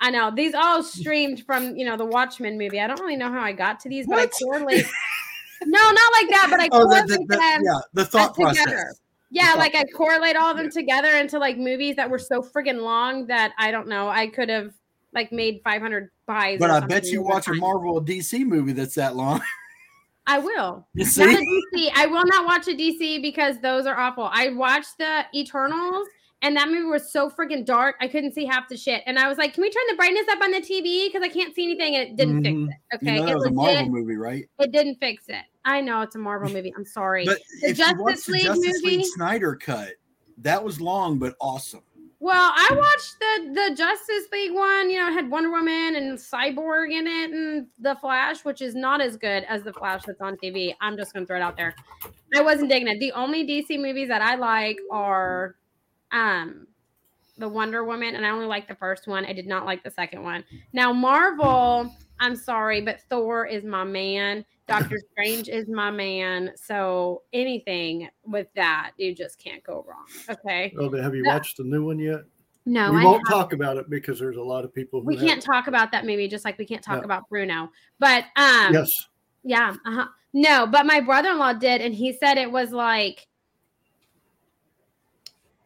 I 0.00 0.10
know 0.10 0.32
these 0.34 0.52
all 0.54 0.82
streamed 0.82 1.44
from 1.46 1.76
you 1.76 1.84
know 1.86 1.96
the 1.96 2.04
Watchmen 2.06 2.58
movie. 2.58 2.80
I 2.80 2.88
don't 2.88 3.00
really 3.00 3.14
know 3.16 3.30
how 3.30 3.40
I 3.40 3.52
got 3.52 3.78
to 3.80 3.88
these, 3.88 4.06
but 4.08 4.18
I 4.18 4.22
What? 4.22 4.32
correlate. 4.42 4.86
no, 5.64 5.78
not 5.80 6.12
like 6.20 6.28
that, 6.30 6.46
but 6.50 6.58
I 6.58 6.68
oh 6.72 6.80
the, 6.80 6.86
correlate 6.88 7.08
the, 7.08 7.26
the- 7.28 7.36
them. 7.36 7.62
yeah 7.64 7.80
the 7.94 8.04
thought 8.04 8.34
together. 8.34 8.92
Yeah, 9.34 9.54
like 9.56 9.74
I 9.74 9.84
correlate 9.84 10.36
all 10.36 10.50
of 10.50 10.58
them 10.58 10.70
together 10.70 11.08
into 11.08 11.38
like 11.38 11.56
movies 11.56 11.96
that 11.96 12.10
were 12.10 12.18
so 12.18 12.42
friggin' 12.42 12.82
long 12.82 13.26
that 13.28 13.52
I 13.58 13.70
don't 13.70 13.88
know. 13.88 14.08
I 14.08 14.26
could 14.26 14.50
have 14.50 14.72
like 15.14 15.32
made 15.32 15.62
500 15.64 16.10
buys. 16.26 16.58
But 16.58 16.70
I 16.70 16.80
bet 16.80 17.06
you 17.06 17.22
watch 17.22 17.48
a. 17.48 17.54
Marvel 17.54 18.02
DC 18.02 18.44
movie 18.44 18.72
that's 18.72 18.94
that 18.96 19.16
long. 19.16 19.40
I 20.26 20.38
will. 20.38 20.86
you 20.94 21.04
Not 21.04 21.12
see? 21.12 21.62
DC. 21.74 21.90
I 21.94 22.06
will 22.06 22.24
not 22.26 22.44
watch 22.44 22.68
a 22.68 22.72
DC 22.72 23.22
because 23.22 23.58
those 23.60 23.86
are 23.86 23.98
awful. 23.98 24.28
I 24.30 24.50
watched 24.50 24.98
the 24.98 25.24
Eternals 25.34 26.06
and 26.42 26.56
that 26.56 26.68
movie 26.68 26.84
was 26.84 27.10
so 27.12 27.30
friggin' 27.30 27.64
dark. 27.64 27.96
I 28.00 28.08
couldn't 28.08 28.34
see 28.34 28.44
half 28.44 28.68
the 28.68 28.76
shit. 28.76 29.02
And 29.06 29.18
I 29.18 29.28
was 29.28 29.38
like, 29.38 29.54
can 29.54 29.62
we 29.62 29.70
turn 29.70 29.82
the 29.88 29.96
brightness 29.96 30.26
up 30.30 30.40
on 30.42 30.50
the 30.50 30.60
TV? 30.60 31.06
Because 31.06 31.22
I 31.22 31.28
can't 31.28 31.54
see 31.54 31.64
anything. 31.64 31.94
And 31.96 32.08
it 32.10 32.16
didn't 32.16 32.42
Mhm. 32.42 32.66
fix 32.68 32.74
it. 33.02 33.02
You 33.06 33.08
Okay. 33.12 33.16
know 33.20 33.26
that 33.26 33.32
it 33.32 33.34
was 33.36 33.46
a 33.46 33.50
Marvel 33.52 33.88
movie, 33.88 34.16
right? 34.16 34.44
It 34.58 34.72
didn't 34.72 34.96
fix 34.96 35.28
it. 35.28 35.44
I 35.64 35.80
know 35.80 36.02
it's 36.02 36.16
a 36.16 36.18
Marvel 36.18 36.50
movie. 36.52 36.72
I'm 36.76 36.84
sorry. 36.84 37.24
But 37.24 37.38
The 37.62 37.68
if 37.70 37.78
you 37.78 37.84
watch 38.02 38.24
the 38.26 38.32
League 38.32 38.42
Justice 38.42 38.82
movie- 38.82 38.96
League 38.98 39.06
Snyder 39.06 39.54
cut, 39.56 39.90
that 40.38 40.62
was 40.62 40.80
long 40.80 41.18
but 41.18 41.34
awesome. 41.40 41.82
Well, 42.18 42.52
I 42.54 42.68
watched 42.76 43.16
the 43.18 43.52
the 43.70 43.74
Justice 43.74 44.28
League 44.32 44.52
one. 44.52 44.88
You 44.90 45.00
know, 45.00 45.08
it 45.08 45.12
had 45.12 45.28
Wonder 45.28 45.50
Woman 45.50 45.96
and 45.96 46.16
Cyborg 46.16 46.92
in 46.92 47.04
it, 47.08 47.30
and 47.32 47.66
the 47.80 47.96
Flash, 47.96 48.44
which 48.44 48.62
is 48.62 48.76
not 48.76 49.00
as 49.00 49.16
good 49.16 49.42
as 49.48 49.64
the 49.64 49.72
Flash 49.72 50.02
that's 50.04 50.20
on 50.20 50.36
TV. 50.36 50.72
I'm 50.80 50.96
just 50.96 51.12
gonna 51.12 51.26
throw 51.26 51.36
it 51.36 51.42
out 51.42 51.56
there. 51.56 51.74
I 52.36 52.40
wasn't 52.40 52.70
digging 52.70 52.86
it. 52.86 53.00
The 53.00 53.10
only 53.12 53.44
DC 53.44 53.76
movies 53.76 54.06
that 54.06 54.22
I 54.22 54.36
like 54.36 54.78
are, 54.92 55.56
um, 56.12 56.66
the 57.38 57.48
Wonder 57.48 57.84
Woman, 57.84 58.14
and 58.14 58.24
I 58.26 58.30
only 58.30 58.46
like 58.46 58.68
the 58.68 58.74
first 58.74 59.06
one. 59.08 59.24
I 59.24 59.32
did 59.32 59.46
not 59.46 59.64
like 59.64 59.82
the 59.82 59.90
second 59.90 60.22
one. 60.22 60.44
Now 60.72 60.92
Marvel, 60.92 61.90
I'm 62.20 62.36
sorry, 62.36 62.80
but 62.80 63.00
Thor 63.08 63.46
is 63.46 63.64
my 63.64 63.84
man. 63.84 64.44
Doctor 64.68 64.98
Strange 65.12 65.48
is 65.48 65.68
my 65.68 65.90
man. 65.90 66.52
So 66.56 67.22
anything 67.32 68.08
with 68.24 68.46
that, 68.54 68.92
you 68.96 69.14
just 69.14 69.38
can't 69.42 69.62
go 69.64 69.84
wrong. 69.88 70.06
Okay. 70.30 70.72
Oh, 70.78 70.90
have 71.00 71.14
you 71.14 71.24
No. 71.24 71.30
watched 71.34 71.56
the 71.56 71.64
new 71.64 71.84
one 71.86 71.98
yet? 71.98 72.20
No, 72.64 72.92
we 72.92 73.00
I 73.00 73.04
won't 73.04 73.26
haven't. 73.26 73.40
talk 73.40 73.52
about 73.54 73.76
it 73.76 73.90
because 73.90 74.20
there's 74.20 74.36
a 74.36 74.42
lot 74.42 74.64
of 74.64 74.72
people 74.72 75.00
who 75.00 75.06
we 75.06 75.16
can't 75.16 75.42
talk 75.42 75.66
about 75.66 75.90
that 75.90 76.06
movie 76.06 76.28
just 76.28 76.44
like 76.44 76.58
we 76.58 76.64
can't 76.64 76.82
talk 76.82 76.98
No. 76.98 77.04
about 77.04 77.28
Bruno. 77.28 77.72
But 77.98 78.24
um 78.36 78.72
Yes, 78.72 78.88
yeah, 79.42 79.74
uh-huh. 79.84 80.06
No, 80.32 80.66
but 80.66 80.86
my 80.86 81.00
brother-in-law 81.00 81.54
did 81.54 81.80
and 81.80 81.92
he 81.94 82.12
said 82.12 82.38
it 82.38 82.50
was 82.50 82.70
like 82.70 83.26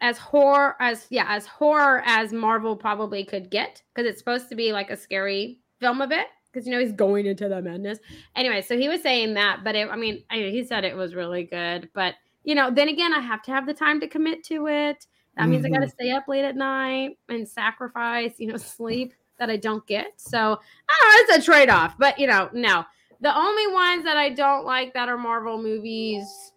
as 0.06 0.18
horror 0.18 0.76
as 0.78 1.06
yeah, 1.10 1.26
as 1.28 1.46
horror 1.46 2.02
as 2.06 2.32
Marvel 2.32 2.76
probably 2.76 3.24
could 3.24 3.50
get 3.50 3.82
because 3.92 4.08
it's 4.08 4.18
supposed 4.18 4.48
to 4.48 4.54
be 4.54 4.72
like 4.72 4.90
a 4.90 4.96
scary 4.96 5.58
film 5.80 6.00
of 6.00 6.12
it 6.12 6.28
because 6.46 6.64
you 6.64 6.72
know 6.72 6.78
he's 6.78 6.92
going 6.92 7.26
into 7.26 7.48
the 7.48 7.60
madness. 7.60 7.98
Anyway, 8.36 8.62
so 8.62 8.78
he 8.78 8.88
was 8.88 9.02
saying 9.02 9.34
that, 9.34 9.64
but 9.64 9.74
it, 9.74 9.88
I 9.88 9.96
mean, 9.96 10.22
I, 10.30 10.36
he 10.36 10.64
said 10.64 10.84
it 10.84 10.96
was 10.96 11.14
really 11.16 11.42
good, 11.42 11.88
but 11.92 12.14
you 12.44 12.54
know, 12.54 12.70
then 12.70 12.88
again, 12.88 13.12
I 13.12 13.18
have 13.18 13.42
to 13.42 13.50
have 13.50 13.66
the 13.66 13.74
time 13.74 13.98
to 14.00 14.06
commit 14.06 14.44
to 14.44 14.68
it. 14.68 15.06
That 15.36 15.48
means 15.48 15.66
I 15.66 15.68
got 15.68 15.80
to 15.80 15.86
mm-hmm. 15.86 15.90
stay 15.90 16.12
up 16.12 16.28
late 16.28 16.44
at 16.44 16.56
night 16.56 17.18
and 17.28 17.46
sacrifice, 17.46 18.34
you 18.38 18.46
know, 18.46 18.56
sleep 18.56 19.12
that 19.38 19.50
I 19.50 19.56
don't 19.56 19.84
get. 19.86 20.12
So 20.16 20.38
I 20.38 20.40
don't 20.40 20.56
know, 20.56 21.34
it's 21.34 21.46
a 21.46 21.50
trade 21.50 21.68
off, 21.68 21.98
but 21.98 22.18
you 22.18 22.28
know, 22.28 22.48
no. 22.52 22.84
The 23.20 23.36
only 23.36 23.66
ones 23.66 24.04
that 24.04 24.16
I 24.16 24.30
don't 24.30 24.64
like 24.64 24.94
that 24.94 25.08
are 25.08 25.18
Marvel 25.18 25.60
movies. 25.60 26.52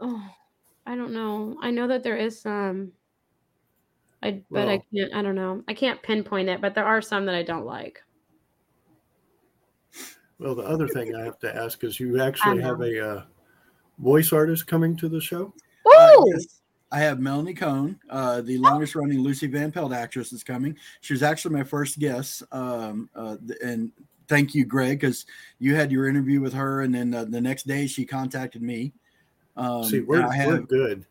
Oh, 0.00 0.30
I 0.90 0.96
don't 0.96 1.12
know. 1.12 1.56
I 1.62 1.70
know 1.70 1.86
that 1.86 2.02
there 2.02 2.16
is 2.16 2.40
some. 2.40 2.90
I 4.24 4.42
but 4.50 4.66
I 4.66 4.82
can't. 4.92 5.14
I 5.14 5.22
don't 5.22 5.36
know. 5.36 5.62
I 5.68 5.72
can't 5.72 6.02
pinpoint 6.02 6.48
it, 6.48 6.60
but 6.60 6.74
there 6.74 6.84
are 6.84 7.00
some 7.00 7.26
that 7.26 7.34
I 7.36 7.44
don't 7.44 7.64
like. 7.64 8.02
Well, 10.40 10.56
the 10.56 10.64
other 10.64 10.88
thing 10.88 11.14
I 11.14 11.24
have 11.24 11.38
to 11.40 11.56
ask 11.56 11.84
is 11.84 12.00
you 12.00 12.20
actually 12.20 12.58
know. 12.58 12.66
have 12.66 12.80
a 12.80 13.08
uh, 13.08 13.22
voice 14.00 14.32
artist 14.32 14.66
coming 14.66 14.96
to 14.96 15.08
the 15.08 15.20
show. 15.20 15.54
Ooh, 15.86 15.96
Uh, 15.96 16.24
yes, 16.32 16.60
I 16.90 16.98
have 16.98 17.20
Melanie 17.20 17.54
Kohn, 17.54 17.96
uh, 18.10 18.40
the 18.40 18.58
longest 18.58 18.96
running 18.96 19.20
Lucy 19.20 19.46
Van 19.46 19.70
Pelt 19.70 19.92
actress, 19.92 20.32
is 20.32 20.42
coming. 20.42 20.76
She 21.02 21.12
was 21.12 21.22
actually 21.22 21.54
my 21.54 21.62
first 21.62 22.00
guest. 22.00 22.42
Um, 22.50 23.08
uh, 23.14 23.36
and 23.62 23.92
thank 24.26 24.56
you, 24.56 24.64
Greg, 24.64 24.98
because 24.98 25.24
you 25.60 25.76
had 25.76 25.92
your 25.92 26.08
interview 26.08 26.40
with 26.40 26.54
her, 26.54 26.80
and 26.80 26.92
then 26.92 27.14
uh, 27.14 27.26
the 27.26 27.40
next 27.40 27.68
day 27.68 27.86
she 27.86 28.04
contacted 28.04 28.60
me. 28.60 28.92
Um, 29.60 29.84
See, 29.84 30.00
we're, 30.00 30.22
I 30.22 30.26
we're 30.26 30.32
have, 30.32 30.68
good. 30.68 31.04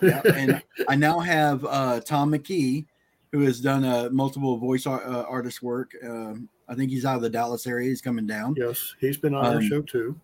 yeah, 0.00 0.22
and 0.34 0.62
I 0.88 0.94
now 0.94 1.18
have 1.18 1.64
uh, 1.64 2.00
Tom 2.00 2.30
McKee, 2.32 2.86
who 3.32 3.40
has 3.40 3.60
done 3.60 3.84
uh, 3.84 4.08
multiple 4.12 4.56
voice 4.58 4.86
ar- 4.86 5.04
uh, 5.04 5.24
artist 5.24 5.60
work. 5.62 5.92
Um, 6.04 6.48
I 6.68 6.74
think 6.74 6.90
he's 6.90 7.04
out 7.04 7.16
of 7.16 7.22
the 7.22 7.30
Dallas 7.30 7.66
area. 7.66 7.88
He's 7.88 8.00
coming 8.00 8.26
down. 8.26 8.54
yes, 8.56 8.94
he's 9.00 9.16
been 9.16 9.34
on 9.34 9.44
our 9.44 9.56
Um, 9.56 9.68
show 9.68 9.82
too. 9.82 10.18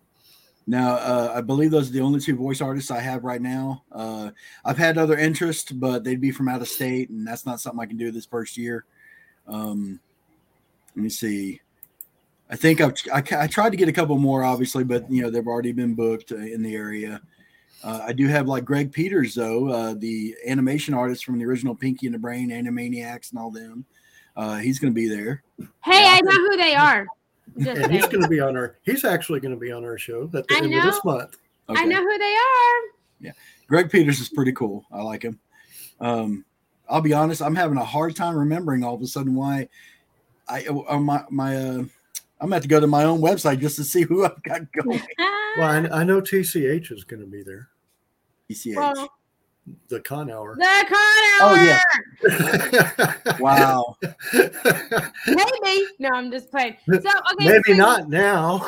Now, 0.65 0.93
uh, 0.95 1.33
I 1.35 1.41
believe 1.41 1.71
those 1.71 1.89
are 1.89 1.93
the 1.93 1.99
only 1.99 2.21
two 2.21 2.37
voice 2.37 2.61
artists 2.61 2.89
I 2.89 3.01
have 3.01 3.25
right 3.25 3.41
now. 3.41 3.83
Uh, 3.91 4.31
I've 4.63 4.77
had 4.77 4.97
other 4.97 5.17
interest, 5.17 5.77
but 5.77 6.05
they'd 6.05 6.21
be 6.21 6.31
from 6.31 6.47
out 6.47 6.61
of 6.61 6.69
state, 6.69 7.09
and 7.09 7.27
that's 7.27 7.45
not 7.45 7.59
something 7.59 7.81
I 7.81 7.85
can 7.85 7.97
do 7.97 8.11
this 8.11 8.25
first 8.25 8.57
year. 8.57 8.85
Um, 9.45 9.99
let 10.95 11.03
me 11.03 11.09
see. 11.09 11.59
I 12.49 12.55
think 12.55 12.79
I've, 12.79 12.93
I, 13.13 13.23
I 13.43 13.47
tried 13.47 13.71
to 13.71 13.77
get 13.77 13.89
a 13.89 13.93
couple 13.93 14.17
more, 14.17 14.43
obviously, 14.45 14.85
but 14.85 15.09
you 15.11 15.21
know 15.21 15.29
they've 15.29 15.47
already 15.47 15.73
been 15.73 15.95
booked 15.95 16.31
uh, 16.31 16.37
in 16.37 16.61
the 16.63 16.75
area. 16.75 17.19
Uh, 17.83 17.99
I 18.07 18.13
do 18.13 18.27
have 18.27 18.47
like 18.47 18.63
Greg 18.65 18.91
Peters 18.91 19.35
though, 19.35 19.67
uh, 19.69 19.93
the 19.97 20.35
animation 20.47 20.93
artist 20.93 21.25
from 21.25 21.37
the 21.37 21.45
original 21.45 21.75
Pinky 21.75 22.05
and 22.07 22.15
the 22.15 22.19
Brain, 22.19 22.49
Animaniacs, 22.49 23.31
and 23.31 23.39
all 23.39 23.51
them. 23.51 23.85
Uh, 24.35 24.57
he's 24.57 24.79
going 24.79 24.91
to 24.91 24.95
be 24.95 25.07
there. 25.07 25.43
Hey, 25.83 26.03
Yeah. 26.03 26.17
I 26.17 26.21
know 26.21 26.31
who 26.49 26.57
they 26.57 26.75
are. 26.75 27.05
Just 27.59 27.81
And 27.81 27.91
he's 27.91 28.07
going 28.07 28.21
to 28.23 28.27
be 28.29 28.39
on 28.39 28.55
our. 28.55 28.77
He's 28.83 29.03
actually 29.03 29.39
going 29.41 29.53
to 29.53 29.59
be 29.59 29.71
on 29.71 29.83
our 29.83 29.97
show 29.97 30.23
at 30.23 30.31
the 30.31 30.45
I 30.49 30.57
end 30.57 30.73
of 30.73 30.83
this 30.83 31.03
month. 31.03 31.37
I 31.69 31.73
Okay. 31.73 31.85
know 31.85 32.01
who 32.01 32.17
they 32.17 32.33
are. 32.33 32.81
Yeah, 33.19 33.31
Greg 33.67 33.91
Peters 33.91 34.19
is 34.19 34.29
pretty 34.29 34.53
cool. 34.53 34.85
I 34.91 35.01
like 35.01 35.21
him. 35.23 35.39
Um, 35.99 36.45
I'll 36.89 37.01
be 37.01 37.13
honest, 37.13 37.41
I'm 37.41 37.55
having 37.55 37.77
a 37.77 37.85
hard 37.85 38.15
time 38.15 38.35
remembering 38.35 38.83
all 38.83 38.95
of 38.95 39.01
a 39.01 39.07
sudden 39.07 39.35
why 39.35 39.69
I 40.47 40.65
uh, 40.65 40.99
my 40.99 41.23
my 41.29 41.55
uh, 41.55 41.69
I'm 41.79 41.89
gonna 42.41 42.55
have 42.55 42.63
to 42.63 42.67
go 42.67 42.79
to 42.79 42.87
my 42.87 43.03
own 43.03 43.21
website 43.21 43.59
just 43.59 43.75
to 43.77 43.83
see 43.83 44.01
who 44.01 44.25
I've 44.25 44.41
got 44.43 44.71
going. 44.71 45.01
Well, 45.55 45.69
I, 45.69 45.99
I 45.99 46.03
know 46.03 46.19
TCH 46.19 46.91
is 46.91 47.03
going 47.03 47.19
to 47.19 47.27
be 47.27 47.43
there. 47.43 47.69
ECH. 48.49 48.75
Well, 48.75 49.07
The 49.87 50.01
con 50.01 50.29
hour. 50.29 50.55
the 50.55 50.85
con 50.89 50.97
Oh, 51.41 51.55
hour. 51.55 51.63
yeah. 51.63 53.13
Wow. 53.39 53.95
Maybe. 55.27 55.85
No, 55.99 56.09
I'm 56.13 56.31
just 56.31 56.51
playing. 56.51 56.75
So 56.87 56.95
okay. 56.97 57.09
Maybe 57.47 57.61
so- 57.69 57.73
not 57.73 58.09
now. 58.09 58.57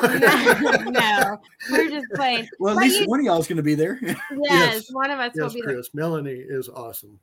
no, 0.90 1.38
we're 1.70 1.90
just 1.90 2.06
playing. 2.14 2.48
Well, 2.58 2.72
at 2.72 2.76
But 2.76 2.82
least 2.84 3.00
you- 3.00 3.06
one 3.06 3.20
of 3.20 3.26
y'all's 3.26 3.46
gonna 3.46 3.62
be 3.62 3.74
there. 3.74 3.98
Yes, 4.02 4.16
Yes. 4.40 4.92
one 4.92 5.10
of 5.10 5.18
us 5.18 5.32
will 5.34 5.44
yes, 5.44 5.54
be 5.54 5.60
there. 5.62 5.74
Chris. 5.74 5.90
Melanie 5.94 6.32
is 6.32 6.68
awesome. 6.68 7.18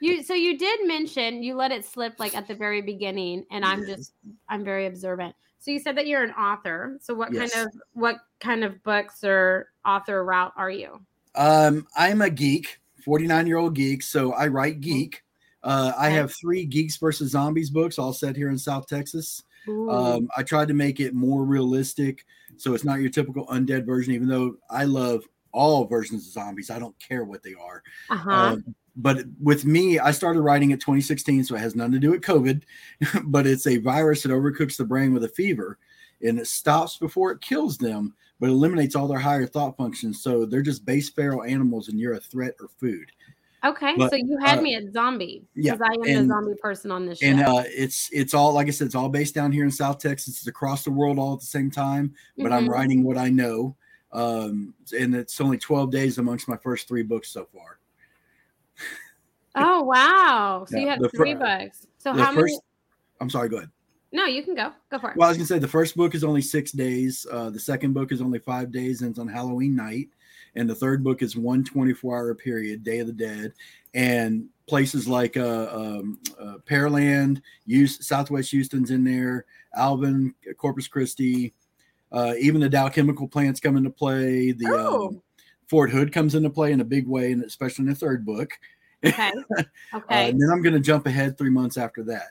You 0.00 0.22
so 0.22 0.34
you 0.34 0.56
did 0.58 0.86
mention 0.86 1.42
you 1.42 1.54
let 1.54 1.70
it 1.70 1.84
slip 1.84 2.14
like 2.18 2.34
at 2.34 2.48
the 2.48 2.54
very 2.54 2.80
beginning, 2.82 3.44
and 3.50 3.64
I'm 3.64 3.80
Yes. 3.86 3.96
just 3.98 4.12
I'm 4.48 4.64
very 4.64 4.86
observant. 4.86 5.34
So 5.58 5.70
you 5.70 5.78
said 5.78 5.96
that 5.96 6.06
you're 6.06 6.22
an 6.22 6.32
author. 6.32 6.98
So 7.00 7.14
what 7.14 7.32
Yes. 7.32 7.52
kind 7.52 7.66
of 7.68 7.74
what 7.92 8.16
kind 8.40 8.64
of 8.64 8.82
books 8.82 9.22
or 9.24 9.68
author 9.84 10.24
route 10.24 10.52
are 10.56 10.70
you? 10.70 11.00
Um, 11.34 11.86
I'm 11.96 12.22
a 12.22 12.30
geek, 12.30 12.80
49 13.04 13.46
year 13.46 13.58
old 13.58 13.74
geek, 13.74 14.02
so 14.02 14.32
I 14.32 14.48
write 14.48 14.80
geek. 14.80 15.22
Uh, 15.64 15.92
I 15.96 16.10
have 16.10 16.34
three 16.34 16.66
Geeks 16.66 16.98
versus 16.98 17.30
Zombies 17.30 17.70
books, 17.70 17.98
all 17.98 18.12
set 18.12 18.36
here 18.36 18.50
in 18.50 18.58
South 18.58 18.86
Texas. 18.86 19.42
Um, 19.66 20.28
I 20.36 20.42
tried 20.42 20.68
to 20.68 20.74
make 20.74 21.00
it 21.00 21.14
more 21.14 21.42
realistic, 21.42 22.26
so 22.58 22.74
it's 22.74 22.84
not 22.84 23.00
your 23.00 23.08
typical 23.08 23.46
undead 23.46 23.86
version. 23.86 24.12
Even 24.12 24.28
though 24.28 24.56
I 24.68 24.84
love 24.84 25.24
all 25.52 25.86
versions 25.86 26.26
of 26.26 26.32
zombies, 26.32 26.70
I 26.70 26.78
don't 26.78 26.98
care 26.98 27.24
what 27.24 27.42
they 27.42 27.54
are. 27.54 27.82
uh-huh. 28.10 28.30
Um, 28.30 28.74
but 28.96 29.24
with 29.42 29.64
me, 29.64 29.98
I 29.98 30.10
started 30.12 30.42
writing 30.42 30.70
in 30.70 30.78
2016, 30.78 31.44
so 31.44 31.56
it 31.56 31.60
has 31.60 31.74
nothing 31.74 31.92
to 31.92 31.98
do 31.98 32.10
with 32.10 32.20
COVID. 32.20 32.62
but 33.24 33.46
it's 33.46 33.66
a 33.66 33.78
virus 33.78 34.22
that 34.22 34.32
overcooks 34.32 34.76
the 34.76 34.84
brain 34.84 35.14
with 35.14 35.24
a 35.24 35.28
fever, 35.28 35.78
and 36.22 36.38
it 36.38 36.46
stops 36.46 36.98
before 36.98 37.32
it 37.32 37.40
kills 37.40 37.78
them, 37.78 38.14
but 38.40 38.48
eliminates 38.48 38.94
all 38.96 39.06
their 39.08 39.18
higher 39.18 39.46
thought 39.46 39.76
functions. 39.76 40.22
So 40.22 40.44
they're 40.44 40.62
just 40.62 40.84
base 40.84 41.08
feral 41.10 41.42
animals, 41.44 41.88
and 41.88 41.98
you're 41.98 42.14
a 42.14 42.20
threat 42.20 42.54
or 42.60 42.68
food. 42.80 43.10
okay, 43.64 43.94
but, 43.96 44.10
so 44.10 44.16
you 44.16 44.36
had 44.42 44.58
uh, 44.58 44.62
me 44.62 44.74
at 44.74 44.92
zombie 44.92 45.42
yeah, 45.54 45.72
because 45.74 45.88
I 45.90 45.94
am 45.94 46.16
and- 46.16 46.30
the 46.30 46.34
zombie 46.34 46.54
person 46.60 46.90
on 46.90 47.06
this 47.06 47.18
show. 47.20 47.26
And 47.26 47.40
uh, 47.40 47.62
it's 47.66 48.10
it's 48.12 48.34
all 48.34 48.52
like 48.52 48.66
I 48.66 48.70
said, 48.70 48.86
it's 48.86 48.94
all 48.94 49.08
based 49.08 49.34
down 49.34 49.52
here 49.52 49.64
in 49.64 49.70
South 49.70 49.98
Texas. 49.98 50.38
It's 50.38 50.46
across 50.46 50.84
the 50.84 50.90
world 50.90 51.18
all 51.18 51.32
at 51.34 51.40
the 51.40 51.46
same 51.46 51.70
time. 51.70 52.14
But 52.36 52.52
I'm 52.52 52.66
Mhm. 52.66 52.70
writing 52.70 53.04
what 53.04 53.16
I 53.16 53.30
know, 53.30 53.76
um, 54.12 54.74
and 54.98 55.14
it's 55.14 55.40
only 55.40 55.56
12 55.58 55.90
days 55.90 56.18
amongst 56.18 56.48
my 56.48 56.56
first 56.56 56.86
three 56.88 57.02
books 57.02 57.28
so 57.30 57.46
far. 57.54 57.78
Oh 59.56 59.82
wow! 59.84 60.66
So 60.68 60.76
Yeah, 60.76 60.82
you 60.82 60.88
have 60.88 61.10
three 61.14 61.34
books. 61.34 61.86
So 61.98 62.12
how 62.12 62.32
first, 62.32 62.52
many? 62.52 62.58
I'm 63.20 63.30
sorry, 63.30 63.48
go 63.48 63.58
ahead. 63.58 63.70
No, 64.14 64.26
you 64.26 64.44
can 64.44 64.54
go. 64.54 64.72
Go 64.92 65.00
for 65.00 65.10
it. 65.10 65.16
Well, 65.16 65.26
I 65.26 65.30
was 65.32 65.36
gonna 65.38 65.46
say 65.48 65.58
the 65.58 65.66
first 65.66 65.96
book 65.96 66.14
is 66.14 66.22
only 66.22 66.40
six 66.40 66.70
days. 66.70 67.26
Uh, 67.30 67.50
the 67.50 67.58
second 67.58 67.94
book 67.94 68.12
is 68.12 68.22
only 68.22 68.38
five 68.38 68.70
days, 68.70 69.02
and 69.02 69.10
it's 69.10 69.18
on 69.18 69.26
Halloween 69.26 69.74
night. 69.74 70.08
And 70.54 70.70
the 70.70 70.74
third 70.74 71.02
book 71.02 71.20
is 71.20 71.36
one 71.36 71.64
24 71.64 72.16
hour 72.16 72.32
period, 72.36 72.84
Day 72.84 73.00
of 73.00 73.08
the 73.08 73.12
Dead, 73.12 73.52
and 73.92 74.46
places 74.68 75.08
like 75.08 75.36
uh, 75.36 75.66
um, 75.72 76.20
uh, 76.40 76.58
Pearland, 76.64 77.42
Houston, 77.66 78.04
Southwest 78.04 78.52
Houston's 78.52 78.92
in 78.92 79.02
there, 79.02 79.46
Alvin, 79.74 80.32
Corpus 80.58 80.86
Christi, 80.86 81.52
uh, 82.12 82.34
even 82.38 82.60
the 82.60 82.68
Dow 82.68 82.88
Chemical 82.88 83.26
plants 83.26 83.58
come 83.58 83.76
into 83.76 83.90
play. 83.90 84.52
The 84.52 84.66
Oh. 84.68 85.08
um, 85.08 85.22
Fort 85.66 85.90
Hood 85.90 86.12
comes 86.12 86.36
into 86.36 86.50
play 86.50 86.70
in 86.70 86.80
a 86.80 86.84
big 86.84 87.08
way, 87.08 87.32
and 87.32 87.42
especially 87.42 87.82
in 87.82 87.88
the 87.88 87.96
third 87.96 88.24
book. 88.24 88.52
Okay. 89.04 89.32
Uh, 89.58 89.62
Okay. 89.96 90.30
and 90.30 90.40
then 90.40 90.50
I'm 90.52 90.62
going 90.62 90.74
to 90.74 90.80
jump 90.80 91.06
ahead 91.06 91.36
three 91.36 91.50
months 91.50 91.76
after 91.76 92.04
that. 92.04 92.28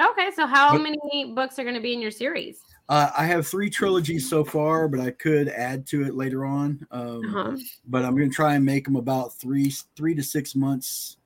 Okay. 0.00 0.30
So 0.34 0.46
how 0.46 0.72
but- 0.72 0.82
many 0.82 1.32
books 1.34 1.58
are 1.58 1.64
going 1.64 1.74
to 1.74 1.80
be 1.80 1.92
in 1.92 2.00
your 2.00 2.10
series? 2.10 2.60
Uh, 2.88 3.10
I 3.16 3.24
have 3.26 3.46
three 3.46 3.70
trilogies 3.70 4.28
so 4.28 4.44
far, 4.44 4.88
but 4.88 5.00
I 5.00 5.12
could 5.12 5.48
add 5.48 5.86
to 5.86 6.04
it 6.04 6.14
later 6.14 6.44
on. 6.44 6.84
Um, 6.90 7.24
Uh-huh. 7.24 7.56
But 7.86 8.04
I'm 8.04 8.16
going 8.16 8.28
to 8.28 8.34
try 8.34 8.54
and 8.54 8.64
make 8.64 8.84
them 8.84 8.96
about 8.96 9.34
three, 9.34 9.72
three 9.96 10.14
to 10.14 10.22
six 10.22 10.54
months 10.54 11.16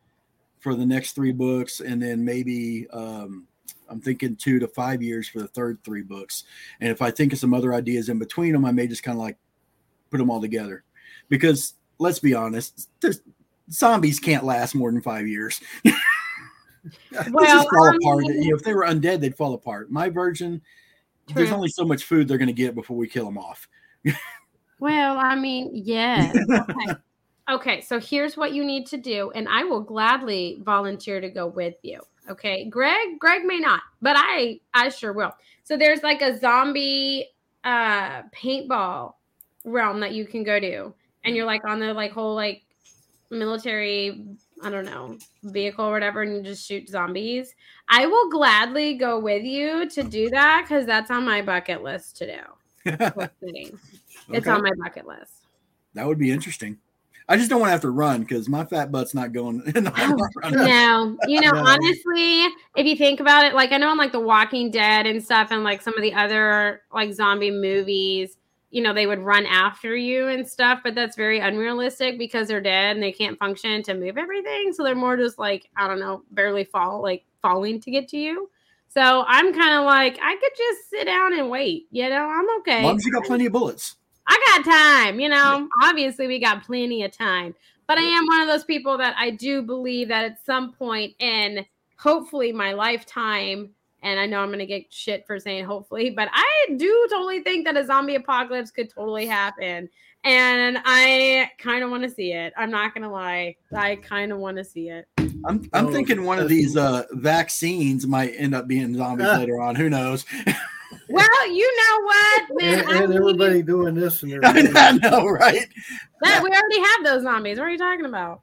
for 0.61 0.75
the 0.75 0.87
next 0.87 1.13
three 1.13 1.33
books, 1.33 1.81
and 1.81 2.01
then 2.01 2.25
maybe 2.25 2.87
um, 2.91 3.47
I'm 3.89 4.01
thinking 4.01 4.37
two 4.37 4.59
to 4.59 4.69
five 4.69 5.03
years 5.03 5.29
for 5.29 5.41
the 5.41 5.49
third 5.49 5.79
three 5.83 6.03
books. 6.03 6.45
And 6.81 6.91
if 6.91 7.01
I 7.03 7.11
think 7.11 7.33
of 7.33 7.39
some 7.39 7.55
other 7.55 7.73
ideas 7.73 8.09
in 8.09 8.19
between 8.19 8.53
them, 8.53 8.65
I 8.65 8.73
may 8.73 8.87
just 8.87 9.03
kind 9.03 9.17
of 9.17 9.23
like 9.23 9.39
put 10.11 10.19
them 10.19 10.31
all 10.31 10.41
together. 10.41 10.85
Because 11.29 11.75
let's 11.99 12.19
be 12.19 12.35
honest, 12.35 12.89
zombies 13.71 14.21
can't 14.21 14.45
last 14.45 14.75
more 14.75 14.93
than 14.93 15.01
five 15.01 15.27
years. 15.27 15.61
Well, 17.31 17.45
just 17.45 17.69
fall 17.71 17.89
I 17.89 17.97
apart. 17.97 18.23
mean- 18.25 18.43
You 18.43 18.51
know, 18.51 18.57
if 18.57 18.63
they 18.63 18.75
were 18.75 18.85
undead, 18.85 19.21
they'd 19.21 19.37
fall 19.37 19.55
apart. 19.55 19.91
My 19.91 20.09
version, 20.09 20.61
there's 21.35 21.53
only 21.53 21.69
so 21.69 21.85
much 21.85 22.05
food 22.05 22.29
they're 22.29 22.39
going 22.39 22.47
to 22.49 22.53
get 22.55 22.75
before 22.75 22.97
we 22.97 23.09
kill 23.09 23.25
them 23.25 23.39
off. 23.39 23.69
Well, 24.79 25.19
I 25.19 25.35
mean, 25.35 25.71
yeah. 25.73 26.33
Okay. 26.51 26.95
okay, 27.49 27.81
so 27.81 27.99
here's 28.01 28.37
what 28.37 28.53
you 28.53 28.65
need 28.65 28.87
to 28.89 28.97
do, 28.97 29.31
and 29.33 29.49
I 29.49 29.65
will 29.65 29.81
gladly 29.81 30.59
volunteer 30.63 31.21
to 31.21 31.31
go 31.31 31.47
with 31.47 31.75
you. 31.83 32.01
Okay, 32.29 32.65
Greg, 32.69 33.19
Greg 33.21 33.45
may 33.45 33.59
not, 33.59 33.81
but 34.03 34.17
I, 34.19 34.61
I 34.75 34.89
sure 34.89 35.13
will. 35.13 35.33
So 35.65 35.77
there's 35.77 36.03
like 36.03 36.23
a 36.23 36.39
zombie 36.39 37.29
uh 37.65 38.23
paintball 38.35 39.15
realm 39.65 39.99
that 40.01 40.13
you 40.13 40.27
can 40.27 40.43
go 40.45 40.59
to, 40.61 40.93
and 41.25 41.35
you're 41.37 41.47
like 41.47 41.65
on 41.65 41.79
the 41.81 41.95
like 41.95 42.13
whole 42.13 42.35
like 42.35 42.63
military, 43.31 44.25
I 44.63 44.71
don't 44.71 44.87
know, 44.87 45.19
vehicle 45.43 45.85
or 45.85 45.93
whatever, 45.93 46.23
and 46.23 46.35
you 46.37 46.43
just 46.43 46.67
shoot 46.67 46.89
zombies. 46.89 47.55
I 47.89 48.07
will 48.07 48.31
gladly 48.31 48.95
go 48.95 49.19
with 49.19 49.45
you 49.45 49.89
to 49.91 50.03
do 50.03 50.31
that 50.31 50.63
because 50.67 50.87
that's 50.87 51.11
on 51.11 51.25
my 51.25 51.43
bucket 51.43 51.83
list 51.83 52.17
to 52.19 52.27
do. 52.27 52.91
Just. 52.91 53.73
It's 54.29 54.47
Okay. 54.47 54.51
on 54.51 54.63
my 54.63 54.73
bucket 54.83 55.07
list. 55.07 55.33
That 55.95 56.07
would 56.07 56.19
be 56.19 56.31
interesting. 56.31 56.79
I 57.29 57.37
just 57.37 57.51
don't 57.51 57.59
want 57.61 57.69
to 57.69 57.73
have 57.73 57.81
to 57.83 57.91
run 57.91 58.21
because 58.21 58.49
my 58.49 58.65
fat 58.65 58.93
butt's 58.93 59.13
not 59.15 59.33
going. 59.33 59.59
no, 59.75 59.91
running. 59.91 60.19
Oh, 60.43 60.51
no, 60.53 61.17
you 61.27 61.41
know, 61.41 61.51
No. 61.51 61.65
honestly, 61.67 62.45
if 62.77 62.87
you 62.87 62.97
think 62.97 63.19
about 63.21 63.45
it, 63.45 63.55
like 63.55 63.73
I 63.73 63.79
know 63.79 63.89
on 63.91 63.99
like 63.99 64.13
The 64.13 64.21
Walking 64.21 64.71
Dead 64.71 65.07
and 65.07 65.23
stuff, 65.23 65.51
and 65.51 65.65
like 65.65 65.83
some 65.83 65.95
of 65.97 66.03
the 66.03 66.15
other 66.15 66.83
like 66.95 67.13
zombie 67.13 67.51
movies, 67.51 68.37
you 68.71 68.83
know, 68.83 68.93
they 68.93 69.07
would 69.07 69.21
run 69.21 69.47
after 69.47 69.97
you 69.97 70.29
and 70.29 70.47
stuff, 70.47 70.81
but 70.83 70.95
that's 70.95 71.17
very 71.17 71.39
unrealistic 71.39 72.19
because 72.19 72.49
they're 72.49 72.61
dead 72.61 72.97
and 72.97 73.03
they 73.03 73.13
can't 73.13 73.39
function 73.39 73.83
to 73.85 73.95
move 73.95 74.19
everything. 74.19 74.73
So 74.73 74.83
they're 74.83 74.95
more 74.95 75.17
just 75.17 75.39
like, 75.39 75.69
I 75.77 75.87
don't 75.87 76.01
know, 76.01 76.23
barely 76.31 76.65
fall, 76.65 77.03
like 77.03 77.25
falling 77.41 77.81
to 77.81 77.91
get 77.91 78.09
to 78.09 78.19
you. 78.19 78.51
So 78.89 79.25
I'm 79.27 79.53
kind 79.53 79.79
of 79.79 79.85
like, 79.85 80.19
I 80.23 80.37
could 80.37 80.53
just 80.57 80.91
sit 80.91 81.05
down 81.05 81.39
and 81.39 81.51
wait, 81.51 81.87
you 81.91 82.09
know, 82.09 82.29
I'm 82.29 82.47
okay. 82.61 82.79
As 82.79 82.85
long 82.85 82.97
as 82.97 83.05
you 83.05 83.13
got 83.13 83.25
plenty 83.25 83.47
of 83.47 83.53
bullets. 83.53 83.97
I 84.27 84.43
got 84.49 84.65
time, 84.65 85.21
you 85.21 85.29
know. 85.29 85.69
Obviously, 85.85 86.27
we 86.27 86.41
got 86.41 86.65
plenty 86.65 87.05
of 87.05 87.13
time. 87.13 87.55
But 87.87 87.99
I 87.99 88.03
am 88.03 88.27
one 88.27 88.41
of 88.41 88.49
those 88.49 88.65
people 88.65 88.99
that 88.99 89.15
I 89.17 89.31
do 89.31 89.63
believe 89.63 90.09
that 90.09 90.25
at 90.25 90.45
some 90.45 90.73
point 90.73 91.15
in 91.21 91.65
hopefully 91.97 92.53
my 92.53 92.73
lifetime, 92.73 93.71
and 94.07 94.21
I 94.21 94.27
know 94.27 94.39
I'm 94.41 94.49
going 94.49 94.61
to 94.61 94.67
get 94.67 94.93
shit 94.93 95.27
for 95.27 95.39
saying 95.41 95.65
hopefully, 95.65 96.11
but 96.11 96.29
I 96.33 96.75
do 96.77 97.07
totally 97.11 97.43
think 97.43 97.67
that 97.67 97.77
a 97.77 97.85
zombie 97.85 98.15
apocalypse 98.15 98.71
could 98.71 98.89
totally 98.89 99.27
happen. 99.27 99.89
And 100.23 100.79
I 100.85 101.51
kind 101.59 101.83
of 101.85 101.91
want 101.91 102.05
to 102.05 102.11
see 102.11 102.33
it. 102.33 102.53
I'm 102.57 102.71
not 102.71 102.95
going 102.95 103.03
to 103.03 103.11
lie. 103.11 103.57
I 103.75 103.97
kind 103.97 104.31
of 104.33 104.39
want 104.39 104.57
to 104.59 104.65
see 104.65 104.89
it. 104.91 105.07
I'm, 105.19 105.69
I'm 105.73 105.87
Oh, 105.89 105.93
thinking 105.93 106.25
one 106.25 106.39
of 106.39 106.49
these 106.49 106.77
uh, 106.77 107.03
vaccines 107.13 108.07
might 108.07 108.35
end 108.37 108.55
up 108.55 108.67
being 108.69 108.95
zombies 108.97 109.27
Ah. 109.29 109.39
later 109.39 109.61
on. 109.61 109.75
Who 109.75 109.91
knows? 109.91 110.25
Well, 111.09 111.53
you 111.53 111.77
know 111.77 112.05
what? 112.05 112.43
Man, 112.63 112.79
and, 112.81 112.89
I 112.89 112.97
and 113.03 113.09
mean, 113.11 113.19
everybody 113.19 113.63
doing 113.63 113.95
this 113.95 114.23
and 114.23 114.33
I 114.45 114.49
everything. 114.49 114.99
know, 115.03 115.27
right? 115.29 115.67
that, 116.23 116.43
we 116.43 116.49
already 116.51 116.81
have 116.81 117.05
those 117.05 117.23
zombies. 117.23 117.59
What 117.59 117.67
are 117.67 117.71
you 117.71 117.79
talking 117.79 118.07
about? 118.07 118.41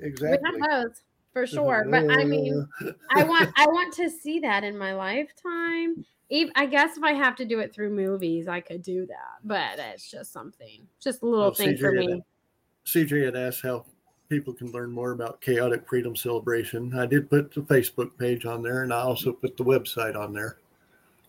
Exactly. 0.00 0.50
We 0.52 0.60
have 0.60 0.70
those 0.84 1.02
for 1.34 1.46
sure. 1.46 1.84
But 1.90 2.10
I 2.10 2.24
mean, 2.24 2.66
I 3.10 3.24
want 3.24 3.50
I 3.56 3.66
want 3.66 3.92
to 3.94 4.08
see 4.08 4.38
that 4.40 4.64
in 4.64 4.78
my 4.78 4.94
lifetime. 4.94 6.06
Even, 6.30 6.52
I 6.56 6.64
guess 6.64 6.96
if 6.96 7.02
I 7.02 7.12
have 7.12 7.36
to 7.36 7.44
do 7.44 7.58
it 7.58 7.74
through 7.74 7.90
movies, 7.90 8.48
I 8.48 8.60
could 8.60 8.82
do 8.82 9.04
that. 9.06 9.40
But 9.44 9.78
it's 9.78 10.10
just 10.10 10.32
something, 10.32 10.86
just 10.98 11.22
a 11.22 11.26
little 11.26 11.46
Well, 11.46 11.54
thing 11.54 11.74
CJ 11.74 11.80
for 11.80 11.94
had 11.94 12.06
me. 12.06 12.22
CJ 12.86 13.24
had 13.26 13.36
asked 13.36 13.60
how 13.60 13.84
people 14.30 14.54
can 14.54 14.72
learn 14.72 14.90
more 14.90 15.12
about 15.12 15.42
Kaotik 15.42 15.86
Freedom 15.86 16.16
Celebration. 16.16 16.96
I 16.98 17.04
did 17.04 17.28
put 17.28 17.52
the 17.52 17.60
Facebook 17.60 18.16
page 18.16 18.46
on 18.46 18.62
there, 18.62 18.84
and 18.84 18.92
I 18.92 19.00
also 19.00 19.32
put 19.32 19.58
the 19.58 19.64
website 19.64 20.16
on 20.16 20.32
there. 20.32 20.56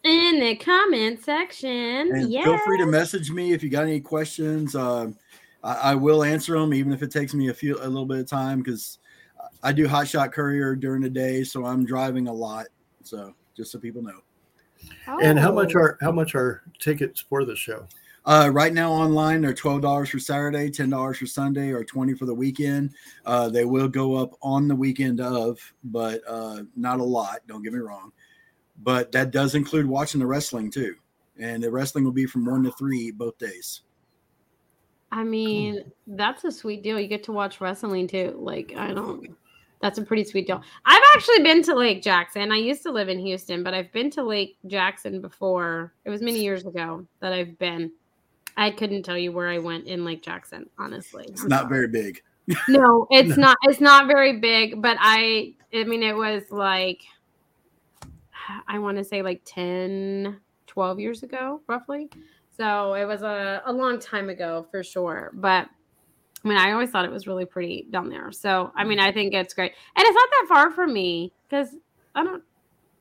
In 0.03 0.39
the 0.39 0.56
comment 0.56 1.24
section, 1.24 2.16
And 2.16 2.32
yeah. 2.32 2.43
feel 2.43 2.60
free 2.60 2.78
to 2.78 2.86
message 2.86 3.32
me 3.32 3.53
if 3.53 3.64
you 3.64 3.70
got 3.70 3.84
any 3.84 3.99
questions. 3.99 4.76
Um, 4.76 5.18
I, 5.64 5.74
I 5.74 5.95
will 5.95 6.24
answer 6.24 6.58
them 6.58 6.74
even 6.74 6.93
if 6.93 7.01
it 7.01 7.12
takes 7.12 7.34
me 7.34 7.49
a 7.49 7.53
few 7.53 7.78
a 7.78 7.88
little 7.88 8.06
bit 8.06 8.20
of 8.20 8.28
time 8.28 8.60
because 8.60 8.99
I 9.64 9.72
do 9.72 9.88
hot 9.88 10.08
shot 10.08 10.32
courier 10.32 10.76
during 10.76 11.01
the 11.01 11.10
day, 11.10 11.43
so 11.43 11.66
I'm 11.66 11.86
driving 11.86 12.28
a 12.28 12.34
lot. 12.34 12.68
So 13.03 13.34
just 13.56 13.72
so 13.72 13.80
people 13.80 14.01
know. 14.01 14.22
And 15.22 15.39
how 15.39 15.51
much 15.51 15.76
Oh. 15.76 15.80
are 15.80 15.97
how 16.01 16.12
much 16.12 16.36
are 16.36 16.64
tickets 16.80 17.22
for 17.22 17.45
the 17.45 17.56
show? 17.56 17.88
Uh, 18.26 18.49
right 18.51 18.74
now 18.74 18.91
online, 18.91 19.41
they're 19.41 19.53
twelve 19.53 19.82
dollars 19.82 20.10
for 20.10 20.20
Saturday, 20.20 20.70
ten 20.70 20.89
dollars 20.89 21.18
for 21.18 21.26
Sunday, 21.28 21.72
or 21.72 21.84
twenty 21.84 22.14
for 22.14 22.26
the 22.26 22.34
weekend. 22.34 22.91
Uh, 23.26 23.49
they 23.49 23.66
will 23.66 23.88
go 23.88 24.16
up 24.16 24.34
on 24.41 24.68
the 24.68 24.76
weekend 24.76 25.22
of, 25.22 25.60
but 25.86 26.22
uh, 26.28 26.64
not 26.76 26.99
a 26.99 27.03
lot. 27.03 27.41
Don't 27.47 27.64
get 27.64 27.74
me 27.74 27.80
wrong, 27.80 28.12
but 28.84 29.12
that 29.12 29.32
does 29.32 29.56
include 29.56 29.86
watching 29.86 30.20
the 30.20 30.26
wrestling 30.28 30.72
too, 30.72 30.95
and 31.39 31.64
the 31.64 31.72
wrestling 31.72 32.03
will 32.03 32.12
be 32.12 32.26
from 32.26 32.45
one 32.45 32.64
to 32.64 32.72
three 32.72 33.12
both 33.12 33.38
days. 33.38 33.82
I 35.12 35.24
mean, 35.24 35.91
that's 36.08 36.43
a 36.43 36.51
sweet 36.51 36.84
deal. 36.84 36.99
You 36.99 37.08
get 37.08 37.24
to 37.26 37.32
watch 37.32 37.62
wrestling 37.62 38.08
too. 38.08 38.36
Like, 38.38 38.74
I 38.76 38.93
don't. 38.93 39.36
That's 39.82 39.97
a 39.99 40.01
pretty 40.03 40.23
sweet 40.23 40.47
deal. 40.47 40.61
I've 40.86 41.03
actually 41.15 41.43
been 41.43 41.61
to 41.63 41.76
Lake 41.76 42.01
Jackson. 42.01 42.51
I 42.51 42.57
used 42.57 42.82
to 42.84 42.91
live 42.91 43.09
in 43.09 43.19
Houston, 43.19 43.63
but 43.63 43.73
I've 43.73 43.91
been 43.91 44.09
to 44.11 44.23
Lake 44.23 44.57
Jackson 44.67 45.21
before. 45.21 45.93
It 46.05 46.09
was 46.09 46.21
many 46.21 46.39
years 46.39 46.65
ago 46.65 47.05
that 47.19 47.34
I've 47.34 47.57
been. 47.59 47.91
I 48.57 48.71
couldn't 48.71 49.03
tell 49.03 49.17
you 49.17 49.32
where 49.32 49.49
I 49.49 49.57
went 49.59 49.86
in 49.86 50.05
Lake 50.05 50.23
Jackson, 50.23 50.69
honestly. 50.80 51.26
It's 51.28 51.43
not 51.43 51.69
very 51.69 51.88
big. 51.88 52.21
No, 52.69 53.07
it's 53.09 53.30
No. 53.38 53.47
not. 53.47 53.57
It's 53.63 53.82
not 53.82 54.07
very 54.07 54.39
big, 54.39 54.82
but 54.82 54.97
I. 54.99 55.55
I 55.73 55.84
mean, 55.84 56.03
it 56.03 56.15
was 56.15 56.43
like. 56.51 57.01
I 58.67 58.78
want 58.80 58.97
to 58.97 59.03
say 59.03 59.21
like 59.23 59.41
10, 59.45 60.39
12 60.67 60.99
years 60.99 61.23
ago, 61.23 61.61
roughly. 61.67 62.09
So 62.55 62.93
it 62.93 63.05
was 63.05 63.23
a, 63.23 63.61
a 63.65 63.73
long 63.73 63.99
time 63.99 64.30
ago 64.30 64.67
for 64.69 64.84
sure. 64.84 65.32
But 65.34 65.67
I 66.46 66.48
mean, 66.48 66.58
I 66.60 66.72
always 66.74 66.91
thought 66.91 67.06
it 67.06 67.12
was 67.12 67.26
really 67.26 67.46
pretty 67.46 67.88
down 67.89 68.08
there. 68.08 68.32
So 68.32 68.72
I 68.76 68.84
mean, 68.84 69.00
mm. 69.00 69.04
I 69.04 69.12
think 69.12 69.34
it's 69.34 69.56
great, 69.56 69.74
and 69.96 70.06
it's 70.06 70.16
not 70.16 70.30
that 70.30 70.46
far 70.48 70.72
from 70.72 70.93
me 70.93 71.34
because 71.50 71.76
I 72.14 72.24
don't. 72.24 72.43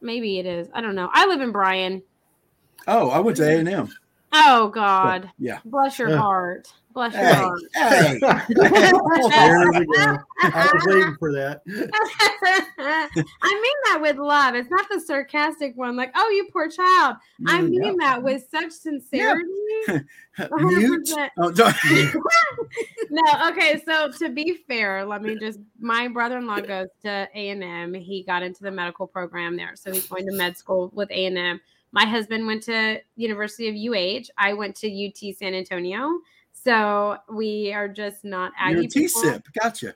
Maybe 0.00 0.38
it 0.38 0.46
is. 0.46 0.68
I 0.74 0.80
don't 0.80 0.94
know. 0.94 1.10
I 1.12 1.26
live 1.26 1.42
in 1.42 1.52
Bryan. 1.52 2.02
Oh, 2.88 3.10
I 3.10 3.20
went 3.20 3.36
to 3.38 3.42
mm-hmm. 3.42 3.56
A 3.56 3.58
and 3.60 3.68
M. 3.68 3.94
Oh 4.32 4.68
God, 4.68 5.30
Yeah. 5.38 5.60
bless 5.64 5.98
your 5.98 6.08
Yeah. 6.10 6.18
heart. 6.18 6.72
Bless 6.94 7.12
your 7.12 7.34
heart. 7.34 7.60
hey. 7.74 8.18
there 8.20 8.30
we 8.30 9.86
go. 9.86 10.16
I 10.42 10.70
was 10.72 10.84
waiting 10.86 11.16
for 11.18 11.32
that. 11.32 11.60
I 12.78 13.60
mean 13.62 13.76
that 13.86 13.98
with 14.00 14.16
love. 14.16 14.54
It's 14.54 14.70
not 14.70 14.86
the 14.88 15.00
sarcastic 15.00 15.76
one, 15.76 15.96
like, 15.96 16.12
oh, 16.14 16.30
you 16.30 16.48
poor 16.52 16.68
child. 16.68 17.16
I 17.48 17.60
Mm, 17.62 17.70
mean 17.70 17.96
that 17.98 18.22
with 18.22 18.46
such 18.48 18.70
sincerity. 18.70 19.42
Mute. 19.88 20.04
100%. 21.08 21.30
Oh, 21.38 21.50
no, 23.10 23.48
okay. 23.50 23.82
So 23.84 24.10
to 24.12 24.28
be 24.30 24.58
fair, 24.68 25.04
let 25.04 25.22
me 25.22 25.36
just. 25.36 25.58
My 25.80 26.08
brother-in-law 26.08 26.60
goes 26.60 26.88
to 27.02 27.28
A 27.34 27.48
and 27.50 27.62
M. 27.62 27.94
He 27.94 28.22
got 28.22 28.42
into 28.42 28.62
the 28.62 28.70
medical 28.70 29.06
program 29.06 29.56
there, 29.56 29.72
so 29.74 29.92
he's 29.92 30.06
going 30.06 30.26
to 30.26 30.32
med 30.32 30.56
school 30.56 30.90
with 30.94 31.10
A 31.10 31.26
and 31.26 31.36
M. 31.38 31.60
My 31.92 32.04
husband 32.04 32.46
went 32.46 32.62
to 32.64 33.00
University 33.16 33.68
of 33.68 33.74
UH. 33.94 34.26
I 34.38 34.52
went 34.52 34.74
to 34.76 34.88
UT 34.88 35.36
San 35.36 35.54
Antonio. 35.54 36.18
So 36.64 37.18
we 37.30 37.72
are 37.74 37.88
just 37.88 38.24
not 38.24 38.52
You're 38.58 38.78
Aggie 38.78 38.86
a 38.86 38.88
T 38.88 39.00
people. 39.00 39.20
sip. 39.20 39.46
Gotcha. 39.60 39.94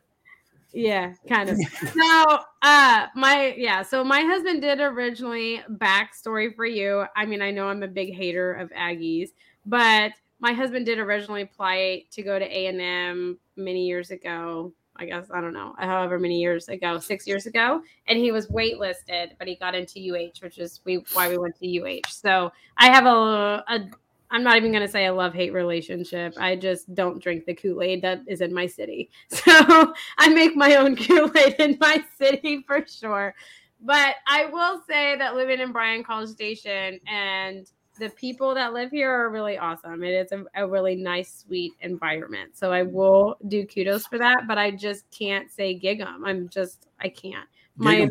Yeah, 0.74 1.14
kind 1.26 1.48
of. 1.48 1.56
so, 1.94 2.38
uh, 2.60 3.06
my 3.16 3.54
yeah, 3.56 3.82
so 3.82 4.04
my 4.04 4.20
husband 4.20 4.60
did 4.60 4.80
originally 4.80 5.62
backstory 5.70 6.54
for 6.54 6.66
you. 6.66 7.06
I 7.16 7.24
mean, 7.24 7.40
I 7.40 7.50
know 7.50 7.68
I'm 7.68 7.82
a 7.82 7.88
big 7.88 8.14
hater 8.14 8.52
of 8.52 8.70
Aggies, 8.72 9.30
but 9.64 10.12
my 10.40 10.52
husband 10.52 10.84
did 10.84 10.98
originally 10.98 11.42
apply 11.42 12.04
to 12.10 12.22
go 12.22 12.38
to 12.38 12.44
A 12.44 12.66
and 12.66 12.80
M 12.80 13.38
many 13.56 13.86
years 13.86 14.10
ago. 14.10 14.74
I 15.00 15.06
guess 15.06 15.26
I 15.32 15.40
don't 15.40 15.52
know, 15.54 15.74
however 15.78 16.18
many 16.18 16.38
years 16.40 16.68
ago, 16.68 16.98
six 16.98 17.26
years 17.26 17.46
ago, 17.46 17.80
and 18.08 18.18
he 18.18 18.32
was 18.32 18.48
waitlisted, 18.48 19.30
but 19.38 19.46
he 19.46 19.54
got 19.54 19.74
into 19.74 20.00
UH, 20.00 20.42
which 20.42 20.58
is 20.58 20.80
we 20.84 21.04
why 21.12 21.28
we 21.28 21.38
went 21.38 21.56
to 21.60 21.80
UH. 21.80 22.08
So 22.10 22.50
I 22.76 22.92
have 22.92 23.06
a, 23.06 23.64
a 23.68 23.90
I'm 24.30 24.42
not 24.42 24.56
even 24.56 24.72
going 24.72 24.84
to 24.84 24.90
say 24.90 25.06
a 25.06 25.12
love 25.12 25.34
hate 25.34 25.52
relationship. 25.52 26.34
I 26.38 26.56
just 26.56 26.94
don't 26.94 27.22
drink 27.22 27.46
the 27.46 27.54
Kool 27.54 27.82
Aid 27.82 28.02
that 28.02 28.20
is 28.26 28.40
in 28.40 28.52
my 28.52 28.66
city. 28.66 29.10
So 29.30 29.94
I 30.18 30.28
make 30.28 30.56
my 30.56 30.76
own 30.76 30.96
Kool 30.96 31.30
Aid 31.36 31.56
in 31.58 31.78
my 31.80 32.04
city 32.18 32.62
for 32.66 32.84
sure. 32.86 33.34
But 33.80 34.16
I 34.26 34.46
will 34.46 34.82
say 34.88 35.16
that 35.16 35.36
living 35.36 35.60
in 35.60 35.72
Bryan 35.72 36.02
College 36.02 36.30
Station 36.30 36.98
and 37.06 37.70
the 37.98 38.10
people 38.10 38.54
that 38.54 38.72
live 38.72 38.90
here 38.90 39.10
are 39.10 39.30
really 39.30 39.58
awesome. 39.58 40.04
It 40.04 40.10
is 40.10 40.32
a, 40.32 40.44
a 40.54 40.66
really 40.66 40.94
nice, 40.94 41.44
sweet 41.46 41.72
environment. 41.80 42.56
So 42.56 42.72
I 42.72 42.82
will 42.82 43.36
do 43.48 43.66
kudos 43.66 44.06
for 44.06 44.18
that, 44.18 44.46
but 44.46 44.58
I 44.58 44.70
just 44.70 45.10
can't 45.10 45.50
say 45.50 45.74
gig 45.74 46.00
'em. 46.00 46.24
I'm 46.24 46.48
just, 46.48 46.88
I 47.00 47.08
can't. 47.08 47.48
My 47.76 48.08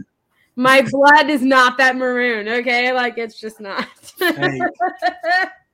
my 0.56 0.82
blood 0.82 1.30
is 1.30 1.44
not 1.44 1.78
that 1.78 1.96
maroon. 1.96 2.48
Okay, 2.48 2.92
like 2.92 3.18
it's 3.18 3.40
just 3.40 3.60
not. 3.60 3.88
Hey. 4.20 4.60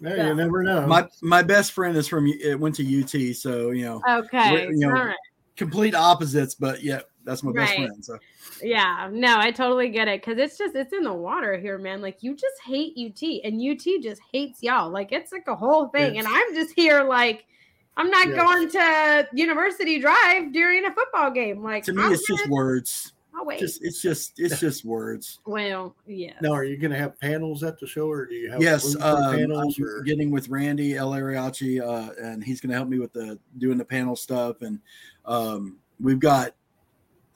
Yeah, 0.00 0.16
Yeah. 0.16 0.28
you 0.28 0.34
never 0.34 0.62
know. 0.62 0.86
My 0.86 1.08
my 1.22 1.42
best 1.42 1.72
friend 1.72 1.96
is 1.96 2.06
from 2.08 2.26
it 2.26 2.58
went 2.58 2.74
to 2.76 2.82
UT, 2.84 3.34
so 3.34 3.70
you 3.70 3.84
know 3.84 4.02
okay, 4.08 4.66
you 4.68 4.78
know, 4.78 4.90
all 4.90 5.06
right. 5.06 5.16
complete 5.56 5.94
opposites, 5.94 6.54
but 6.54 6.82
yeah, 6.82 7.00
that's 7.24 7.42
my 7.42 7.52
best 7.52 7.74
friend. 7.74 8.04
So 8.04 8.18
Yeah, 8.62 9.08
no, 9.10 9.38
I 9.38 9.50
totally 9.50 9.88
get 9.88 10.08
it 10.08 10.20
because 10.20 10.38
it's 10.38 10.58
just 10.58 10.74
it's 10.74 10.92
in 10.92 11.04
the 11.04 11.12
water 11.12 11.56
here, 11.58 11.78
man. 11.78 12.02
Like 12.02 12.22
you 12.22 12.34
just 12.34 12.56
hate 12.64 12.92
UT, 12.96 13.40
and 13.44 13.60
UT 13.62 14.02
just 14.02 14.20
hates 14.32 14.62
y'all. 14.62 14.90
Like 14.90 15.12
it's 15.12 15.32
like 15.32 15.46
a 15.48 15.56
whole 15.56 15.88
thing, 15.88 16.18
and 16.18 16.26
I'm 16.28 16.54
just 16.54 16.72
here 16.76 17.02
like 17.02 17.44
I'm 17.96 18.10
not 18.10 18.28
Yes. 18.28 18.36
going 18.46 18.68
to 18.70 19.28
University 19.32 19.98
Drive 19.98 20.52
during 20.52 20.84
a 20.84 20.92
football 20.92 21.30
game. 21.30 21.62
Like 21.62 21.84
to 21.84 21.92
me, 21.94 22.02
I'm 22.02 22.12
it's 22.12 22.26
just 22.26 22.46
words. 22.48 23.12
I'll 23.36 23.44
wait. 23.44 23.58
Just 23.58 23.84
it's 23.84 24.00
just 24.00 24.38
it's 24.38 24.58
just 24.58 24.84
words. 24.84 25.40
well, 25.46 25.94
yeah. 26.06 26.34
now, 26.40 26.52
are 26.52 26.64
you 26.64 26.76
going 26.78 26.90
to 26.90 26.96
have 26.98 27.18
panels 27.20 27.62
at 27.62 27.78
the 27.78 27.86
show, 27.86 28.08
or 28.08 28.26
do 28.26 28.34
you 28.34 28.50
have 28.50 28.60
Yes, 28.62 28.84
room 28.94 29.02
for 29.02 29.06
um, 29.06 29.36
panels? 29.36 29.78
I'm 29.78 29.84
Or 29.84 30.02
getting 30.02 30.30
with 30.30 30.48
Randy 30.48 30.96
El 30.96 31.10
Ariachi, 31.10 31.80
uh, 31.82 32.12
and 32.22 32.42
he's 32.42 32.60
going 32.60 32.70
to 32.70 32.76
help 32.76 32.88
me 32.88 32.98
with 32.98 33.12
the 33.12 33.38
doing 33.58 33.76
the 33.78 33.84
panel 33.84 34.16
stuff. 34.16 34.62
And 34.62 34.80
um, 35.26 35.78
we've 36.00 36.18
got, 36.20 36.54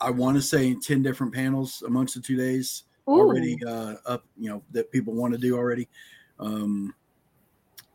I 0.00 0.10
want 0.10 0.36
to 0.36 0.42
say, 0.42 0.74
ten 0.74 1.02
different 1.02 1.34
panels 1.34 1.82
amongst 1.86 2.14
the 2.14 2.20
two 2.20 2.36
days 2.36 2.84
already 3.06 3.58
uh, 3.66 3.96
up. 4.06 4.24
You 4.38 4.50
know 4.50 4.62
that 4.70 4.90
people 4.90 5.12
want 5.14 5.34
to 5.34 5.38
do 5.38 5.56
already. 5.56 5.88
Um, 6.38 6.94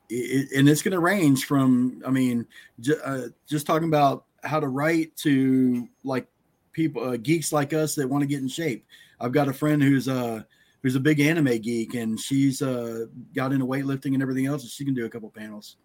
it, 0.10 0.52
it- 0.52 0.60
and 0.60 0.70
it's 0.70 0.84
going 0.84 0.92
to 0.92 1.00
range 1.00 1.46
from, 1.46 2.04
I 2.06 2.12
mean, 2.12 2.46
j- 2.80 2.94
uh, 3.04 3.30
just 3.48 3.66
talking 3.66 3.88
about 3.88 4.26
how 4.44 4.60
to 4.60 4.68
write 4.68 5.16
to 5.18 5.88
like 6.04 6.28
people, 6.76 7.02
uh, 7.04 7.18
geeks 7.18 7.52
like 7.54 7.74
us 7.74 7.96
that 7.96 8.08
want 8.08 8.22
to 8.22 8.28
get 8.28 8.42
in 8.42 8.48
shape. 8.48 8.86
I've 9.20 9.32
got 9.32 9.48
a 9.48 9.54
friend 9.54 9.82
who's 9.82 10.08
uh 10.08 10.44
who's 10.84 10.96
a 10.96 11.00
big 11.00 11.20
anime 11.22 11.58
geek, 11.62 11.96
and 11.96 12.20
she's 12.20 12.62
uh 12.62 13.06
got 13.34 13.54
into 13.54 13.66
weightlifting 13.66 14.14
and 14.14 14.22
everything 14.22 14.46
else, 14.46 14.62
and 14.62 14.70
she 14.70 14.86
can 14.86 14.94
do 14.94 15.06
a 15.06 15.10
couple 15.10 15.30
panels. 15.30 15.78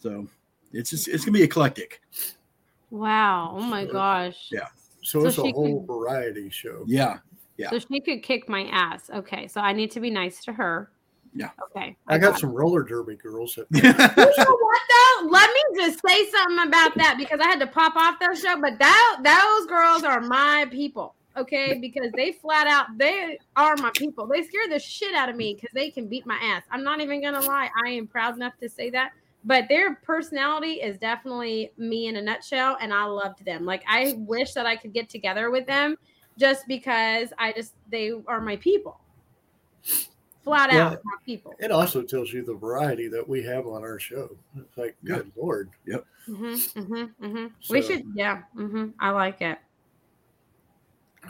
So 0.00 0.26
it's 0.72 0.90
just 0.90 1.06
it's 1.08 1.24
gonna 1.24 1.36
be 1.36 1.42
eclectic. 1.44 2.00
Wow. 2.90 3.52
Oh 3.54 3.60
my 3.60 3.84
gosh. 3.84 4.48
Yeah. 4.50 4.68
so, 5.02 5.20
so 5.20 5.26
it's 5.28 5.38
a 5.38 5.42
she 5.42 5.52
whole 5.52 5.80
could- 5.80 5.92
variety 5.94 6.48
show. 6.48 6.84
Yeah, 6.86 7.18
Yeah. 7.58 7.68
So 7.70 7.78
she 7.80 8.00
could 8.00 8.22
kick 8.22 8.48
my 8.48 8.64
ass. 8.64 9.10
Okay, 9.10 9.46
so 9.46 9.60
I 9.60 9.74
need 9.74 9.90
to 9.90 10.00
be 10.00 10.10
nice 10.10 10.42
to 10.44 10.52
her. 10.54 10.90
Yeah. 11.34 11.50
Okay. 11.70 11.96
I 12.06 12.18
got 12.18 12.36
it. 12.36 12.40
some 12.40 12.50
roller 12.50 12.82
derby 12.82 13.16
girls. 13.16 13.54
That, 13.54 13.66
You 13.72 14.44
know 14.44 14.56
what 14.60 14.80
though? 14.90 15.28
Let 15.28 15.50
me 15.50 15.84
just 15.84 16.00
say 16.06 16.28
something 16.30 16.66
about 16.66 16.96
that 16.96 17.16
because 17.18 17.40
I 17.40 17.44
had 17.44 17.60
to 17.60 17.66
pop 17.66 17.96
off 17.96 18.18
that 18.20 18.36
show. 18.36 18.60
But 18.60 18.78
that 18.78 19.18
those 19.22 19.66
girls 19.66 20.04
are 20.04 20.20
my 20.20 20.66
people, 20.70 21.14
okay? 21.36 21.78
Because 21.80 22.10
they 22.16 22.32
flat 22.32 22.66
out 22.66 22.86
they 22.96 23.38
are 23.56 23.76
my 23.76 23.90
people. 23.94 24.26
They 24.26 24.42
scare 24.42 24.68
the 24.68 24.78
shit 24.78 25.14
out 25.14 25.28
of 25.28 25.36
me 25.36 25.54
because 25.54 25.70
they 25.74 25.90
can 25.90 26.08
beat 26.08 26.26
my 26.26 26.38
ass. 26.42 26.62
I'm 26.70 26.82
not 26.82 27.00
even 27.00 27.22
gonna 27.22 27.40
lie. 27.40 27.70
I 27.84 27.90
am 27.90 28.06
proud 28.06 28.36
enough 28.36 28.56
to 28.60 28.68
say 28.68 28.90
that. 28.90 29.12
But 29.44 29.68
their 29.68 29.96
personality 29.96 30.74
is 30.74 30.98
definitely 30.98 31.70
me 31.78 32.08
in 32.08 32.16
a 32.16 32.22
nutshell, 32.22 32.76
and 32.80 32.92
I 32.92 33.04
loved 33.04 33.44
them. 33.44 33.64
Like 33.64 33.82
I 33.88 34.14
wish 34.18 34.52
that 34.52 34.66
I 34.66 34.76
could 34.76 34.92
get 34.92 35.08
together 35.08 35.50
with 35.50 35.66
them, 35.66 35.96
just 36.38 36.66
because 36.66 37.32
I 37.38 37.52
just 37.52 37.74
they 37.90 38.12
are 38.26 38.40
my 38.40 38.56
people. 38.56 39.00
Flat 40.48 40.70
out, 40.70 40.90
Well, 40.92 41.00
my 41.04 41.12
people. 41.26 41.54
it 41.58 41.70
also 41.70 42.02
tells 42.02 42.32
you 42.32 42.44
the 42.44 42.54
variety 42.54 43.08
that 43.08 43.26
we 43.28 43.42
have 43.44 43.66
on 43.66 43.82
our 43.82 43.98
show. 43.98 44.30
It's 44.56 44.76
like, 44.78 44.96
Yeah. 45.02 45.16
good 45.16 45.32
lord. 45.36 45.70
Mm-hmm, 45.86 46.44
mm-hmm, 46.44 47.24
mm-hmm. 47.24 47.46
we 47.72 47.82
should, 47.82 48.02
yeah. 48.14 48.42
Mm-hmm. 48.56 48.88
I 49.00 49.10
like 49.10 49.40
it. 49.42 49.58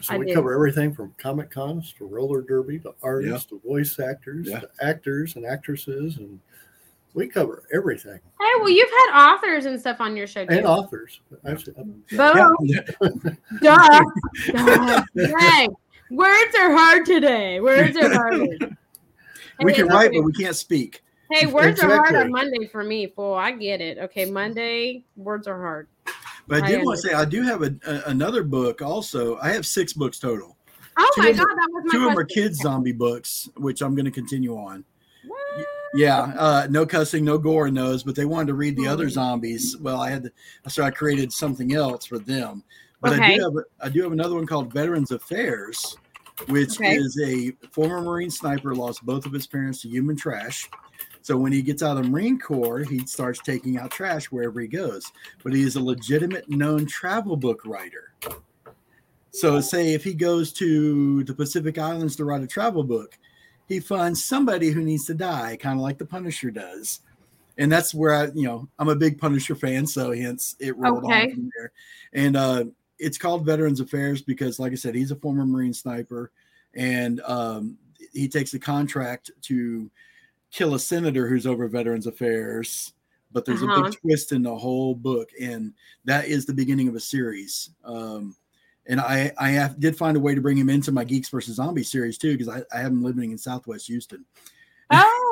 So 0.00 0.14
I 0.14 0.18
we 0.18 0.26
do. 0.26 0.34
cover 0.34 0.54
everything 0.54 0.92
from 0.94 1.14
comic 1.18 1.50
cons 1.50 1.92
to 1.98 2.06
roller 2.06 2.42
derby 2.42 2.78
to 2.80 2.94
artists 3.02 3.46
to 3.50 3.60
voice 3.66 3.98
actors 3.98 4.46
Yeah. 4.48 4.60
to 4.60 4.68
actors 4.80 5.34
and 5.34 5.44
actresses 5.44 6.18
and 6.18 6.38
we 7.14 7.26
cover 7.26 7.64
everything 7.72 8.20
Hey, 8.40 8.50
well, 8.60 8.68
you've 8.68 8.88
had 8.90 9.32
authors 9.34 9.64
and 9.66 9.80
stuff 9.80 9.96
on 10.00 10.16
your 10.16 10.26
show 10.28 10.44
too. 10.46 10.52
and 10.54 10.66
authors. 10.66 11.20
Actually, 11.46 11.72
Boom. 11.72 12.04
Yeah. 12.62 12.80
Duh. 13.62 14.02
Duh. 14.52 15.02
Dang. 15.16 15.74
Words 16.10 16.54
are 16.60 16.72
hard 16.72 17.04
today. 17.04 17.60
Words 17.60 17.96
are 17.96 18.12
hard. 18.12 18.76
we 19.64 19.72
can 19.72 19.86
write, 19.88 20.12
but 20.12 20.22
we 20.22 20.32
can't 20.32 20.56
speak. 20.56 21.02
Hey, 21.30 21.46
words 21.46 21.82
are 21.82 21.94
hard 21.94 22.14
on 22.14 22.30
Monday 22.30 22.66
for 22.66 22.82
me, 22.82 23.06
fool. 23.06 23.34
I 23.34 23.52
get 23.52 23.80
it. 23.80 23.98
Okay, 23.98 24.30
Monday, 24.30 25.04
words 25.16 25.46
are 25.46 25.60
hard. 25.60 25.88
But 26.46 26.62
I 26.62 26.66
I 26.66 26.70
did 26.70 26.84
want 26.84 27.00
to 27.00 27.08
say 27.08 27.14
I 27.14 27.26
do 27.26 27.42
have 27.42 27.62
a, 27.62 27.74
a, 27.86 28.02
another 28.06 28.42
book 28.42 28.80
also. 28.80 29.36
I 29.38 29.50
have 29.50 29.66
six 29.66 29.92
books 29.92 30.18
total. 30.18 30.56
Oh 30.96 31.10
Two 31.14 31.22
my 31.22 31.32
god, 31.32 31.40
them- 31.40 31.46
that 31.56 31.68
was 31.70 31.84
my 31.86 31.92
Two 31.92 32.04
of 32.04 32.10
them 32.10 32.18
are 32.18 32.24
kids 32.24 32.58
zombie 32.58 32.92
books, 32.92 33.48
which 33.56 33.82
I'm 33.82 33.94
going 33.94 34.06
to 34.06 34.10
continue 34.10 34.56
on. 34.56 34.84
What? 35.26 35.66
Yeah, 35.94 36.34
uh, 36.36 36.66
no 36.70 36.86
cussing, 36.86 37.24
no 37.24 37.38
gore 37.38 37.66
in 37.66 37.74
those, 37.74 38.02
but 38.02 38.14
they 38.14 38.24
wanted 38.24 38.48
to 38.48 38.54
read 38.54 38.76
the 38.76 38.86
other 38.86 39.08
zombies. 39.08 39.76
Well, 39.78 40.00
I 40.00 40.10
had 40.10 40.24
to, 40.24 40.32
so 40.68 40.82
I 40.82 40.90
created 40.90 41.32
something 41.32 41.74
else 41.74 42.06
for 42.06 42.18
them. 42.18 42.62
But 43.00 43.20
I 43.20 43.36
do 43.36 43.42
have 43.42 43.52
I 43.80 43.88
do 43.88 44.02
have 44.02 44.12
another 44.12 44.34
one 44.34 44.46
called 44.46 44.72
Veterans 44.72 45.12
Affairs, 45.12 45.96
which 46.46 46.80
Okay. 46.80 46.96
is 46.96 47.20
a 47.24 47.52
former 47.70 48.00
Marine 48.00 48.30
sniper 48.30 48.74
lost 48.74 49.04
both 49.04 49.26
of 49.26 49.32
his 49.32 49.46
parents 49.46 49.82
to 49.82 49.88
human 49.88 50.16
trash. 50.16 50.68
So 51.22 51.36
when 51.36 51.52
he 51.52 51.62
gets 51.62 51.82
out 51.82 51.96
of 51.96 52.04
the 52.04 52.08
Marine 52.08 52.38
Corps, 52.38 52.84
he 52.84 53.00
starts 53.06 53.40
taking 53.40 53.76
out 53.78 53.90
trash 53.90 54.26
wherever 54.26 54.60
he 54.60 54.68
goes. 54.68 55.12
But 55.44 55.52
he 55.52 55.62
is 55.62 55.76
a 55.76 55.80
legitimate 55.80 56.48
known 56.48 56.86
travel 56.86 57.36
book 57.36 57.62
writer. 57.66 58.12
So 59.30 59.60
say 59.60 59.92
if 59.92 60.02
he 60.02 60.14
goes 60.14 60.52
to 60.54 61.22
the 61.24 61.34
Pacific 61.34 61.78
Islands 61.78 62.16
to 62.16 62.24
write 62.24 62.42
a 62.42 62.46
travel 62.46 62.82
book, 62.82 63.18
he 63.68 63.80
finds 63.80 64.24
somebody 64.24 64.70
who 64.70 64.82
needs 64.82 65.04
to 65.06 65.14
die, 65.14 65.56
kind 65.60 65.78
of 65.78 65.82
like 65.82 65.98
the 65.98 66.06
Punisher 66.06 66.50
does. 66.50 67.00
And 67.58 67.70
that's 67.70 67.92
where 67.92 68.14
I, 68.14 68.24
you 68.34 68.44
know, 68.44 68.68
I'm 68.78 68.88
a 68.88 68.96
big 68.96 69.18
Punisher 69.18 69.54
fan, 69.54 69.86
so 69.86 70.12
hence 70.12 70.56
it 70.58 70.76
rolled 70.76 71.04
Okay. 71.04 71.24
on 71.24 71.34
from 71.34 71.50
there. 71.56 71.72
And 72.14 72.36
uh, 72.36 72.64
it's 72.98 73.18
called 73.18 73.44
Veterans 73.46 73.80
Affairs 73.80 74.22
because, 74.22 74.58
like 74.58 74.72
I 74.72 74.76
said, 74.76 74.94
he's 74.94 75.10
a 75.10 75.16
former 75.16 75.46
Marine 75.46 75.72
sniper, 75.74 76.30
and 76.74 77.20
um, 77.22 77.78
he 78.12 78.28
takes 78.28 78.54
a 78.54 78.58
contract 78.58 79.30
to 79.42 79.90
kill 80.50 80.74
a 80.74 80.78
senator 80.78 81.28
who's 81.28 81.46
over 81.46 81.68
Veterans 81.68 82.06
Affairs. 82.06 82.92
But 83.30 83.44
there's 83.44 83.62
a 83.62 83.66
Uh-huh. 83.66 83.82
big 83.90 84.00
twist 84.00 84.32
in 84.32 84.42
the 84.42 84.56
whole 84.56 84.94
book, 84.94 85.28
and 85.40 85.74
that 86.06 86.28
is 86.28 86.46
the 86.46 86.54
beginning 86.54 86.88
of 86.88 86.94
a 86.94 87.00
series. 87.00 87.70
Um, 87.84 88.34
and 88.86 89.00
I 89.00 89.30
I 89.36 89.50
have, 89.50 89.78
did 89.78 89.98
find 89.98 90.16
a 90.16 90.20
way 90.20 90.34
to 90.34 90.40
bring 90.40 90.56
him 90.56 90.70
into 90.70 90.92
my 90.92 91.04
Geeks 91.04 91.28
versus 91.28 91.56
Zombies 91.56 91.90
series 91.90 92.16
too 92.16 92.38
because 92.38 92.48
I, 92.48 92.62
I 92.74 92.80
have 92.80 92.90
him 92.90 93.04
living 93.04 93.30
in 93.32 93.36
Southwest 93.38 93.86
Houston. 93.88 94.24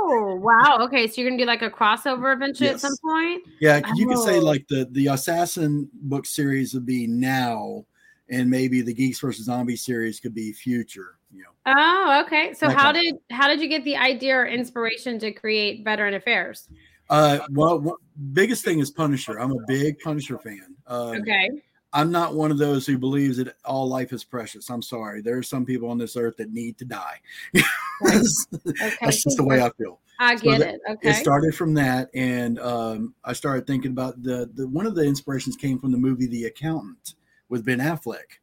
Oh 0.09 0.35
wow. 0.37 0.79
Okay, 0.83 1.07
so 1.09 1.21
you're 1.21 1.31
gonna 1.31 1.43
do 1.43 1.47
like 1.47 1.63
a 1.63 1.71
crossover 1.71 2.35
eventually 2.35 2.69
at 2.71 2.81
some 2.81 2.97
point. 3.05 3.43
Yeah, 3.61 3.81
you 3.95 4.07
could 4.09 4.19
say 4.19 4.37
Oh. 4.39 4.43
like 4.43 4.67
the 4.69 4.87
the 4.93 5.09
Assassin 5.09 5.89
book 5.95 6.27
series 6.27 6.75
would 6.75 6.87
be 6.87 7.07
now, 7.07 7.85
and 8.29 8.49
maybe 8.51 8.83
the 8.83 8.95
Geeks 8.95 9.21
versus 9.21 9.47
Zombie 9.47 9.77
series 9.77 10.21
could 10.21 10.35
be 10.35 10.53
future. 10.53 11.19
You 11.35 11.43
know, 11.43 11.75
Oh, 11.77 12.23
okay. 12.25 12.55
So 12.55 12.67
That 12.69 12.77
how 12.77 12.93
kind 12.93 13.03
did 13.03 13.17
how 13.31 13.49
did 13.49 13.61
you 13.61 13.69
get 13.69 13.83
the 13.85 13.97
idea 13.97 14.37
or 14.37 14.47
inspiration 14.47 15.19
to 15.21 15.33
create 15.33 15.83
Veteran 15.85 16.15
Affairs? 16.15 16.69
uh, 17.11 17.41
well, 17.51 17.79
one- 17.81 17.97
biggest 18.33 18.65
thing 18.65 18.79
is 18.81 18.91
Punisher. 18.91 19.39
I'm 19.41 19.53
a 19.53 19.65
big 19.67 19.99
Punisher 20.01 20.39
fan. 20.39 20.75
Um, 20.87 21.21
Okay. 21.23 21.51
I'm 21.93 22.11
not 22.11 22.35
one 22.35 22.51
of 22.51 22.59
those 22.59 22.85
who 22.87 22.99
believes 22.99 23.39
that 23.39 23.57
all 23.65 23.89
life 23.89 24.13
is 24.13 24.23
precious. 24.25 24.69
I'm 24.71 24.83
sorry. 24.83 25.23
There 25.23 25.39
are 25.39 25.43
some 25.43 25.65
people 25.65 25.89
on 25.89 25.97
this 25.99 26.17
earth 26.17 26.37
that 26.39 26.51
need 26.53 26.77
to 26.79 26.85
die. 26.85 27.21
That's 28.03 28.47
Okay. 28.53 29.11
just 29.11 29.37
the 29.37 29.45
way 29.45 29.61
I 29.63 29.71
feel. 29.79 30.01
I 30.19 30.37
so 30.37 30.43
get 30.45 30.59
that- 30.61 30.75
it. 30.75 30.81
Okay. 30.91 31.11
It 31.11 31.15
started 31.15 31.55
from 31.55 31.75
that, 31.75 32.09
and 32.15 32.59
um, 32.61 33.15
I 33.25 33.33
started 33.33 33.67
thinking 33.67 33.91
about 33.91 34.23
the, 34.23 34.51
the 34.55 34.67
one 34.69 34.87
of 34.87 34.95
the 34.95 35.03
inspirations 35.05 35.57
came 35.57 35.79
from 35.79 35.93
the 35.93 35.99
movie 35.99 36.27
The 36.27 36.45
Accountant 36.47 37.15
with 37.49 37.65
Ben 37.65 37.79
Affleck 37.81 38.39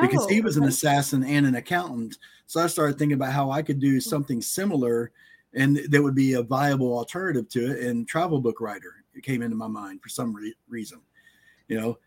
because 0.00 0.26
he 0.28 0.40
Oh, 0.40 0.44
was 0.44 0.56
an 0.56 0.64
assassin 0.64 1.24
and 1.24 1.46
an 1.46 1.56
accountant. 1.56 2.16
So 2.46 2.60
I 2.62 2.68
started 2.68 2.96
thinking 2.98 3.14
about 3.16 3.32
how 3.32 3.50
I 3.50 3.62
could 3.62 3.80
do 3.80 4.00
something 4.00 4.40
similar, 4.40 5.10
and 5.52 5.76
that 5.88 6.00
would 6.02 6.14
be 6.14 6.34
a 6.34 6.42
viable 6.42 6.96
alternative 6.96 7.48
to 7.50 7.72
it. 7.72 7.84
And 7.84 8.06
travel 8.06 8.40
book 8.40 8.60
writer 8.60 9.04
it 9.14 9.24
came 9.24 9.42
into 9.42 9.56
my 9.56 9.66
mind 9.66 10.00
for 10.02 10.08
some 10.08 10.32
re- 10.34 10.54
reason, 10.68 11.00
you 11.66 11.80
know. 11.80 11.98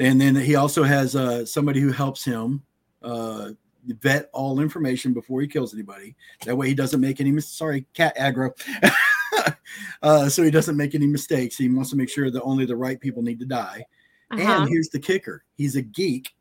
And 0.00 0.20
then 0.20 0.34
he 0.34 0.56
also 0.56 0.82
has 0.82 1.14
uh, 1.16 1.44
somebody 1.46 1.80
who 1.80 1.90
helps 1.92 2.24
him 2.24 2.62
uh, 3.02 3.50
vet 3.94 4.30
all 4.32 4.60
information 4.60 5.12
before 5.12 5.40
he 5.40 5.46
kills 5.46 5.74
anybody. 5.74 6.14
That 6.44 6.56
way, 6.56 6.68
he 6.68 6.74
doesn't 6.74 7.00
make 7.00 7.20
any. 7.20 7.32
mis- 7.32 7.48
Sorry, 7.48 7.86
cat 7.94 8.16
aggro. 8.16 8.52
uh, 10.02 10.28
so 10.28 10.42
he 10.42 10.50
doesn't 10.50 10.76
make 10.76 10.94
any 10.94 11.06
mistakes. 11.06 11.56
He 11.56 11.68
wants 11.68 11.90
to 11.90 11.96
make 11.96 12.08
sure 12.08 12.30
that 12.30 12.42
only 12.42 12.64
the 12.64 12.76
right 12.76 13.00
people 13.00 13.22
need 13.22 13.40
to 13.40 13.46
die. 13.46 13.84
Uh-huh. 14.30 14.42
And 14.42 14.68
here's 14.68 14.88
the 14.88 14.98
kicker: 14.98 15.44
he's 15.54 15.76
a 15.76 15.82
geek, 15.82 16.34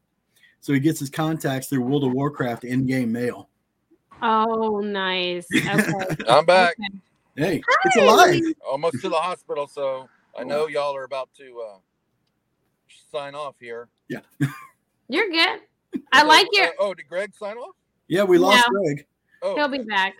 so 0.60 0.74
he 0.74 0.80
gets 0.80 1.00
his 1.00 1.10
contacts 1.10 1.68
through 1.68 1.82
World 1.82 2.04
of 2.04 2.14
Warcraft 2.14 2.64
in-game 2.64 3.12
mail. 3.12 3.50
Oh, 4.22 4.80
nice. 4.80 5.46
Okay. 5.56 6.24
I'm 6.28 6.46
back. 6.46 6.76
Okay. 6.80 7.00
Hey, 7.36 7.62
it's 7.86 7.96
alive. 7.98 8.42
Almost 8.68 9.02
to 9.02 9.10
the 9.10 9.16
hospital, 9.16 9.68
so 9.68 10.10
I 10.38 10.44
know 10.44 10.68
y'all 10.68 10.96
are 10.96 11.04
about 11.04 11.30
to 11.38 11.62
uh, 11.62 11.78
sign 13.12 13.36
off 13.36 13.56
here. 13.60 13.90
Yeah. 14.10 14.22
You're 15.08 15.30
good. 15.30 15.62
I 16.12 16.24
like 16.24 16.48
your. 16.52 16.68
uh, 16.68 16.72
oh, 16.80 16.94
did 16.94 17.08
Greg 17.08 17.34
sign 17.36 17.58
off? 17.58 17.76
Yeah, 18.08 18.24
we 18.24 18.38
lost 18.38 18.66
No. 18.72 18.80
Greg. 18.80 19.06
Oh, 19.42 19.56
He'll 19.56 19.68
be 19.68 19.84
back. 19.84 20.16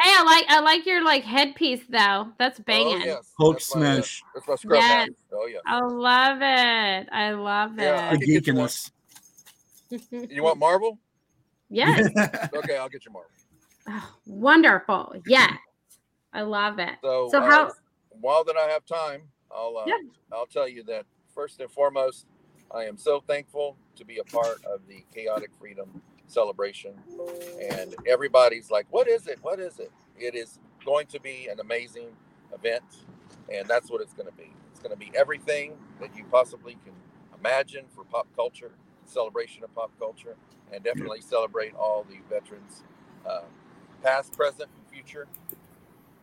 Hey, 0.00 0.10
I 0.12 0.22
like 0.22 0.44
I 0.48 0.60
like 0.60 0.86
your 0.86 1.02
like 1.04 1.24
headpiece 1.24 1.82
though. 1.88 2.28
That's 2.38 2.60
oh, 2.60 2.64
banging. 2.64 3.00
yes. 3.00 3.32
Hulk 3.38 3.56
That's 3.56 3.74
my, 3.74 3.80
uh, 3.80 3.94
smash. 3.94 4.22
that's 4.34 4.48
my 4.48 4.54
scrub 4.54 4.80
Yes. 4.80 5.08
Oh 5.32 5.46
yeah. 5.46 5.58
I 5.66 5.80
love 5.80 6.38
it. 6.40 7.08
I 7.12 7.30
love 7.32 7.78
Yeah, 7.78 8.08
I 8.08 8.10
The 8.10 8.14
it. 8.16 8.18
could 8.20 8.26
geek 8.26 8.48
in 8.48 8.56
you 8.56 8.62
us. 8.62 8.90
You 10.10 10.42
want 10.42 10.58
marble? 10.58 10.98
yes. 11.68 12.08
Okay, 12.54 12.76
I'll 12.76 12.88
get 12.88 13.04
you 13.04 13.12
marble. 13.12 13.30
Oh, 13.88 14.14
wonderful. 14.26 15.16
Yes. 15.26 15.52
I 16.32 16.42
love 16.42 16.78
it. 16.78 16.94
So, 17.02 17.28
So 17.30 17.38
uh, 17.38 17.50
how 17.50 17.72
while 18.20 18.44
that 18.44 18.56
I 18.56 18.68
have 18.68 18.84
time, 18.86 19.22
I'll 19.50 19.76
uh, 19.76 19.84
Yeah. 19.86 19.98
I'll 20.32 20.46
tell 20.46 20.68
you 20.68 20.82
that 20.84 21.04
first 21.34 21.60
and 21.60 21.70
foremost, 21.70 22.26
I 22.74 22.84
am 22.84 22.96
so 22.96 23.20
thankful 23.20 23.76
to 23.96 24.04
be 24.04 24.18
a 24.18 24.24
part 24.24 24.64
of 24.64 24.80
the 24.88 25.04
Kaotik 25.14 25.54
Freedom 25.58 26.02
celebration. 26.26 26.94
And 27.70 27.94
everybody's 28.06 28.70
like, 28.70 28.86
"What 28.90 29.06
is 29.06 29.28
it? 29.28 29.38
What 29.42 29.60
is 29.60 29.78
it?" 29.78 29.92
It 30.18 30.34
is 30.34 30.58
going 30.84 31.06
to 31.08 31.20
be 31.20 31.46
an 31.48 31.60
amazing 31.60 32.08
event, 32.52 32.84
and 33.52 33.68
that's 33.68 33.90
what 33.90 34.00
it's 34.00 34.12
going 34.12 34.28
to 34.28 34.34
be. 34.34 34.52
It's 34.70 34.80
going 34.80 34.90
to 34.90 34.98
be 34.98 35.12
everything 35.14 35.78
that 36.00 36.16
you 36.16 36.24
possibly 36.24 36.76
can 36.84 36.94
imagine 37.38 37.86
for 37.94 38.04
pop 38.04 38.26
culture, 38.34 38.72
celebration 39.04 39.62
of 39.62 39.72
pop 39.74 39.92
culture, 39.98 40.36
and 40.72 40.82
definitely 40.82 41.20
celebrate 41.20 41.74
all 41.74 42.04
the 42.08 42.18
veterans, 42.28 42.82
uh, 43.24 43.42
past, 44.02 44.32
present, 44.32 44.68
and 44.76 44.88
future, 44.92 45.28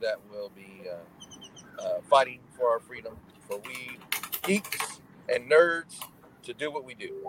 that 0.01 0.17
will 0.29 0.49
be 0.49 0.83
uh, 0.89 1.81
uh, 1.81 2.01
fighting 2.09 2.39
for 2.57 2.69
our 2.69 2.79
freedom, 2.79 3.15
for 3.47 3.59
we 3.59 3.97
geeks 4.43 4.99
and 5.29 5.49
nerds 5.49 5.99
to 6.43 6.53
do 6.53 6.71
what 6.71 6.83
we 6.85 6.93
do. 6.93 7.27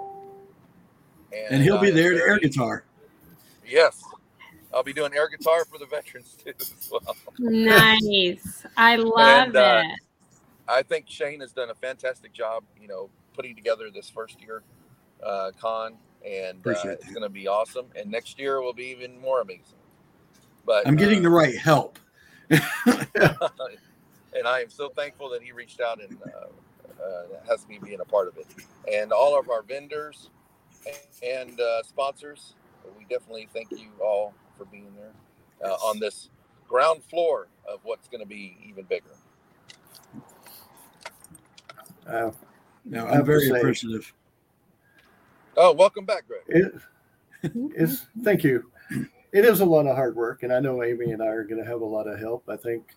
and 1.33 1.63
he'll 1.63 1.79
I 1.79 1.83
be 1.83 1.91
there 1.91 2.13
to 2.13 2.19
air 2.21 2.39
guitar. 2.39 2.85
Yes, 3.67 4.03
I'll 4.75 4.83
be 4.83 4.93
doing 4.93 5.13
air 5.15 5.29
guitar 5.29 5.65
for 5.65 5.79
the 5.79 5.87
veterans 5.87 6.37
too. 6.43 6.53
As 6.61 6.91
well. 6.91 7.17
nice. 7.39 8.65
I 8.77 8.97
love 8.97 9.47
And, 9.49 9.57
uh, 9.57 9.83
it. 9.85 10.01
I 10.69 10.83
think 10.83 11.07
Shane 11.09 11.41
has 11.41 11.53
done 11.53 11.71
a 11.71 11.75
fantastic 11.75 12.33
job, 12.33 12.65
you 12.81 12.89
know, 12.89 13.11
putting 13.35 13.55
together 13.55 13.91
this 13.91 14.09
first 14.09 14.41
year 14.41 14.63
uh, 15.23 15.51
con, 15.61 15.95
and 16.25 16.65
uh, 16.67 16.71
it's 16.71 17.11
going 17.11 17.23
to 17.23 17.29
be 17.29 17.49
awesome. 17.49 17.87
And 17.97 18.11
next 18.11 18.39
year 18.39 18.61
will 18.61 18.73
be 18.73 18.87
even 18.87 19.19
more 19.21 19.41
amazing. 19.41 19.63
But 20.65 20.87
I'm 20.87 20.97
getting 20.97 21.19
uh, 21.21 21.23
the 21.23 21.31
right 21.31 21.57
help. 21.57 21.99
and 22.51 22.61
I 24.47 24.61
am 24.61 24.71
so 24.71 24.89
thankful 24.91 25.29
that 25.31 25.43
he 25.43 25.53
reached 25.53 25.81
out 25.81 26.01
and 26.01 26.19
uh, 27.05 27.25
has 27.49 27.67
me 27.69 27.79
being 27.83 28.01
a 28.01 28.05
part 28.05 28.29
of 28.29 28.37
it. 28.37 28.47
And 28.93 29.13
all 29.13 29.39
of 29.39 29.51
our 29.51 29.63
vendors 29.63 30.31
and 31.23 31.61
uh, 31.61 31.83
sponsors, 31.83 32.55
we 32.99 33.05
definitely 33.05 33.49
thank 33.53 33.71
you 33.71 33.89
all 34.03 34.35
for 34.59 34.65
being 34.67 34.93
there 34.97 35.13
uh, 35.71 35.75
on 35.75 35.99
this 36.01 36.29
ground 36.69 37.03
floor 37.05 37.49
of 37.69 37.81
what's 37.85 38.09
going 38.09 38.21
to 38.23 38.27
be 38.27 38.57
even 38.67 38.85
bigger. 38.85 39.11
Uh, 42.09 42.31
No, 42.85 43.07
I 43.07 43.19
I'm 43.19 43.25
very 43.25 43.49
say- 43.49 43.59
appreciative. 43.59 44.13
Oh, 45.57 45.73
welcome 45.73 46.05
back, 46.07 46.25
Greg. 46.27 46.41
it, 46.49 46.73
it's 47.77 48.07
thank 48.25 48.43
you. 48.43 48.71
It 49.33 49.45
is 49.45 49.61
a 49.61 49.65
lot 49.65 49.87
of 49.87 49.95
hard 49.97 50.17
work, 50.17 50.43
and 50.43 50.53
I 50.53 50.61
know 50.61 50.83
Amy 50.83 51.13
and 51.13 51.23
I 51.23 51.27
are 51.27 51.45
going 51.45 51.63
to 51.63 51.69
have 51.69 51.83
a 51.83 51.85
lot 51.87 52.07
of 52.07 52.19
help. 52.19 52.49
I 52.49 52.57
think 52.57 52.97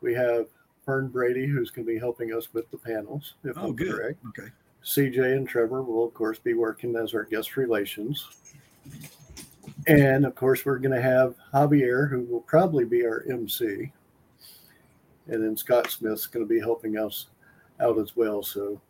we 0.00 0.12
have 0.14 0.46
Fern 0.84 1.08
Brady, 1.08 1.46
who's 1.46 1.70
going 1.70 1.86
to 1.86 1.92
be 1.92 1.98
helping 1.98 2.32
us 2.34 2.52
with 2.52 2.70
the 2.70 2.76
panels. 2.78 3.34
If 3.44 3.56
Oh, 3.56 3.68
I'm 3.68 3.76
good. 3.76 3.92
correct. 3.94 4.18
Okay. 4.28 4.48
CJ 4.84 5.36
and 5.36 5.48
Trevor 5.48 5.82
will, 5.82 6.04
of 6.06 6.14
course, 6.14 6.38
be 6.38 6.54
working 6.54 6.96
as 6.96 7.14
our 7.14 7.22
guest 7.24 7.56
relations. 7.56 8.28
And 9.86 10.26
of 10.26 10.34
course, 10.34 10.64
we're 10.64 10.78
going 10.78 10.94
to 10.94 11.02
have 11.02 11.34
Javier, 11.54 12.10
who 12.10 12.22
will 12.22 12.40
probably 12.40 12.84
be 12.84 13.04
our 13.06 13.24
MC. 13.30 13.92
And 15.28 15.42
then 15.42 15.56
Scott 15.56 15.90
Smith's 15.90 16.26
going 16.26 16.44
to 16.44 16.48
be 16.52 16.58
helping 16.60 16.98
us 16.98 17.26
out 17.80 17.98
as 17.98 18.16
well. 18.16 18.42
So 18.42 18.80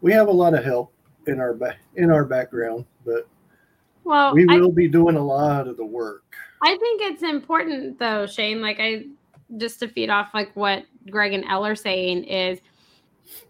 we 0.00 0.12
have 0.12 0.28
a 0.28 0.32
lot 0.32 0.54
of 0.54 0.64
help 0.64 0.92
in 1.28 1.40
our 1.40 1.54
back 1.54 1.78
in 1.96 2.10
our 2.10 2.24
background, 2.24 2.84
but 3.04 3.26
Well, 4.04 4.32
we 4.34 4.46
I, 4.48 4.58
will 4.58 4.70
be 4.70 4.88
doing 4.88 5.16
a 5.16 5.24
lot 5.24 5.66
of 5.66 5.76
the 5.76 5.84
work. 5.84 6.22
I 6.62 6.76
think 6.76 7.02
it's 7.02 7.22
important 7.22 7.98
though, 7.98 8.26
Shane. 8.26 8.60
Like 8.60 8.78
I 8.78 9.06
just 9.58 9.78
to 9.80 9.88
feed 9.88 10.10
off 10.10 10.28
like 10.34 10.54
what 10.54 10.84
Greg 11.10 11.32
and 11.32 11.44
Elle 11.44 11.66
are 11.66 11.74
saying 11.76 12.24
is 12.24 12.58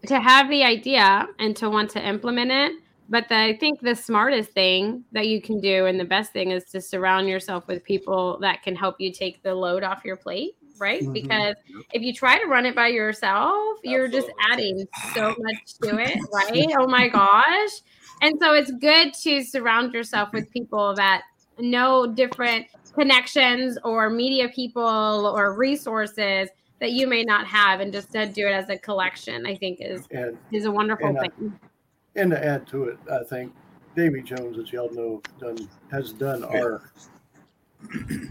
to 0.07 0.19
have 0.19 0.49
the 0.49 0.63
idea 0.63 1.27
and 1.39 1.55
to 1.57 1.69
want 1.69 1.89
to 1.91 2.05
implement 2.07 2.51
it. 2.51 2.73
But 3.09 3.29
the, 3.29 3.35
I 3.37 3.57
think 3.57 3.79
the 3.79 3.95
smartest 3.95 4.51
thing 4.51 5.05
that 5.13 5.27
you 5.27 5.41
can 5.41 5.61
do 5.61 5.85
and 5.85 5.99
the 5.99 6.05
best 6.05 6.33
thing 6.33 6.51
is 6.51 6.65
to 6.65 6.81
surround 6.81 7.29
yourself 7.29 7.65
with 7.67 7.83
people 7.83 8.37
that 8.41 8.63
can 8.63 8.75
help 8.75 8.95
you 8.99 9.13
take 9.13 9.41
the 9.43 9.55
load 9.55 9.83
off 9.83 10.03
your 10.03 10.17
plate, 10.17 10.51
right? 10.77 11.01
Mhm. 11.01 11.13
Because 11.13 11.55
if 11.93 12.01
you 12.01 12.13
try 12.13 12.37
to 12.37 12.45
run 12.47 12.65
it 12.65 12.75
by 12.75 12.87
yourself, 12.87 13.79
you're 13.83 14.09
just 14.09 14.29
adding 14.51 14.85
so 15.13 15.33
much 15.39 15.77
to 15.83 15.97
it, 15.99 16.17
right? 16.33 16.67
oh 16.77 16.87
my 16.87 17.07
gosh. 17.07 17.71
And 18.21 18.35
so 18.41 18.53
it's 18.53 18.71
good 18.71 19.13
to 19.23 19.43
surround 19.43 19.93
yourself 19.93 20.33
with 20.33 20.49
people 20.51 20.93
that 20.95 21.21
know 21.59 22.07
different 22.07 22.67
connections 22.97 23.77
or 23.83 24.09
media 24.09 24.49
people 24.49 24.83
or 25.35 25.53
resources 25.53 26.49
that 26.79 26.91
you 26.91 27.07
may 27.07 27.23
not 27.23 27.45
have 27.47 27.79
and 27.79 27.91
just 27.93 28.11
to 28.11 28.25
do 28.25 28.47
it 28.47 28.51
as 28.51 28.69
a 28.69 28.77
collection 28.77 29.45
i 29.45 29.55
think 29.55 29.77
is 29.81 30.07
And 30.11 30.37
is 30.51 30.65
a 30.65 30.71
wonderful 30.71 31.09
And 31.09 31.19
I- 31.19 31.21
thing 31.27 31.59
and 32.15 32.31
to 32.31 32.43
add 32.43 32.65
to 32.67 32.85
it, 32.85 32.97
I 33.11 33.23
think 33.25 33.53
Davy 33.95 34.23
Jones, 34.23 34.57
as 34.57 34.71
y'all 34.71 34.91
know, 34.91 35.21
done 35.39 35.69
has 35.91 36.13
done 36.13 36.43
our 36.43 36.91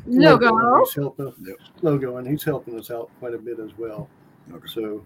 logo 0.06 0.56
and 0.56 0.80
He's 0.80 0.94
helping 0.94 1.32
Yep. 1.46 1.56
logo, 1.82 2.16
and 2.16 2.26
he's 2.26 2.42
helping 2.42 2.76
us 2.78 2.90
out 2.90 3.10
quite 3.20 3.34
a 3.34 3.38
bit 3.38 3.60
as 3.60 3.70
well. 3.78 4.08
Okay. 4.52 4.66
So, 4.66 5.04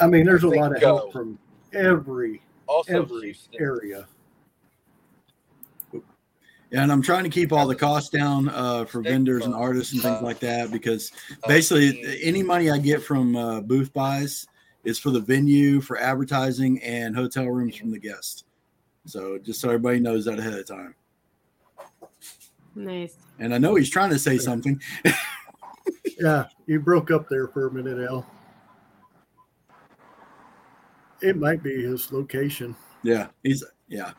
I 0.00 0.06
mean, 0.06 0.24
there's 0.24 0.44
a 0.44 0.48
lot 0.48 0.74
of 0.74 0.80
help 0.80 1.12
from 1.12 1.38
every 1.74 2.40
Also, 2.66 3.02
every 3.02 3.20
Houston, 3.26 3.60
area. 3.60 4.06
And 6.72 6.90
I'm 6.90 7.02
trying 7.02 7.24
to 7.24 7.30
keep 7.30 7.52
all 7.52 7.66
the 7.66 7.76
costs 7.76 8.10
down 8.10 8.48
uh, 8.48 8.84
for 8.86 9.00
vendors 9.00 9.44
and 9.44 9.54
artists 9.54 9.92
and 9.92 10.02
things 10.02 10.20
like 10.20 10.40
that 10.40 10.72
because 10.72 11.12
basically 11.46 12.20
any 12.22 12.42
money 12.42 12.70
I 12.70 12.78
get 12.78 13.02
from 13.02 13.36
uh, 13.36 13.60
booth 13.60 13.92
buys 13.92 14.46
is 14.84 14.98
for 14.98 15.10
the 15.10 15.20
venue, 15.20 15.80
for 15.80 15.98
advertising, 15.98 16.82
and 16.82 17.14
hotel 17.14 17.46
rooms 17.46 17.76
from 17.76 17.90
the 17.92 17.98
guests. 17.98 18.44
So 19.06 19.38
just 19.38 19.60
so 19.60 19.68
everybody 19.68 20.00
knows 20.00 20.24
that 20.24 20.38
ahead 20.40 20.54
of 20.54 20.66
time. 20.66 20.94
nice 22.74 23.14
And 23.38 23.54
I 23.54 23.58
know 23.58 23.76
he's 23.76 23.90
trying 23.90 24.10
to 24.10 24.18
say 24.18 24.38
something. 24.38 24.80
Yeah, 26.18 26.46
you 26.66 26.80
broke 26.80 27.10
up 27.10 27.28
there 27.28 27.48
for 27.48 27.66
a 27.66 27.70
minute, 27.70 28.06
Al. 28.08 28.26
It 31.20 31.36
might 31.36 31.62
be 31.62 31.82
his 31.82 32.12
location 32.12 32.76
Yeah, 33.02 33.28
he's 33.42 33.64
yeah. 33.88 34.12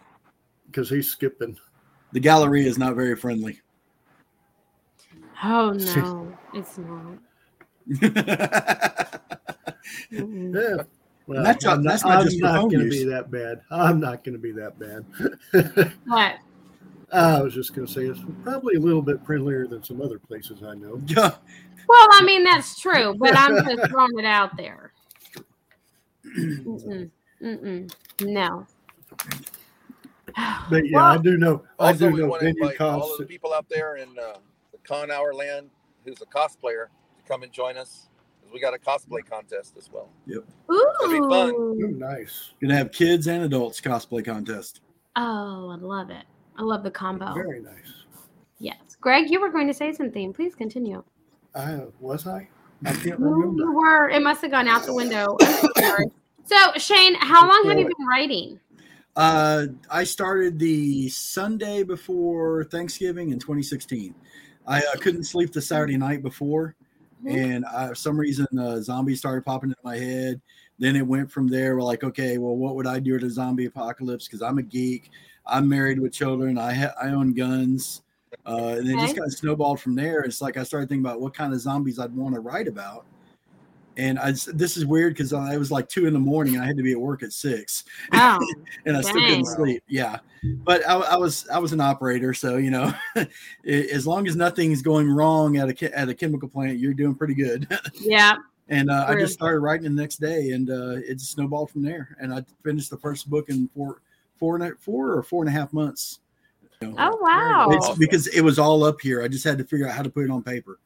because 0.67 0.89
he's 0.89 1.09
skipping. 1.09 1.57
The 2.13 2.19
gallery 2.19 2.65
is 2.65 2.77
not 2.77 2.95
very 2.95 3.15
friendly. 3.15 3.59
oh 5.43 5.71
no 5.95 6.37
it's 6.53 6.77
not 6.77 7.17
Yeah. 10.09 10.77
Well, 11.27 11.43
That's 11.43 11.63
not- 11.65 11.83
that's 11.83 12.03
not, 12.03 12.09
not 12.09 12.19
I'm 12.19 12.25
just 12.25 12.39
not 12.41 12.61
going 12.71 12.79
to 12.85 12.89
be 12.89 13.03
that 13.05 13.29
bad. 13.29 13.59
I'm 13.69 13.99
not 13.99 14.23
going 14.23 14.33
to 14.33 14.39
be 14.39 14.53
that 14.53 14.79
bad. 14.79 15.05
what 16.05 16.37
I 17.11 17.41
was 17.41 17.53
just 17.53 17.73
going 17.75 17.85
to 17.85 17.93
say 17.93 18.05
it's 18.05 18.19
probably 18.43 18.75
a 18.75 18.79
little 18.79 19.01
bit 19.01 19.25
friendlier 19.25 19.67
than 19.67 19.83
some 19.83 20.01
other 20.01 20.19
places 20.19 20.63
I 20.63 20.75
know. 20.75 21.01
yeah. 21.07 21.35
well 21.87 22.07
i 22.11 22.23
mean 22.25 22.43
that's 22.43 22.79
true 22.81 23.15
but 23.17 23.33
i'm 23.37 23.63
just 23.65 23.89
throwing 23.89 24.19
it 24.19 24.25
out 24.25 24.55
there 24.57 24.91
Mm-mm. 26.37 27.09
Mm-mm. 27.41 27.93
no 28.21 28.67
But 30.69 30.87
yeah, 30.89 31.03
I 31.03 31.17
do 31.17 31.37
know. 31.37 31.63
I 31.79 31.93
do 31.93 32.11
know 32.11 32.37
venue 32.37 32.61
invite 32.61 32.81
all 32.81 33.11
of 33.11 33.17
the 33.19 33.25
people 33.25 33.53
out 33.53 33.67
there 33.69 33.95
in 33.95 34.09
uh, 34.19 34.37
the 34.71 34.77
Con 34.83 35.09
Hour 35.11 35.33
Land 35.33 35.69
who's 36.05 36.21
a 36.21 36.25
cosplayer 36.25 36.85
to 37.17 37.23
come 37.27 37.43
and 37.43 37.51
join 37.51 37.77
us. 37.77 38.07
We 38.53 38.59
got 38.61 38.73
a 38.73 38.77
cosplay 38.77 39.25
contest 39.29 39.75
as 39.77 39.89
well. 39.91 40.09
Ooh. 40.29 40.41
be 41.09 41.17
fun. 41.17 41.49
Ooh, 41.53 41.95
nice. 41.97 42.51
Gonna 42.61 42.75
have 42.75 42.91
kids 42.91 43.27
and 43.27 43.43
adults 43.43 43.81
cosplay 43.81 44.23
contest. 44.23 44.81
oh 45.15 45.69
i 45.71 45.75
love 45.75 46.09
it 46.11 46.25
i 46.57 46.61
love 46.61 46.83
the 46.83 46.91
combo 46.91 47.33
Very 47.33 47.61
nice. 47.61 48.05
yes 48.59 48.77
greg 49.01 49.29
you 49.31 49.41
were 49.41 49.49
going 49.49 49.67
to 49.67 49.73
say 49.73 49.91
something 49.91 50.31
please 50.33 50.53
continue 50.55 51.03
I 51.55 51.79
was 51.99 52.27
I. 52.27 52.47
I 52.85 52.93
can't 52.93 53.19
No, 53.19 53.29
remember. 53.31 53.63
you 53.63 53.73
were. 53.73 54.09
It 54.09 54.21
must 54.21 54.41
have 54.43 54.51
gone 54.51 54.67
out 54.67 54.85
the 54.85 54.93
window. 54.93 55.35
I'm 55.41 55.55
so 55.55 55.67
sorry. 55.79 56.05
So, 56.43 56.55
Shane, 56.77 57.15
how 57.15 57.47
long 57.49 57.67
have 57.67 57.79
you 57.79 57.85
been 57.85 58.07
writing? 58.07 58.59
Uh, 59.17 59.65
I 59.89 60.03
started 60.03 60.59
the 60.59 61.09
Sunday 61.09 61.81
before 61.81 62.65
Thanksgiving 62.65 63.31
in 63.31 63.39
2016. 63.39 64.13
I 64.67 64.79
uh, 64.79 64.83
couldn't 65.01 65.23
sleep 65.23 65.51
the 65.51 65.61
Saturday 65.61 65.97
night 65.97 66.21
before, 66.21 66.75
Mhm. 67.25 67.35
and 67.35 67.65
I, 67.65 67.87
for 67.87 67.95
some 67.95 68.15
reason, 68.17 68.45
uh, 68.59 68.79
zombies 68.79 69.17
started 69.17 69.43
popping 69.43 69.71
into 69.71 69.81
my 69.83 69.97
head. 69.97 70.39
Then 70.77 70.95
it 70.95 71.05
went 71.07 71.31
from 71.31 71.47
there. 71.47 71.75
We're 71.75 71.81
like, 71.81 72.03
okay, 72.03 72.37
well, 72.37 72.55
what 72.55 72.75
would 72.75 72.85
I 72.85 72.99
do 72.99 73.15
at 73.15 73.23
a 73.23 73.29
zombie 73.29 73.65
apocalypse? 73.65 74.27
Because 74.27 74.43
I'm 74.43 74.59
a 74.59 74.63
geek. 74.63 75.09
I'm 75.47 75.67
married 75.67 75.99
with 75.99 76.13
children. 76.13 76.59
I 76.59 76.73
ha- 76.73 76.93
I 77.01 77.07
own 77.09 77.33
guns. 77.33 78.03
Uh, 78.45 78.75
and 78.77 78.87
then 78.87 78.99
it 78.99 79.01
just 79.01 79.15
kind 79.15 79.25
of 79.25 79.33
snowballed 79.33 79.79
from 79.79 79.95
there. 79.95 80.19
It's 80.21 80.41
like 80.41 80.57
I 80.57 80.63
started 80.63 80.89
thinking 80.89 81.05
about 81.05 81.21
what 81.21 81.33
kind 81.33 81.53
of 81.53 81.59
zombies 81.59 81.97
I'd 81.97 82.15
want 82.15 82.35
to 82.35 82.41
write 82.41 82.67
about. 82.67 83.05
And 83.97 84.19
I, 84.19 84.31
this 84.31 84.77
is 84.77 84.85
weird 84.85 85.13
because 85.13 85.33
I 85.33 85.57
was 85.57 85.71
like 85.71 85.89
two 85.89 86.05
in 86.05 86.13
the 86.13 86.19
morning 86.19 86.53
and 86.53 86.63
I 86.63 86.67
had 86.67 86.77
to 86.77 86.83
be 86.83 86.91
at 86.91 86.99
work 86.99 87.23
at 87.23 87.33
six 87.33 87.83
Oh, 88.13 88.39
and 88.85 88.95
I 88.95 89.01
still 89.01 89.15
couldn't 89.15 89.45
sleep. 89.45 89.83
Yeah, 89.87 90.19
but 90.43 90.87
I, 90.87 90.93
I 90.97 91.17
was 91.17 91.47
I 91.49 91.57
was 91.57 91.73
an 91.73 91.81
operator, 91.81 92.33
so 92.33 92.57
you 92.57 92.69
know, 92.69 92.93
as 93.67 94.05
long 94.05 94.27
as 94.27 94.35
nothing's 94.35 94.81
going 94.83 95.09
wrong 95.09 95.57
at 95.57 95.69
a 95.69 95.97
at 95.97 96.09
a 96.09 96.13
chemical 96.13 96.47
plant, 96.47 96.77
you're 96.77 96.93
doing 96.93 97.15
pretty 97.15 97.33
good. 97.33 97.67
yeah. 97.99 98.35
and 98.69 98.91
uh, 98.91 99.05
I 99.07 99.15
just 99.15 99.33
started 99.33 99.59
writing 99.61 99.95
the 99.95 100.01
next 100.01 100.17
day, 100.17 100.51
and 100.51 100.69
uh, 100.69 100.97
it 100.97 101.19
snowballed 101.19 101.71
from 101.71 101.81
there. 101.81 102.15
And 102.19 102.31
I 102.33 102.45
finished 102.63 102.91
the 102.91 102.97
first 102.97 103.29
book 103.29 103.49
in 103.49 103.67
four 103.75 104.01
four 104.37 104.55
and 104.55 104.63
a, 104.63 104.75
four 104.79 105.13
or 105.13 105.23
four 105.23 105.43
and 105.43 105.49
a 105.49 105.59
half 105.59 105.73
months. 105.73 106.19
You 106.81 106.89
know, 106.89 106.95
Oh, 106.99 107.17
wow. 107.21 107.69
it's 107.71 107.97
because 107.97 108.27
it 108.27 108.41
was 108.41 108.59
all 108.59 108.83
up 108.83 109.01
here. 109.01 109.23
I 109.23 109.27
just 109.27 109.43
had 109.43 109.57
to 109.57 109.63
figure 109.63 109.87
out 109.87 109.95
how 109.95 110.03
to 110.03 110.09
put 110.09 110.23
it 110.25 110.29
on 110.29 110.43
paper. 110.43 110.77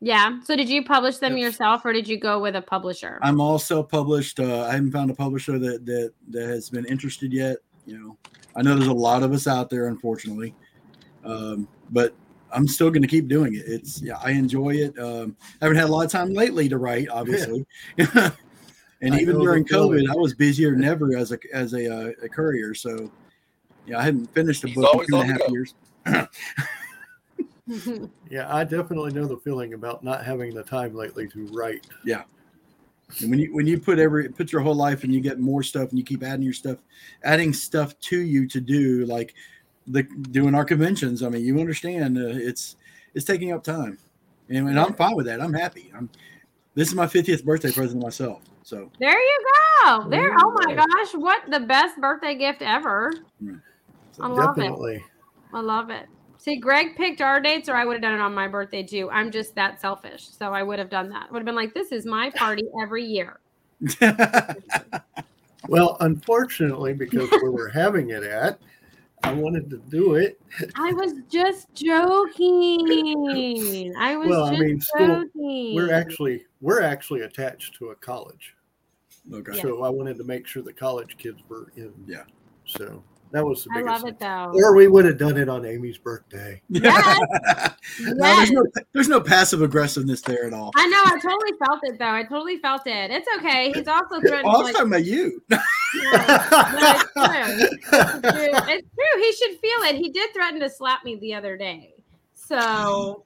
Yeah. 0.00 0.40
So, 0.44 0.56
did 0.56 0.68
you 0.68 0.84
publish 0.84 1.18
them 1.18 1.36
Yep. 1.36 1.40
yourself 1.44 1.84
or 1.84 1.92
did 1.92 2.06
you 2.06 2.18
go 2.18 2.40
with 2.40 2.54
a 2.56 2.62
publisher? 2.62 3.18
I'm 3.22 3.40
all 3.40 3.58
self-published. 3.58 4.40
Uh, 4.40 4.64
I 4.64 4.72
haven't 4.72 4.92
found 4.92 5.10
a 5.10 5.14
publisher 5.14 5.58
that 5.58 5.86
that 5.86 6.12
that 6.30 6.46
has 6.48 6.68
been 6.68 6.84
interested 6.84 7.32
yet. 7.32 7.58
You 7.86 7.98
know, 7.98 8.18
I 8.56 8.62
know 8.62 8.74
there's 8.74 8.88
a 8.88 8.92
lot 8.92 9.22
of 9.22 9.32
us 9.32 9.46
out 9.46 9.70
there, 9.70 9.88
unfortunately, 9.88 10.54
um, 11.24 11.66
but 11.90 12.14
I'm 12.52 12.68
still 12.68 12.90
going 12.90 13.02
to 13.02 13.08
keep 13.08 13.28
doing 13.28 13.54
it. 13.54 13.64
It's 13.66 14.02
yeah, 14.02 14.18
I 14.22 14.32
enjoy 14.32 14.70
it. 14.76 14.98
Um, 14.98 15.36
I 15.60 15.64
haven't 15.66 15.78
had 15.78 15.88
a 15.88 15.92
lot 15.92 16.04
of 16.04 16.10
time 16.10 16.32
lately 16.34 16.68
to 16.68 16.78
write, 16.78 17.08
obviously, 17.08 17.64
and 17.98 19.14
I 19.14 19.18
even 19.20 19.38
during 19.40 19.64
feeling. 19.64 20.04
COVID, 20.04 20.10
I 20.10 20.16
was 20.16 20.34
busier 20.34 20.72
than 20.72 20.84
ever 20.84 21.16
as 21.16 21.32
a 21.32 21.38
as 21.52 21.72
a, 21.74 21.92
uh, 21.92 22.12
a 22.22 22.28
courier. 22.28 22.74
So, 22.74 23.10
yeah, 23.86 23.98
I 23.98 24.02
hadn't 24.02 24.32
finished 24.34 24.62
a 24.64 24.68
He's 24.68 24.76
book 24.76 24.84
in 24.84 24.90
always 24.90 25.08
two 25.08 25.16
and 25.16 25.30
a 25.30 25.32
on 25.32 25.38
the 25.38 25.44
half 25.44 25.48
go. 25.48 25.52
years. 25.52 25.74
Yeah, 28.30 28.52
I 28.54 28.64
definitely 28.64 29.12
know 29.12 29.26
the 29.26 29.36
feeling 29.36 29.74
about 29.74 30.02
not 30.02 30.24
having 30.24 30.54
the 30.54 30.62
time 30.62 30.94
lately 30.94 31.28
to 31.28 31.46
write. 31.52 31.86
Yeah. 32.04 32.22
And 33.20 33.30
when 33.30 33.38
you 33.38 33.54
when 33.54 33.66
you 33.66 33.78
put 33.78 34.00
every 34.00 34.28
put 34.28 34.50
your 34.50 34.60
whole 34.60 34.74
life 34.74 35.04
and 35.04 35.14
you 35.14 35.20
get 35.20 35.38
more 35.38 35.62
stuff 35.62 35.90
and 35.90 35.98
you 35.98 36.04
keep 36.04 36.24
adding 36.24 36.42
your 36.42 36.52
stuff, 36.52 36.78
adding 37.22 37.52
stuff 37.52 37.98
to 38.00 38.18
you 38.18 38.48
to 38.48 38.60
do 38.60 39.06
like 39.06 39.34
the 39.86 40.02
doing 40.02 40.54
our 40.54 40.64
conventions. 40.64 41.22
I 41.22 41.28
mean, 41.28 41.44
you 41.44 41.60
understand 41.60 42.18
uh, 42.18 42.26
it's 42.26 42.76
it's 43.14 43.24
taking 43.24 43.52
up 43.52 43.62
time, 43.62 43.98
and, 44.48 44.68
and 44.68 44.78
I'm 44.78 44.94
fine 44.94 45.14
with 45.14 45.26
that. 45.26 45.40
I'm 45.40 45.54
happy. 45.54 45.92
I'm 45.96 46.10
this 46.74 46.88
is 46.88 46.94
my 46.94 47.06
50th 47.06 47.44
birthday 47.44 47.72
present 47.72 48.00
to 48.00 48.06
myself. 48.06 48.42
So 48.62 48.90
there 48.98 49.18
you 49.18 49.44
go. 49.84 50.08
There. 50.08 50.36
Oh 50.40 50.52
my 50.66 50.74
gosh. 50.74 51.14
What 51.14 51.42
the 51.48 51.60
best 51.60 52.00
birthday 52.00 52.34
gift 52.34 52.60
ever. 52.60 53.12
I 54.20 54.26
love 54.26 54.58
it. 54.58 54.62
Definitely. 54.62 55.04
I 55.54 55.60
love 55.60 55.90
it. 55.90 56.06
See, 56.38 56.56
Greg 56.56 56.96
picked 56.96 57.20
our 57.20 57.40
dates, 57.40 57.68
or 57.68 57.74
I 57.74 57.84
would 57.84 57.94
have 57.94 58.02
done 58.02 58.14
it 58.14 58.20
on 58.20 58.34
my 58.34 58.46
birthday 58.48 58.82
too. 58.82 59.10
I'm 59.10 59.30
just 59.30 59.54
that 59.54 59.80
selfish. 59.80 60.28
So 60.28 60.52
I 60.52 60.62
would 60.62 60.78
have 60.78 60.90
done 60.90 61.08
that. 61.10 61.32
Would 61.32 61.38
have 61.40 61.46
been 61.46 61.54
like, 61.56 61.74
this 61.74 61.92
is 61.92 62.06
my 62.06 62.30
party 62.30 62.64
every 62.80 63.04
year. 63.04 63.40
Well, 65.68 65.96
unfortunately, 66.00 66.92
because 66.92 67.30
where 67.30 67.50
we're 67.50 67.70
having 67.70 68.10
it 68.10 68.22
at, 68.22 68.58
I 69.22 69.32
wanted 69.32 69.70
to 69.70 69.78
do 69.88 70.14
it. 70.14 70.40
I 70.76 70.92
was 70.92 71.14
just 71.28 71.72
joking. 71.74 72.34
I 73.98 74.16
was 74.16 74.28
Well, 74.28 74.44
I 74.44 74.50
just 74.50 74.62
mean, 74.62 74.80
school- 74.80 75.24
We're 75.34 75.92
actually 75.92 76.44
we're 76.60 76.82
actually 76.82 77.22
attached 77.22 77.74
to 77.76 77.88
a 77.90 77.94
college, 77.96 78.54
okay. 79.32 79.60
so 79.60 79.82
I 79.82 79.88
wanted 79.88 80.18
to 80.18 80.24
make 80.24 80.46
sure 80.46 80.62
the 80.62 80.72
college 80.72 81.16
kids 81.18 81.40
were 81.48 81.72
in. 81.76 81.92
Yeah. 82.06 82.24
So 82.66 83.02
that 83.36 83.44
was 83.44 83.64
the 83.64 83.70
I 83.72 83.82
biggest. 83.82 84.02
love 84.02 84.08
it 84.08 84.18
though. 84.18 84.52
Or 84.54 84.74
we 84.74 84.88
would 84.88 85.04
have 85.04 85.18
done 85.18 85.36
it 85.36 85.48
on 85.48 85.66
Amy's 85.66 85.98
birthday. 85.98 86.62
Yes. 86.68 87.20
No, 88.00 88.14
there's 88.14 88.50
no 88.50 88.66
there's 88.92 89.08
no 89.08 89.20
passive 89.20 89.62
aggressiveness 89.62 90.20
there 90.20 90.44
at 90.44 90.52
all. 90.52 90.72
I 90.76 90.88
know. 90.88 91.02
I 91.04 91.20
totally 91.20 91.52
felt 91.64 91.80
it 91.84 91.98
though. 92.00 92.10
I 92.10 92.24
totally 92.24 92.56
felt 92.58 92.82
it. 92.86 93.12
It's 93.12 93.28
okay. 93.38 93.70
He's 93.72 93.86
also 93.86 94.18
threatened. 94.20 94.42
Oh, 94.44 94.50
I 94.50 94.56
was 94.56 94.64
like, 94.64 94.74
talking 94.74 94.88
about 94.88 95.04
you. 95.04 95.40
Yeah, 95.94 96.10
no, 96.74 96.90
it's 96.90 97.12
true. 97.12 97.64
It's 97.64 97.84
true. 97.86 98.72
It's 98.74 98.88
true. 98.92 99.22
He 99.22 99.32
should 99.32 99.60
feel 99.60 99.82
it. 99.88 99.94
He 99.96 100.10
did 100.10 100.34
threaten 100.34 100.58
to 100.60 100.68
slap 100.68 101.04
me 101.04 101.16
the 101.16 101.32
other 101.32 101.56
day. 101.56 101.94
So, 102.34 103.24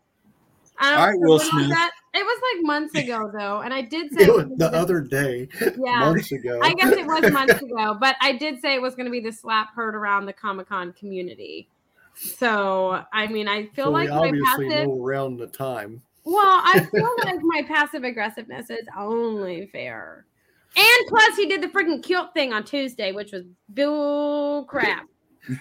I 0.78 0.90
don't 0.90 1.00
All 1.00 1.06
right, 1.06 1.14
so 1.14 1.20
Will 1.20 1.38
Smith. 1.40 1.68
That? 1.70 1.90
It 2.12 2.24
was 2.24 2.42
like 2.54 2.66
months 2.66 2.94
ago 2.96 3.30
though, 3.32 3.60
and 3.60 3.72
I 3.72 3.82
did 3.82 4.12
say 4.12 4.24
It 4.24 4.28
it 4.28 4.34
was 4.34 4.46
was 4.46 4.58
the 4.58 4.72
other 4.72 5.00
day, 5.00 5.48
yeah. 5.60 6.00
months 6.00 6.32
ago. 6.32 6.58
I 6.62 6.74
guess 6.74 6.92
it 6.92 7.06
was 7.06 7.30
months 7.32 7.62
ago, 7.62 7.96
but 8.00 8.16
I 8.20 8.32
did 8.32 8.60
say 8.60 8.74
it 8.74 8.82
was 8.82 8.94
going 8.94 9.06
to 9.06 9.12
be 9.12 9.20
the 9.20 9.32
slap 9.32 9.74
heard 9.74 9.94
around 9.94 10.26
the 10.26 10.32
Comic 10.32 10.68
Con 10.68 10.92
community. 10.94 11.68
So 12.14 13.04
I 13.12 13.28
mean, 13.28 13.46
I 13.48 13.66
feel 13.68 13.86
so 13.86 13.90
like 13.90 14.08
my 14.08 14.32
passive. 14.44 14.86
know 14.86 15.00
around 15.02 15.36
the 15.36 15.46
time. 15.46 16.02
Well, 16.24 16.60
I 16.64 16.80
feel 16.92 17.08
like 17.24 17.38
my 17.42 17.62
passive 17.66 18.04
aggressiveness 18.04 18.70
is 18.70 18.86
only 18.96 19.66
fair. 19.66 20.26
And 20.76 21.06
plus, 21.08 21.36
he 21.36 21.46
did 21.46 21.62
the 21.62 21.68
freaking 21.68 22.02
kilt 22.02 22.32
thing 22.34 22.52
on 22.52 22.64
Tuesday, 22.64 23.12
which 23.12 23.32
was 23.32 23.44
bull 23.68 24.64
crap. 24.64 25.06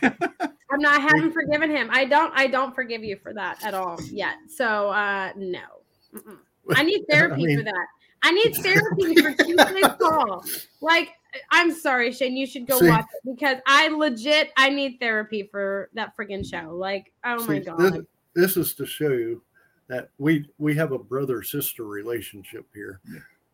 I'm 0.02 0.80
not 0.82 1.00
I 1.00 1.02
haven't 1.02 1.32
forgiven 1.32 1.70
him. 1.70 1.90
I 1.92 2.06
don't. 2.06 2.32
I 2.36 2.48
don't 2.48 2.76
forgive 2.76 3.04
you 3.04 3.18
for 3.22 3.34
that 3.34 3.64
at 3.64 3.74
all 3.74 4.00
yet. 4.12 4.36
So 4.48 4.90
uh 4.90 5.32
no. 5.36 5.79
Mm-mm. 6.14 6.38
I 6.76 6.84
need 6.84 7.06
therapy 7.10 7.46
mean- 7.46 7.58
for 7.60 7.64
that. 7.64 7.88
I 8.22 8.32
need 8.32 8.54
therapy 8.58 9.16
for 9.16 9.32
Tuesday's 9.46 9.96
call. 9.98 10.44
Like, 10.82 11.12
I'm 11.52 11.72
sorry, 11.74 12.12
Shane. 12.12 12.36
You 12.36 12.46
should 12.46 12.68
go 12.68 12.80
See- 12.80 12.90
watch 12.90 13.06
it 13.14 13.30
because 13.36 13.58
I 13.66 13.88
legit 13.88 14.52
I 14.58 14.70
need 14.70 14.98
therapy 15.00 15.48
for 15.50 15.90
that 15.94 16.18
freaking 16.18 16.46
show. 16.46 16.76
Like, 16.76 17.14
oh 17.24 17.46
my 17.46 17.60
god. 17.60 17.80
This, 17.80 18.02
this 18.36 18.58
is 18.58 18.74
to 18.76 18.86
show 18.86 19.10
you 19.10 19.42
that 19.88 20.10
we 20.18 20.50
we 20.58 20.76
have 20.76 20.92
a 20.92 21.00
brother 21.00 21.42
sister 21.44 21.86
relationship 21.86 22.66
here. 22.74 23.00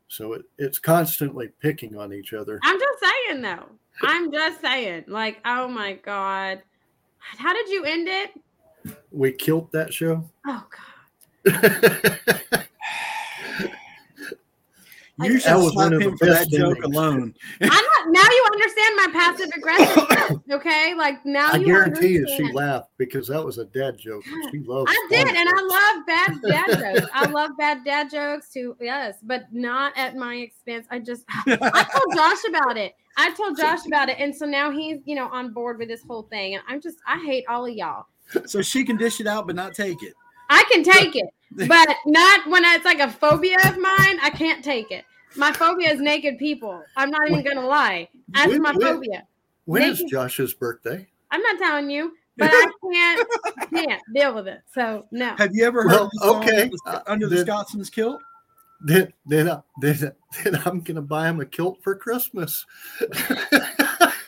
So 0.07 0.33
it, 0.33 0.45
it's 0.57 0.79
constantly 0.79 1.49
picking 1.61 1.95
on 1.95 2.11
each 2.11 2.33
other. 2.33 2.59
I'm 2.63 2.79
just 2.79 2.99
saying 2.99 3.41
though. 3.41 3.65
I'm 4.01 4.31
just 4.31 4.61
saying. 4.61 5.05
Like, 5.07 5.41
oh 5.45 5.67
my 5.67 5.93
god. 5.93 6.63
How 7.19 7.53
did 7.53 7.69
you 7.69 7.83
end 7.85 8.07
it? 8.07 8.31
We 9.11 9.31
killed 9.31 9.71
that 9.73 9.93
show. 9.93 10.27
Oh 10.47 10.65
god. 10.69 10.94
You 15.23 15.39
That 15.39 15.41
should 15.41 15.55
was 15.55 15.71
slap 15.71 15.75
one 15.75 15.93
of 15.93 15.99
the 15.99 16.07
him 16.09 16.17
for 16.17 16.25
that 16.25 16.33
best 16.33 16.51
joke 16.51 16.83
alone. 16.83 17.33
I'm 17.61 17.69
not 17.69 18.07
now 18.09 18.21
you 18.21 18.45
understand 18.51 18.95
my 18.97 19.07
passive 19.13 19.49
aggressive. 19.55 20.41
Okay? 20.51 20.93
Like 20.93 21.25
now 21.25 21.51
I 21.53 21.57
you 21.57 21.65
guarantee 21.65 22.09
you 22.09 22.27
she 22.27 22.51
laughed 22.51 22.89
because 22.97 23.27
that 23.29 23.43
was 23.43 23.57
a 23.57 23.65
dad 23.65 23.97
joke. 23.97 24.23
She 24.51 24.59
loves. 24.59 24.91
I 24.91 25.07
did, 25.09 25.27
and 25.27 25.37
I 25.37 25.95
love 25.95 26.05
bad 26.05 26.41
dad 26.47 26.99
jokes. 26.99 27.11
I 27.13 27.25
love 27.29 27.51
bad 27.57 27.83
dad 27.83 28.11
jokes 28.11 28.51
too. 28.51 28.75
Yes, 28.79 29.17
but 29.23 29.45
not 29.51 29.93
at 29.97 30.15
my 30.15 30.35
expense. 30.35 30.85
I 30.91 30.99
just 30.99 31.23
I 31.47 31.87
told 31.91 32.15
Josh 32.15 32.43
about 32.47 32.77
it. 32.77 32.93
I 33.17 33.33
told 33.33 33.57
Josh 33.57 33.85
about 33.87 34.09
it, 34.09 34.17
and 34.19 34.35
so 34.35 34.45
now 34.45 34.69
he's 34.69 34.99
you 35.05 35.15
know 35.15 35.27
on 35.29 35.51
board 35.51 35.79
with 35.79 35.87
this 35.87 36.03
whole 36.03 36.23
thing. 36.23 36.55
And 36.55 36.63
I'm 36.67 36.79
just 36.79 36.97
I 37.07 37.23
hate 37.25 37.45
all 37.49 37.65
of 37.65 37.73
y'all. 37.73 38.05
so 38.45 38.61
she 38.61 38.83
can 38.83 38.97
dish 38.97 39.19
it 39.19 39.27
out, 39.27 39.47
but 39.47 39.55
not 39.55 39.73
take 39.73 40.03
it. 40.03 40.13
I 40.49 40.63
can 40.71 40.83
take 40.83 41.15
it, 41.15 41.25
but 41.67 41.87
not 42.05 42.47
when 42.49 42.63
it's 42.65 42.85
like 42.85 42.99
a 42.99 43.09
phobia 43.09 43.57
of 43.65 43.77
mine. 43.77 44.19
I 44.21 44.31
can't 44.33 44.63
take 44.63 44.91
it. 44.91 45.05
My 45.35 45.51
phobia 45.51 45.91
is 45.93 45.99
naked 45.99 46.37
people. 46.37 46.81
I'm 46.95 47.09
not 47.09 47.29
even 47.29 47.43
gonna 47.43 47.67
lie. 47.67 48.07
That's 48.29 48.51
When- 48.51 48.61
my 48.61 48.71
when- 48.71 48.81
phobia. 48.81 49.27
When 49.65 49.81
is 49.83 49.99
Naked- 49.99 50.11
Josh's 50.11 50.53
birthday? 50.53 51.07
I'm 51.31 51.41
not 51.41 51.57
telling 51.57 51.89
you, 51.89 52.13
but 52.37 52.51
I 52.53 52.67
can't 52.93 53.27
can't 53.73 54.01
deal 54.13 54.33
with 54.35 54.47
it. 54.47 54.61
So 54.73 55.05
no. 55.11 55.35
Have 55.37 55.55
you 55.55 55.65
ever 55.65 55.83
heard 55.83 55.91
Well, 55.91 56.09
the 56.13 56.25
okay, 56.25 56.61
Under 56.61 56.75
the- 56.85 56.91
uh, 56.91 57.03
Under 57.07 57.27
the 57.27 57.35
then- 57.37 57.45
Scotsman's 57.45 57.89
Kilt? 57.89 58.21
Then 58.81 59.11
then 59.25 59.49
I- 59.49 59.61
then, 59.81 60.11
then 60.43 60.61
I'm 60.65 60.81
gonna 60.81 61.01
buy 61.01 61.27
him 61.29 61.39
a 61.39 61.45
kilt 61.45 61.79
for 61.81 61.95
Christmas. 61.95 62.65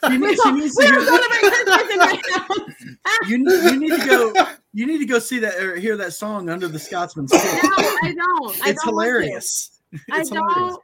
She, 0.09 0.17
need- 0.17 0.37
she 0.43 0.51
needs 0.51 0.75
to 0.75 0.79
we 0.79 0.85
hear 0.85 0.95
don't 0.95 1.05
celebrate 1.05 1.51
Christmas 1.51 1.91
in 1.91 1.97
my 1.99 2.21
house. 2.33 3.29
you, 3.29 3.37
need- 3.37 3.63
you 3.71 3.79
need 3.79 3.99
to 4.01 4.05
go 4.05 4.33
you 4.73 4.85
need 4.85 4.97
to 4.99 5.05
go 5.05 5.19
see 5.19 5.39
that 5.39 5.55
or 5.59 5.75
hear 5.75 5.97
that 5.97 6.13
song 6.13 6.49
under 6.49 6.67
the 6.67 6.79
scotsman's 6.79 7.31
No, 7.31 7.39
I 7.39 8.13
don't. 8.15 8.65
I 8.65 8.69
it's 8.69 8.83
don't 8.83 8.93
hilarious 8.93 9.81
I 10.11 10.19
hilarious. 10.19 10.29
don't. 10.29 10.83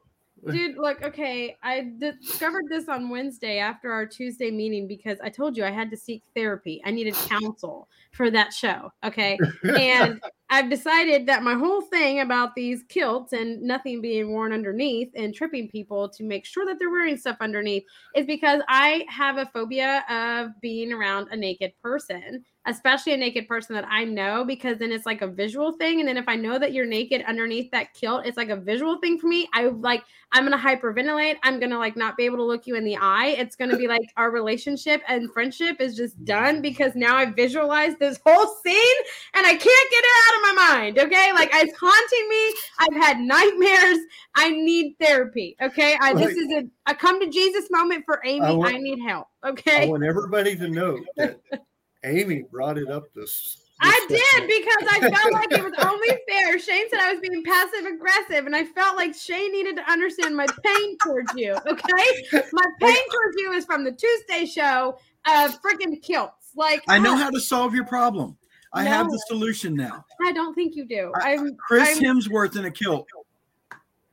Dude, 0.52 0.76
look, 0.78 1.02
okay. 1.04 1.56
I 1.64 1.90
discovered 2.00 2.66
this 2.68 2.90
on 2.90 3.10
Wednesday 3.10 3.60
after 3.60 3.94
our 3.94 4.06
Tuesday 4.06 4.52
meeting 4.52 4.88
because 4.90 5.18
I 5.24 5.30
told 5.30 5.56
you 5.56 5.64
I 5.64 5.72
had 5.72 5.90
to 5.92 5.96
seek 5.96 6.22
therapy. 6.36 6.82
I 6.84 6.92
needed 6.92 7.14
counsel 7.14 7.88
for 8.14 8.32
that 8.32 8.54
show. 8.54 8.92
Okay. 9.04 9.38
And 9.64 10.22
I've 10.54 10.70
decided 10.70 11.26
that 11.26 11.42
my 11.42 11.56
whole 11.56 11.82
thing 11.82 12.20
about 12.20 12.54
these 12.54 12.84
kilts 12.88 13.34
and 13.34 13.60
nothing 13.64 14.02
being 14.02 14.32
worn 14.32 14.54
underneath 14.54 15.10
and 15.16 15.34
tripping 15.34 15.68
people 15.68 16.08
to 16.10 16.24
make 16.24 16.46
sure 16.46 16.64
that 16.68 16.78
they're 16.78 16.92
wearing 16.92 17.18
stuff 17.18 17.38
underneath 17.42 17.84
is 18.16 18.28
because 18.28 18.62
I 18.68 19.04
have 19.10 19.38
a 19.38 19.48
phobia 19.48 20.06
of 20.10 20.52
being 20.62 20.94
around 20.94 21.30
a 21.32 21.36
naked 21.36 21.74
person, 21.82 22.46
especially 22.68 23.14
a 23.14 23.18
naked 23.18 23.48
person 23.48 23.74
that 23.74 23.88
I 23.90 24.04
know, 24.04 24.46
because 24.46 24.78
then 24.78 24.92
it's 24.92 25.08
like 25.08 25.24
a 25.24 25.28
visual 25.28 25.72
thing. 25.72 26.00
And 26.00 26.08
then 26.08 26.18
if 26.18 26.26
I 26.28 26.36
know 26.36 26.60
that 26.60 26.72
you're 26.72 26.86
naked 26.86 27.24
underneath 27.24 27.72
that 27.72 27.96
kilt, 27.96 28.28
it's 28.28 28.38
like 28.38 28.50
a 28.50 28.56
visual 28.56 29.00
thing 29.00 29.18
for 29.18 29.28
me. 29.28 29.50
I 29.56 29.70
like, 29.70 30.04
I'm 30.34 30.44
gonna 30.44 30.58
hyperventilate. 30.58 31.38
I'm 31.42 31.60
gonna 31.60 31.80
like 31.80 31.98
not 31.98 32.16
be 32.16 32.26
able 32.26 32.38
to 32.38 32.44
look 32.44 32.68
you 32.68 32.76
in 32.76 32.86
the 32.86 32.98
eye. 32.98 33.36
It's 33.40 33.56
gonna 33.56 33.78
be 33.78 33.88
like 33.88 34.14
our 34.18 34.30
relationship 34.30 35.02
and 35.08 35.34
friendship 35.34 35.82
is 35.82 35.96
just 35.96 36.24
done 36.26 36.62
because 36.62 36.94
now 36.94 37.16
I 37.16 37.26
visualized 37.26 37.98
this 38.04 38.20
whole 38.26 38.56
scene 38.64 38.98
and 39.34 39.46
I 39.46 39.52
can't 39.52 39.62
get 39.62 40.04
it 40.04 40.16
out 40.24 40.36
of 40.36 40.42
my 40.42 40.68
mind. 40.68 41.00
Okay, 41.00 41.32
like 41.34 41.50
it's 41.54 41.78
haunting 41.80 42.30
me. 42.30 42.54
I've 42.80 43.04
had 43.04 43.20
nightmares. 43.20 44.00
I 44.36 44.50
need 44.50 44.96
therapy. 45.00 45.56
Okay, 45.62 45.98
I 46.02 46.14
this 46.14 46.36
is 46.36 46.52
a, 46.52 46.92
a 46.92 46.96
come 46.96 47.20
to 47.20 47.30
Jesus 47.30 47.70
moment 47.72 48.04
for 48.06 48.22
Amy. 48.26 48.46
I 48.46 48.74
I, 48.74 48.78
need 48.78 49.00
help. 49.02 49.28
Okay. 49.46 49.88
I 49.88 49.90
want 49.90 50.04
everybody 50.04 50.56
to 50.56 50.68
know 50.68 51.00
that 51.18 51.40
Amy 52.04 52.44
brought 52.52 52.78
it 52.78 52.90
up 52.90 53.06
this. 53.14 53.60
I 53.84 54.06
did 54.08 54.48
because 54.48 54.90
I 54.92 55.00
felt 55.12 55.34
like 55.34 55.52
it 55.52 55.64
was 55.64 55.74
only 55.86 56.08
fair. 56.30 56.58
Shane 56.60 56.90
said 56.90 57.00
I 57.00 57.12
was 57.14 57.22
being 57.22 57.44
passive 57.44 57.86
aggressive, 57.86 58.46
and 58.46 58.56
I 58.56 58.66
felt 58.66 58.96
like 58.96 59.14
Shane 59.14 59.52
needed 59.52 59.76
to 59.78 59.92
understand 59.92 60.36
my 60.36 60.46
pain 60.64 60.98
towards 61.04 61.34
you. 61.36 61.54
Okay, 61.54 62.42
my 62.54 62.66
pain 62.80 63.10
towards 63.12 63.36
you 63.38 63.52
is 63.54 63.66
from 63.66 63.84
the 63.84 63.92
Tuesday 63.92 64.46
show 64.46 64.98
of 65.28 65.62
freaking 65.62 66.02
kilts. 66.02 66.43
Like 66.56 66.84
i 66.88 67.00
know 67.00 67.14
oh, 67.14 67.18
how 67.18 67.30
to 67.30 67.40
solve 67.40 67.74
your 67.74 67.86
problem. 67.86 68.38
I 68.76 68.84
have 68.84 69.10
the 69.12 69.20
solution 69.28 69.76
now. 69.76 70.04
I 70.26 70.32
don't 70.32 70.56
think 70.56 70.76
you 70.76 70.86
do. 70.86 71.12
I- 71.22 71.34
I'm 71.34 71.56
chris 71.56 71.88
I'm- 71.90 72.00
hemsworth 72.04 72.58
in 72.58 72.66
a 72.66 72.72
kilt. 72.72 73.08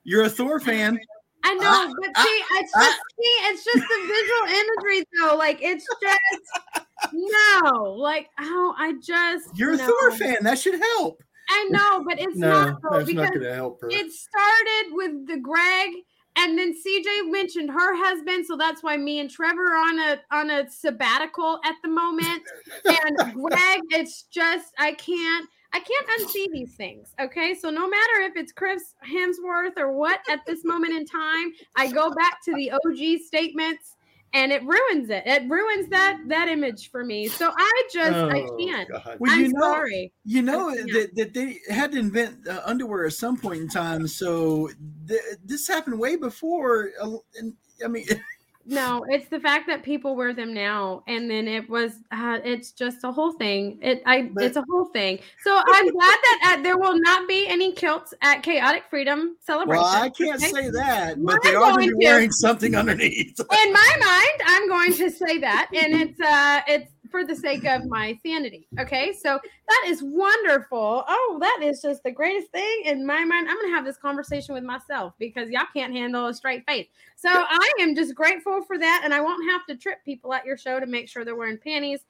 You're 0.04 0.24
a 0.24 0.28
thor 0.30 0.60
fan. 0.60 0.98
I 1.42 1.54
know, 1.54 1.62
Ah, 1.64 1.92
but 1.98 2.10
ah, 2.16 2.22
see, 2.22 2.58
it's 2.58 2.72
just 2.72 2.98
see, 3.18 3.36
it's 3.48 3.64
just 3.64 3.88
the 3.88 4.00
visual 4.06 4.60
imagery 4.60 5.04
though. 5.18 5.36
Like 5.36 5.58
it's 5.62 5.86
just 6.02 7.12
no, 7.14 7.82
like 7.96 8.28
oh, 8.38 8.74
I 8.76 8.92
just 9.02 9.48
you're 9.56 9.72
a 9.72 9.78
thor 9.78 10.10
fan. 10.12 10.36
That 10.42 10.58
should 10.58 10.78
help. 10.78 11.22
I 11.48 11.68
know, 11.70 12.04
but 12.06 12.20
it's 12.20 12.36
No, 12.36 12.48
not 12.48 12.82
though, 12.82 12.98
that's 12.98 13.06
because 13.06 13.24
not 13.24 13.32
going 13.32 13.44
to 13.44 13.54
help 13.54 13.80
her. 13.80 13.88
it 13.90 14.12
started 14.12 14.92
with 14.92 15.26
the 15.26 15.38
Greg, 15.38 15.90
and 16.36 16.58
then 16.58 16.74
CJ 16.74 17.30
mentioned 17.30 17.70
her 17.70 17.96
husband, 17.96 18.46
so 18.46 18.56
that's 18.56 18.82
why 18.82 18.96
me 18.96 19.18
and 19.20 19.30
Trevor 19.30 19.72
are 19.72 19.76
on 19.76 19.98
a 19.98 20.20
on 20.30 20.50
a 20.50 20.70
sabbatical 20.70 21.58
at 21.64 21.74
the 21.82 21.88
moment. 21.88 22.42
And 22.84 23.34
Greg, 23.34 23.80
it's 23.90 24.24
just 24.24 24.72
I 24.78 24.92
can't. 24.92 25.48
I 25.72 25.78
can't 25.78 26.20
unsee 26.20 26.50
these 26.52 26.74
things. 26.74 27.14
Okay. 27.20 27.54
So 27.54 27.70
no 27.70 27.88
matter 27.88 28.20
if 28.22 28.34
it's 28.34 28.50
Chris 28.50 28.94
Hemsworth 29.08 29.78
or 29.78 29.92
what 29.92 30.18
at 30.28 30.44
this 30.44 30.64
moment 30.64 30.94
in 30.94 31.06
time, 31.06 31.52
I 31.76 31.92
go 31.92 32.12
back 32.12 32.42
to 32.46 32.54
the 32.54 32.72
OG 32.72 33.20
statements 33.24 33.94
and 34.32 34.52
it 34.52 34.62
ruins 34.62 35.10
it. 35.10 35.22
It 35.26 35.48
ruins 35.48 35.88
that 35.90 36.18
that 36.28 36.48
image 36.48 36.90
for 36.90 37.04
me. 37.04 37.28
So 37.28 37.50
I 37.56 37.82
just 37.92 38.12
I 38.12 38.40
Oh, 38.40 38.56
can't. 38.58 38.88
God. 38.88 39.16
well 39.18 39.32
I'm 39.32 39.42
you 39.42 39.52
know 39.52 39.60
sorry. 39.60 40.12
you 40.24 40.42
know 40.42 40.70
that, 40.74 41.10
that 41.16 41.34
they 41.34 41.58
had 41.68 41.92
to 41.92 41.98
invent 41.98 42.46
uh, 42.46 42.60
underwear 42.64 43.06
at 43.06 43.12
some 43.14 43.36
point 43.36 43.60
in 43.60 43.68
time 43.68 44.06
so 44.06 44.68
th- 45.08 45.20
this 45.44 45.66
happened 45.66 45.98
way 45.98 46.16
before 46.16 46.90
uh, 47.00 47.10
and, 47.38 47.54
i 47.84 47.88
mean 47.88 48.04
No, 48.70 49.04
it's 49.08 49.28
the 49.28 49.40
fact 49.40 49.66
that 49.66 49.82
people 49.82 50.14
wear 50.14 50.32
them 50.32 50.54
now, 50.54 51.02
and 51.08 51.28
then 51.28 51.48
it 51.48 51.68
was. 51.68 51.92
Uh, 52.12 52.38
it's 52.44 52.70
just 52.70 53.02
a 53.02 53.10
whole 53.10 53.32
thing. 53.32 53.78
It, 53.82 54.00
I, 54.06 54.30
But- 54.32 54.44
it's 54.44 54.56
a 54.56 54.64
whole 54.70 54.86
thing. 54.86 55.18
So 55.42 55.60
I'm 55.66 55.90
glad 55.92 56.18
that 56.22 56.56
uh, 56.58 56.62
there 56.62 56.78
will 56.78 56.98
not 57.00 57.26
be 57.26 57.48
any 57.48 57.72
kilts 57.72 58.14
at 58.22 58.42
Kaotik 58.42 58.84
Freedom 58.88 59.36
Celebration. 59.40 59.82
well 59.82 60.02
i 60.02 60.08
can't 60.08 60.36
okay? 60.42 60.50
say 60.52 60.70
that 60.70 61.22
but 61.22 61.34
I'm 61.34 61.40
they 61.42 61.54
are 61.56 61.72
going 61.72 61.88
to 61.88 61.96
be 61.96 62.04
wearing 62.06 62.30
something 62.30 62.74
underneath 62.80 63.38
In 63.40 63.72
my 63.72 63.92
mind, 64.00 64.40
I'm 64.46 64.68
going 64.68 64.92
to 64.94 65.10
say 65.10 65.38
that, 65.38 65.68
and 65.74 65.94
it's 66.00 66.20
uh, 66.20 66.60
it's 66.68 66.92
for 67.10 67.24
the 67.24 67.34
sake 67.34 67.64
of 67.64 67.86
my 67.86 68.18
sanity. 68.24 68.66
Okay, 68.78 69.12
so 69.12 69.38
that 69.68 69.84
is 69.88 70.02
wonderful. 70.02 71.04
Oh, 71.08 71.38
that 71.40 71.60
is 71.62 71.82
just 71.82 72.02
the 72.02 72.10
greatest 72.10 72.50
thing 72.52 72.82
in 72.84 73.06
my 73.06 73.24
mind. 73.24 73.48
I'm 73.48 73.56
gonna 73.60 73.74
have 73.74 73.84
this 73.84 73.96
conversation 73.96 74.54
with 74.54 74.64
myself 74.64 75.14
because 75.18 75.50
y'all 75.50 75.66
can't 75.74 75.92
handle 75.92 76.26
a 76.26 76.34
straight 76.34 76.64
face. 76.66 76.86
So 77.16 77.28
I 77.30 77.70
am 77.80 77.94
just 77.94 78.14
grateful 78.14 78.62
for 78.64 78.78
that, 78.78 79.02
and 79.04 79.12
I 79.12 79.20
won't 79.20 79.50
have 79.50 79.66
to 79.66 79.76
trip 79.76 80.04
people 80.04 80.32
at 80.32 80.44
your 80.44 80.56
show 80.56 80.80
to 80.80 80.86
make 80.86 81.08
sure 81.08 81.24
they're 81.24 81.36
wearing 81.36 81.58
panties. 81.58 82.00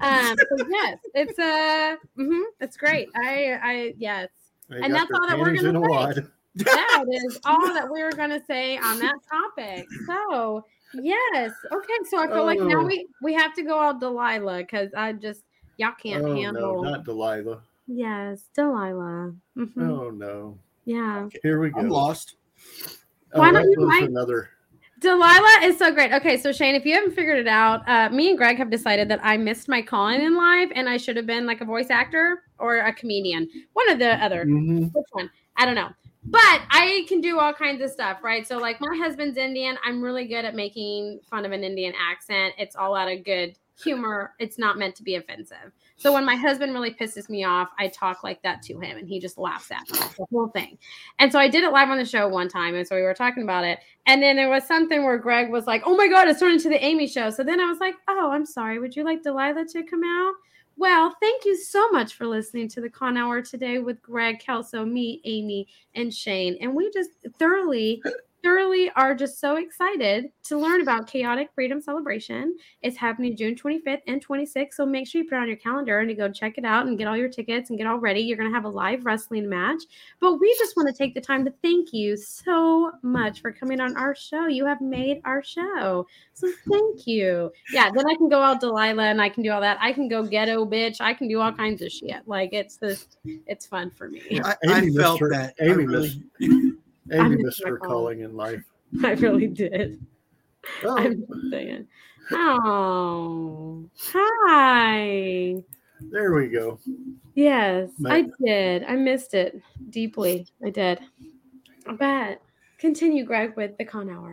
Um, 0.00 0.36
so 0.36 0.66
yes, 0.70 0.98
it's 1.14 1.38
uh, 1.38 1.96
mhm, 2.18 2.42
it's 2.60 2.76
great. 2.76 3.08
I, 3.16 3.58
I 3.62 3.94
yes, 3.98 4.28
and 4.70 4.94
that's 4.94 5.10
all 5.10 5.28
that 5.28 5.38
we're 5.38 5.54
gonna 5.54 5.72
that 6.56 7.04
is 7.10 7.38
all 7.44 7.72
that 7.74 7.88
we're 7.88 8.10
gonna 8.10 8.42
say 8.46 8.76
on 8.76 8.98
that 8.98 9.14
topic. 9.30 9.88
So 10.06 10.64
yes, 10.94 11.52
okay. 11.72 11.92
So 12.08 12.18
I 12.18 12.26
feel 12.26 12.44
like 12.44 12.60
now 12.60 12.80
Oh. 12.80 12.84
we 12.86 13.06
we 13.22 13.34
have 13.34 13.54
to 13.54 13.62
go 13.62 13.78
all 13.78 13.98
Delilah 13.98 14.58
because 14.58 14.90
I 14.96 15.12
just 15.12 15.42
y'all 15.76 15.92
can't 16.00 16.24
Oh 16.24 16.34
handle. 16.34 16.82
no, 16.82 16.90
not 16.90 17.04
Delilah. 17.04 17.60
yes, 17.86 18.48
Delilah. 18.54 19.34
Mhm. 19.56 19.88
Oh 19.88 20.10
no. 20.10 20.58
Yeah. 20.84 21.28
Here 21.42 21.60
we 21.60 21.70
go. 21.70 21.80
I'm 21.80 21.88
lost. 21.88 22.36
Oh, 23.32 23.40
Why 23.40 23.52
don't 23.52 23.64
you 23.70 23.78
was 23.80 23.88
write- 23.88 24.08
another? 24.08 24.50
Delilah 24.98 25.60
is 25.62 25.78
so 25.78 25.90
great. 25.92 26.12
Okay, 26.12 26.36
so 26.36 26.52
Shane, 26.52 26.74
if 26.74 26.84
you 26.84 26.94
haven't 26.94 27.12
figured 27.14 27.38
it 27.38 27.48
out, 27.48 27.88
uh, 27.88 28.10
me 28.10 28.28
and 28.28 28.36
Greg 28.36 28.58
have 28.58 28.68
decided 28.68 29.08
that 29.08 29.20
I 29.22 29.38
missed 29.38 29.66
my 29.66 29.80
calling 29.80 30.20
in 30.20 30.36
live 30.36 30.70
and 30.74 30.90
I 30.90 30.98
should 30.98 31.16
have 31.16 31.24
been 31.26 31.46
like 31.46 31.62
a 31.62 31.64
voice 31.64 31.88
actor 31.88 32.42
or 32.58 32.76
a 32.80 32.92
comedian. 32.92 33.48
One 33.72 33.88
or 33.90 33.94
the 33.94 34.22
other. 34.22 34.44
Mhm. 34.44 34.92
Which 34.92 35.06
one? 35.12 35.30
I 35.56 35.64
don't 35.64 35.74
know. 35.74 35.88
But 36.22 36.60
I 36.70 37.06
can 37.08 37.20
do 37.20 37.38
all 37.38 37.54
kinds 37.54 37.82
of 37.82 37.90
stuff, 37.90 38.18
right? 38.22 38.46
So, 38.46 38.58
like, 38.58 38.78
my 38.80 38.94
husband's 38.96 39.38
Indian. 39.38 39.78
I'm 39.84 40.02
really 40.02 40.26
good 40.26 40.44
at 40.44 40.54
making 40.54 41.20
fun 41.30 41.46
of 41.46 41.52
an 41.52 41.64
Indian 41.64 41.94
accent. 41.98 42.54
It's 42.58 42.76
all 42.76 42.94
out 42.94 43.10
of 43.10 43.24
good 43.24 43.56
humor. 43.82 44.34
It's 44.38 44.58
not 44.58 44.78
meant 44.78 44.94
to 44.96 45.02
be 45.02 45.14
offensive. 45.14 45.72
So, 45.96 46.12
when 46.12 46.26
my 46.26 46.36
husband 46.36 46.74
really 46.74 46.92
pisses 46.92 47.30
me 47.30 47.44
off, 47.44 47.70
I 47.78 47.88
talk 47.88 48.22
like 48.22 48.42
that 48.42 48.60
to 48.62 48.74
him 48.78 48.98
and 48.98 49.08
he 49.08 49.18
just 49.18 49.38
laughs 49.38 49.70
at 49.70 49.90
me, 49.90 49.98
the 49.98 50.26
whole 50.30 50.48
thing. 50.48 50.76
And 51.18 51.32
so, 51.32 51.38
I 51.38 51.48
did 51.48 51.64
it 51.64 51.72
live 51.72 51.88
on 51.88 51.96
the 51.96 52.04
show 52.04 52.28
one 52.28 52.48
time. 52.48 52.74
And 52.74 52.86
so, 52.86 52.96
we 52.96 53.02
were 53.02 53.14
talking 53.14 53.42
about 53.42 53.64
it. 53.64 53.78
And 54.04 54.22
then 54.22 54.36
there 54.36 54.50
was 54.50 54.64
something 54.64 55.04
where 55.04 55.18
Greg 55.18 55.50
was 55.50 55.66
like, 55.66 55.82
oh 55.86 55.96
my 55.96 56.08
God, 56.08 56.28
it's 56.28 56.40
turned 56.40 56.54
into 56.54 56.68
the 56.68 56.84
Amy 56.84 57.06
show. 57.06 57.30
So 57.30 57.42
then 57.42 57.60
I 57.60 57.66
was 57.66 57.78
like, 57.80 57.94
oh, 58.08 58.30
I'm 58.30 58.44
sorry. 58.44 58.78
Would 58.78 58.94
you 58.94 59.04
like 59.04 59.22
Delilah 59.22 59.64
to 59.72 59.82
come 59.84 60.04
out? 60.04 60.34
Well, 60.80 61.14
thank 61.20 61.44
you 61.44 61.58
so 61.58 61.90
much 61.90 62.14
for 62.14 62.26
listening 62.26 62.66
to 62.68 62.80
the 62.80 62.88
Con 62.88 63.18
Hour 63.18 63.42
today 63.42 63.80
with 63.80 64.00
Greg, 64.00 64.40
Kelso, 64.40 64.82
me, 64.82 65.20
Amy, 65.26 65.68
and 65.94 66.12
Shane. 66.12 66.56
And 66.58 66.74
we 66.74 66.90
just 66.90 67.10
thoroughly, 67.38 68.02
thoroughly 68.42 68.90
are 68.96 69.14
just 69.14 69.40
so 69.40 69.56
excited 69.56 70.26
to 70.44 70.58
learn 70.58 70.80
about 70.80 71.06
Kaotik 71.08 71.48
Freedom 71.54 71.80
Celebration. 71.80 72.56
It's 72.82 72.96
happening 72.96 73.36
June 73.36 73.54
25th 73.54 74.00
and 74.06 74.26
26th. 74.26 74.72
So 74.74 74.84
make 74.86 75.06
sure 75.06 75.22
you 75.22 75.28
put 75.28 75.36
it 75.36 75.40
on 75.42 75.48
your 75.48 75.56
calendar 75.56 76.00
and 76.00 76.10
you 76.10 76.16
go 76.16 76.30
check 76.30 76.58
it 76.58 76.64
out 76.64 76.86
and 76.86 76.98
get 76.98 77.06
all 77.06 77.16
your 77.16 77.28
tickets 77.28 77.70
and 77.70 77.78
get 77.78 77.86
all 77.86 77.98
ready. 77.98 78.20
You're 78.20 78.36
going 78.36 78.48
to 78.50 78.54
have 78.54 78.64
a 78.64 78.68
live 78.68 79.04
wrestling 79.04 79.48
match. 79.48 79.82
But 80.20 80.38
we 80.40 80.54
just 80.58 80.76
want 80.76 80.88
to 80.88 80.94
take 80.94 81.14
the 81.14 81.20
time 81.20 81.44
to 81.44 81.52
thank 81.62 81.92
you 81.92 82.16
so 82.16 82.92
much 83.02 83.40
for 83.40 83.52
coming 83.52 83.80
on 83.80 83.96
our 83.96 84.14
show. 84.14 84.46
You 84.46 84.66
have 84.66 84.80
made 84.80 85.20
our 85.24 85.42
show. 85.42 86.06
So 86.34 86.48
thank 86.70 87.06
you. 87.06 87.52
Yeah, 87.72 87.90
then 87.94 88.06
I 88.08 88.14
can 88.16 88.28
go 88.28 88.40
out 88.42 88.60
Delilah 88.60 89.04
and 89.04 89.20
I 89.22 89.28
can 89.28 89.42
do 89.42 89.50
all 89.52 89.60
that. 89.60 89.78
I 89.80 89.92
can 89.92 90.08
go 90.08 90.22
ghetto 90.24 90.64
bitch. 90.66 91.00
I 91.00 91.14
can 91.14 91.28
do 91.28 91.40
all 91.40 91.52
kinds 91.52 91.82
of 91.82 91.92
shit. 91.92 92.26
Like 92.26 92.50
it's 92.52 92.76
just 92.78 93.18
it's 93.24 93.66
fun 93.66 93.90
for 93.90 94.08
me. 94.08 94.40
I, 94.44 94.56
I 94.68 94.78
Amy 94.78 94.96
felt 94.96 95.20
her- 95.20 95.30
that. 95.30 95.54
I 95.60 95.64
Amy 95.64 95.86
really- 95.86 96.22
Amy 97.10 97.36
missed 97.36 97.44
missed 97.44 97.62
her 97.66 97.76
calling 97.78 98.20
in 98.20 98.36
life. 98.36 98.62
I 99.04 99.12
really 99.12 99.46
did. 99.46 100.04
Oh, 100.84 100.96
I'm 100.98 101.26
just 101.26 101.50
saying. 101.50 101.86
Oh, 102.32 103.88
hi. 104.12 105.56
there 106.10 106.32
we 106.32 106.48
go. 106.48 106.78
Yes, 107.34 107.90
Ma- 107.98 108.10
I 108.10 108.26
did. 108.44 108.84
I 108.84 108.96
missed 108.96 109.34
it 109.34 109.60
deeply. 109.90 110.46
I 110.64 110.70
did. 110.70 111.00
I 111.86 111.92
bet. 111.94 112.42
Continue, 112.78 113.24
Greg, 113.24 113.56
with 113.56 113.76
the 113.78 113.84
con 113.84 114.10
hour. 114.10 114.32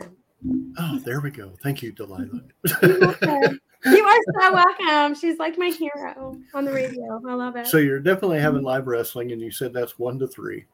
Oh, 0.78 1.00
there 1.00 1.20
we 1.22 1.32
go. 1.32 1.54
Thank 1.64 1.82
you, 1.82 1.92
Delilah. 1.92 2.42
You 3.86 4.04
are 4.06 4.42
so 4.42 4.54
welcome. 4.80 5.16
She's 5.16 5.38
like 5.38 5.58
my 5.58 5.70
hero 5.70 6.38
on 6.54 6.66
the 6.66 6.74
radio. 6.74 7.22
I 7.28 7.34
love 7.34 7.56
it. 7.56 7.68
so 7.68 7.78
you're 7.78 8.00
definitely 8.00 8.40
having 8.40 8.64
live 8.64 8.88
wrestling, 8.88 9.32
and 9.32 9.42
you 9.42 9.52
said 9.52 9.72
that's 9.72 10.00
one 10.00 10.20
to 10.20 10.28
three. 10.28 10.66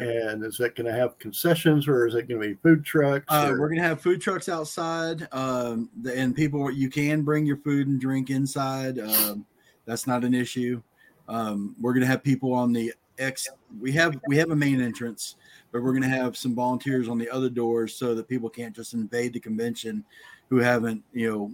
And 0.00 0.44
is 0.44 0.56
that 0.58 0.74
going 0.74 0.86
to 0.86 0.92
have 0.92 1.18
concessions, 1.18 1.88
or 1.88 2.06
is 2.06 2.14
it 2.14 2.28
going 2.28 2.40
to 2.40 2.48
be 2.48 2.54
food 2.54 2.84
trucks? 2.84 3.26
Uh, 3.28 3.54
we're 3.58 3.68
gonna 3.68 3.82
have 3.82 4.00
food 4.00 4.20
trucks 4.20 4.48
outside, 4.48 5.28
um, 5.32 5.90
the, 6.02 6.16
and 6.16 6.34
people 6.34 6.70
you 6.70 6.88
can 6.88 7.22
bring 7.22 7.46
your 7.46 7.58
food 7.58 7.88
and 7.88 8.00
drink 8.00 8.30
inside. 8.30 8.98
Um, 8.98 9.46
that's 9.84 10.06
not 10.06 10.24
an 10.24 10.34
issue. 10.34 10.82
Um, 11.28 11.76
we're 11.80 11.94
gonna 11.94 12.06
have 12.06 12.22
people 12.22 12.52
on 12.52 12.72
the 12.72 12.92
X. 13.18 13.48
We 13.80 13.92
have 13.92 14.18
we 14.26 14.36
have 14.36 14.50
a 14.50 14.56
main 14.56 14.80
entrance, 14.80 15.36
but 15.70 15.82
we're 15.82 15.92
gonna 15.92 16.08
have 16.08 16.36
some 16.36 16.54
volunteers 16.54 17.08
on 17.08 17.18
the 17.18 17.30
other 17.30 17.50
doors 17.50 17.94
so 17.94 18.14
that 18.14 18.28
people 18.28 18.48
can't 18.48 18.74
just 18.74 18.94
invade 18.94 19.32
the 19.32 19.40
convention 19.40 20.04
who 20.48 20.58
haven't 20.58 21.02
you 21.12 21.30
know 21.30 21.52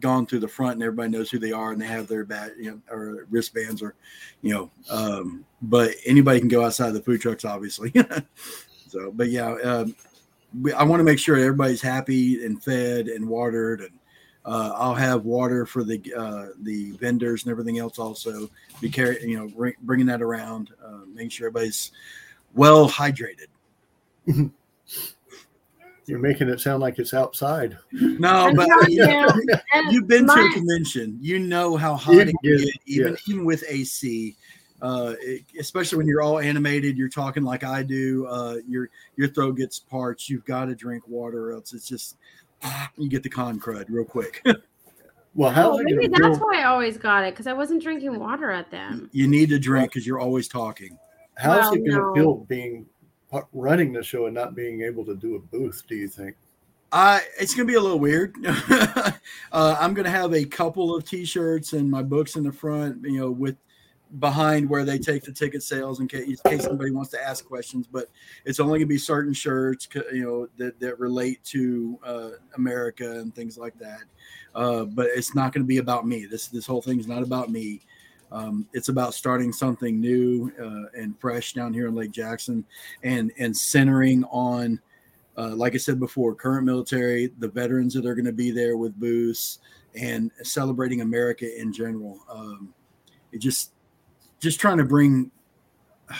gone 0.00 0.26
through 0.26 0.40
the 0.40 0.48
front 0.48 0.74
and 0.74 0.82
everybody 0.82 1.10
knows 1.10 1.30
who 1.30 1.38
they 1.38 1.52
are 1.52 1.72
and 1.72 1.80
they 1.80 1.86
have 1.86 2.08
their 2.08 2.24
bat 2.24 2.52
you 2.58 2.70
know 2.70 2.80
or 2.90 3.26
wristbands 3.30 3.80
or 3.80 3.94
you 4.42 4.52
know 4.52 4.70
um, 4.90 5.44
but 5.62 5.94
anybody 6.04 6.40
can 6.40 6.48
go 6.48 6.64
outside 6.64 6.90
the 6.90 7.00
food 7.00 7.20
trucks 7.20 7.44
obviously 7.44 7.92
so 8.88 9.12
but 9.12 9.28
yeah 9.28 9.54
um, 9.62 9.94
I 10.76 10.84
want 10.84 11.00
to 11.00 11.04
make 11.04 11.18
sure 11.18 11.36
everybody's 11.36 11.82
happy 11.82 12.44
and 12.44 12.62
fed 12.62 13.08
and 13.08 13.28
watered, 13.28 13.80
and 13.80 13.90
uh, 14.44 14.72
I'll 14.76 14.94
have 14.94 15.24
water 15.24 15.66
for 15.66 15.82
the 15.82 16.00
uh, 16.16 16.46
the 16.60 16.92
vendors 16.92 17.44
and 17.44 17.50
everything 17.50 17.78
else. 17.78 17.98
Also, 17.98 18.48
be 18.80 18.88
carry 18.88 19.18
you 19.28 19.36
know 19.36 19.48
bring, 19.48 19.74
bringing 19.82 20.06
that 20.06 20.22
around, 20.22 20.70
uh, 20.84 21.00
making 21.12 21.30
sure 21.30 21.48
everybody's 21.48 21.92
well 22.54 22.88
hydrated. 22.88 23.48
You're 26.06 26.18
making 26.18 26.48
it 26.48 26.60
sound 26.60 26.80
like 26.82 26.98
it's 26.98 27.14
outside. 27.14 27.78
No, 27.92 28.52
but 28.54 28.68
you 28.88 29.02
you, 29.04 29.04
and 29.74 29.92
you've 29.92 30.06
been 30.06 30.26
to 30.26 30.32
a 30.32 30.52
convention, 30.52 31.18
you 31.20 31.38
know 31.38 31.76
how 31.76 31.94
hot 31.94 32.14
It 32.16 32.28
it 32.28 32.34
can 32.42 32.56
get, 32.58 32.68
even 32.86 33.12
yes. 33.12 33.22
even 33.28 33.44
with 33.44 33.64
AC. 33.68 34.36
Uh, 34.82 35.14
it- 35.20 35.44
especially 35.58 35.96
when 35.98 36.06
you're 36.06 36.20
all 36.20 36.38
animated, 36.40 36.98
you're 36.98 37.08
talking 37.08 37.42
like 37.42 37.64
I 37.64 37.82
do. 37.82 38.26
Uh, 38.26 38.56
your 38.68 38.90
your 39.16 39.28
throat 39.28 39.56
gets 39.56 39.78
parched. 39.78 40.28
You've 40.28 40.44
got 40.44 40.66
to 40.66 40.74
drink 40.74 41.08
water, 41.08 41.50
or 41.50 41.52
else 41.54 41.72
it's 41.72 41.88
just 41.88 42.16
you 42.98 43.08
get 43.08 43.22
the 43.22 43.30
con 43.30 43.58
crud 43.58 43.86
real 43.88 44.04
quick. 44.04 44.44
Well, 45.36 45.50
how's 45.50 45.80
Oh, 45.80 45.82
maybe 45.82 46.06
that's 46.06 46.38
feel? 46.38 46.46
why 46.46 46.60
I 46.60 46.64
always 46.66 46.96
got 46.96 47.24
it 47.24 47.32
because 47.34 47.48
I 47.48 47.52
wasn't 47.54 47.82
drinking 47.82 48.20
water 48.20 48.52
at 48.52 48.70
them. 48.70 49.10
you 49.12 49.26
need 49.26 49.48
to 49.48 49.58
drink 49.58 49.90
because 49.90 50.06
you're 50.06 50.20
always 50.20 50.46
talking. 50.46 50.96
How's 51.36 51.64
Well, 51.64 51.72
it 51.72 51.78
going 51.78 51.90
to 51.90 51.96
no. 51.96 52.14
feel 52.14 52.34
being 52.44 52.86
running 53.52 53.92
the 53.92 54.02
show 54.02 54.26
and 54.26 54.34
not 54.34 54.54
being 54.54 54.82
able 54.82 55.04
to 55.04 55.14
do 55.14 55.36
a 55.36 55.38
booth? 55.38 55.82
Do 55.88 55.94
you 55.94 56.08
think? 56.08 56.36
I 56.92 57.22
it's 57.40 57.54
gonna 57.54 57.66
be 57.66 57.74
a 57.74 57.80
little 57.80 57.98
weird. 57.98 58.36
uh, 58.46 59.12
I'm 59.52 59.94
gonna 59.94 60.10
have 60.10 60.32
a 60.32 60.44
couple 60.44 60.94
of 60.94 61.04
T-shirts 61.04 61.72
and 61.72 61.90
my 61.90 62.02
books 62.02 62.36
in 62.36 62.44
the 62.44 62.52
front, 62.52 63.02
you 63.02 63.18
know, 63.18 63.30
with 63.32 63.56
behind 64.20 64.70
where 64.70 64.84
they 64.84 64.98
take 64.98 65.24
the 65.24 65.32
ticket 65.32 65.62
sales 65.64 65.98
in 65.98 66.06
case, 66.06 66.40
in 66.44 66.50
case 66.50 66.64
somebody 66.64 66.92
wants 66.92 67.10
to 67.10 67.20
ask 67.20 67.44
questions. 67.44 67.88
But 67.90 68.08
it's 68.44 68.60
only 68.60 68.78
gonna 68.78 68.86
be 68.86 68.98
certain 68.98 69.32
shirts, 69.32 69.88
you 70.12 70.22
know, 70.22 70.48
that 70.56 70.78
that 70.78 71.00
relate 71.00 71.42
to 71.46 71.98
uh, 72.04 72.30
America 72.56 73.18
and 73.18 73.34
things 73.34 73.58
like 73.58 73.76
that. 73.78 74.02
Uh, 74.54 74.84
but 74.84 75.06
it's 75.06 75.34
not 75.34 75.52
gonna 75.52 75.64
be 75.64 75.78
about 75.78 76.06
me. 76.06 76.26
This 76.26 76.46
this 76.46 76.64
whole 76.64 76.82
thing 76.82 77.00
is 77.00 77.08
not 77.08 77.22
about 77.22 77.50
me. 77.50 77.80
Um, 78.32 78.66
it's 78.72 78.88
about 78.88 79.14
starting 79.14 79.52
something 79.52 80.00
new 80.00 80.52
uh, 80.60 80.98
and 80.98 81.18
fresh 81.20 81.52
down 81.52 81.72
here 81.72 81.86
in 81.86 81.94
Lake 81.94 82.12
Jackson, 82.12 82.64
and 83.02 83.32
and 83.38 83.56
centering 83.56 84.24
on 84.24 84.80
uh, 85.36 85.54
like 85.54 85.74
I 85.74 85.78
said 85.78 85.98
before, 85.98 86.34
current 86.34 86.64
military, 86.64 87.32
the 87.38 87.48
veterans 87.48 87.94
that 87.94 88.06
are 88.06 88.14
going 88.14 88.24
to 88.24 88.32
be 88.32 88.50
there 88.50 88.76
with 88.76 88.98
booths, 88.98 89.58
and 89.94 90.30
celebrating 90.42 91.00
America 91.00 91.60
in 91.60 91.72
general. 91.72 92.20
Um, 92.30 92.72
it 93.32 93.38
just, 93.38 93.72
just 94.40 94.60
trying 94.60 94.78
to 94.78 94.84
bring 94.84 95.30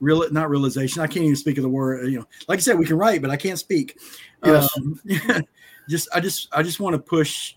real, 0.00 0.30
not 0.32 0.48
realization. 0.48 1.02
I 1.02 1.06
can't 1.06 1.24
even 1.24 1.36
speak 1.36 1.58
of 1.58 1.62
the 1.62 1.68
word. 1.68 2.10
You 2.10 2.20
know, 2.20 2.26
like 2.48 2.58
I 2.58 2.62
said, 2.62 2.78
we 2.78 2.86
can 2.86 2.96
write, 2.96 3.20
but 3.20 3.30
I 3.30 3.36
can't 3.36 3.58
speak. 3.58 3.98
Yes. 4.44 4.70
Um, 4.76 5.00
just, 5.88 6.08
I 6.14 6.20
just, 6.20 6.48
I 6.52 6.62
just 6.62 6.80
want 6.80 6.94
to 6.94 6.98
push 6.98 7.56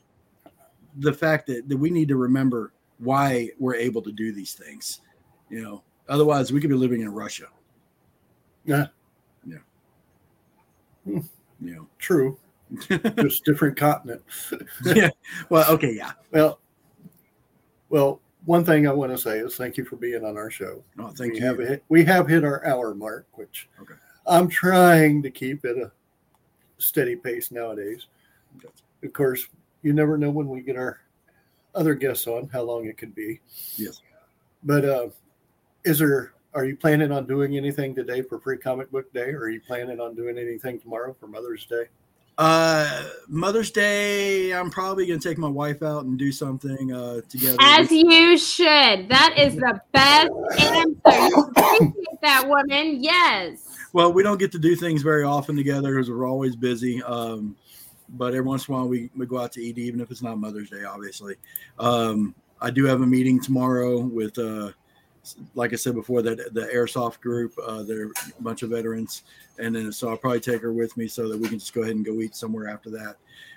the 0.97 1.13
fact 1.13 1.47
that 1.47 1.67
that 1.67 1.77
we 1.77 1.89
need 1.89 2.07
to 2.07 2.15
remember 2.15 2.71
why 3.03 3.49
we're 3.59 3.75
able 3.75 4.01
to 4.01 4.11
do 4.11 4.31
these 4.31 4.53
things. 4.53 5.01
You 5.49 5.61
know, 5.61 5.83
otherwise 6.09 6.51
we 6.51 6.61
could 6.61 6.69
be 6.69 6.75
living 6.75 7.01
in 7.01 7.13
Russia. 7.13 7.47
Yeah. 8.65 8.87
Yeah. 9.45 9.57
Hmm. 11.05 11.19
Know. 11.59 11.87
True. 11.97 12.37
Just 13.19 13.45
different 13.45 13.77
continent. 13.77 14.21
yeah. 14.85 15.09
Well, 15.49 15.69
okay, 15.71 15.93
yeah. 15.93 16.11
Well, 16.31 16.59
well, 17.89 18.19
one 18.45 18.65
thing 18.65 18.87
I 18.87 18.93
want 18.93 19.11
to 19.11 19.17
say 19.17 19.39
is 19.39 19.55
thank 19.55 19.77
you 19.77 19.85
for 19.85 19.95
being 19.95 20.25
on 20.25 20.37
our 20.37 20.49
show. 20.49 20.83
Oh, 20.99 21.09
thank 21.09 21.33
we 21.33 21.39
you. 21.39 21.45
Have 21.45 21.59
hit, 21.59 21.83
we 21.89 22.03
have 22.05 22.27
hit 22.27 22.43
our 22.43 22.65
hour 22.65 22.93
mark, 22.93 23.27
which 23.33 23.69
Okay. 23.81 23.93
I'm 24.25 24.47
trying 24.47 25.21
to 25.23 25.29
keep 25.29 25.63
at 25.65 25.77
a 25.77 25.91
steady 26.77 27.15
pace 27.15 27.51
nowadays. 27.51 28.07
Of 29.03 29.13
course, 29.13 29.47
you 29.81 29.93
never 29.93 30.17
know 30.17 30.31
when 30.31 30.47
we 30.47 30.61
get 30.61 30.77
our 30.77 30.99
other 31.75 31.93
guests 31.93 32.27
on 32.27 32.49
how 32.51 32.61
long 32.63 32.85
it 32.85 32.97
could 32.97 33.15
be. 33.15 33.39
Yes. 33.75 34.01
But 34.63 34.85
uh, 34.85 35.07
is 35.83 35.99
there? 35.99 36.33
Are 36.53 36.65
you 36.65 36.75
planning 36.75 37.11
on 37.11 37.25
doing 37.25 37.57
anything 37.57 37.95
today 37.95 38.21
for 38.21 38.39
Free 38.39 38.57
Comic 38.57 38.91
Book 38.91 39.11
Day, 39.11 39.31
or 39.31 39.39
are 39.41 39.49
you 39.49 39.59
planning 39.59 39.99
on 39.99 40.15
doing 40.15 40.37
anything 40.37 40.79
tomorrow 40.79 41.15
for 41.19 41.25
Mother's 41.27 41.65
Day? 41.65 41.85
Uh, 42.37 43.03
Mother's 43.27 43.69
Day, 43.69 44.53
I'm 44.53 44.71
probably 44.71 45.05
gonna 45.05 45.19
take 45.19 45.37
my 45.37 45.47
wife 45.47 45.83
out 45.83 46.05
and 46.05 46.17
do 46.17 46.31
something 46.31 46.91
uh 46.91 47.21
together. 47.29 47.57
As 47.59 47.91
you 47.91 48.37
should. 48.37 49.07
That 49.09 49.35
is 49.37 49.55
the 49.55 49.79
best 49.91 50.31
answer. 50.59 50.93
Appreciate 51.49 52.21
that 52.21 52.47
woman. 52.47 53.03
Yes. 53.03 53.67
well, 53.93 54.11
we 54.11 54.23
don't 54.23 54.39
get 54.39 54.51
to 54.53 54.59
do 54.59 54.75
things 54.75 55.03
very 55.03 55.23
often 55.23 55.55
together 55.55 55.93
because 55.93 56.09
we're 56.09 56.27
always 56.27 56.55
busy. 56.55 57.03
Um, 57.03 57.55
but 58.13 58.33
every 58.33 58.41
once 58.41 58.67
in 58.67 58.73
a 58.73 58.77
while 58.77 58.87
we, 58.87 59.09
we 59.15 59.25
go 59.25 59.39
out 59.39 59.51
to 59.53 59.61
eat, 59.61 59.77
even 59.77 59.99
if 59.99 60.11
it's 60.11 60.21
not 60.21 60.37
Mother's 60.37 60.69
Day, 60.69 60.83
obviously. 60.83 61.35
Um, 61.79 62.35
I 62.61 62.69
do 62.69 62.85
have 62.85 63.01
a 63.01 63.07
meeting 63.07 63.41
tomorrow 63.41 63.99
with 63.99 64.37
uh 64.39 64.71
like 65.55 65.73
I 65.73 65.75
said 65.75 65.95
before, 65.95 66.21
that 66.21 66.53
the 66.53 66.67
airsoft 66.73 67.21
group, 67.21 67.53
uh, 67.65 67.83
they're 67.83 68.07
a 68.07 68.41
bunch 68.41 68.63
of 68.63 68.69
veterans, 68.69 69.23
and 69.57 69.75
then 69.75 69.91
so 69.91 70.09
I'll 70.09 70.17
probably 70.17 70.39
take 70.39 70.61
her 70.61 70.73
with 70.73 70.95
me 70.97 71.07
so 71.07 71.29
that 71.29 71.37
we 71.37 71.47
can 71.47 71.59
just 71.59 71.73
go 71.73 71.81
ahead 71.81 71.95
and 71.95 72.05
go 72.05 72.19
eat 72.19 72.35
somewhere 72.35 72.67
after 72.67 72.89
that. 72.91 73.15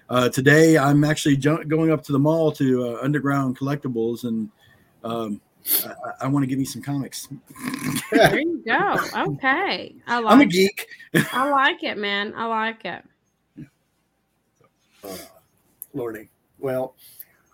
Uh, 0.08 0.28
today, 0.28 0.78
I'm 0.78 1.02
actually 1.02 1.36
ju- 1.36 1.64
going 1.64 1.90
up 1.90 2.02
to 2.04 2.12
the 2.12 2.18
mall 2.18 2.52
to 2.52 2.84
uh, 2.84 2.98
Underground 3.02 3.58
Collectibles, 3.58 4.24
and 4.24 4.48
um, 5.02 5.40
I, 5.84 6.24
I 6.24 6.28
want 6.28 6.44
to 6.44 6.46
give 6.46 6.58
me 6.58 6.64
some 6.64 6.82
comics. 6.82 7.28
There 8.12 8.38
you 8.38 8.62
go. 8.64 8.96
Okay. 9.32 9.96
I 10.06 10.18
like 10.20 10.32
I'm 10.32 10.40
a 10.40 10.44
it. 10.44 10.50
geek. 10.50 10.86
I 11.32 11.50
like 11.50 11.82
it, 11.82 11.98
man. 11.98 12.32
I 12.36 12.46
like 12.46 12.84
it. 12.84 13.04
Uh, 15.06 15.16
Lordy. 15.94 16.28
Well, 16.58 16.94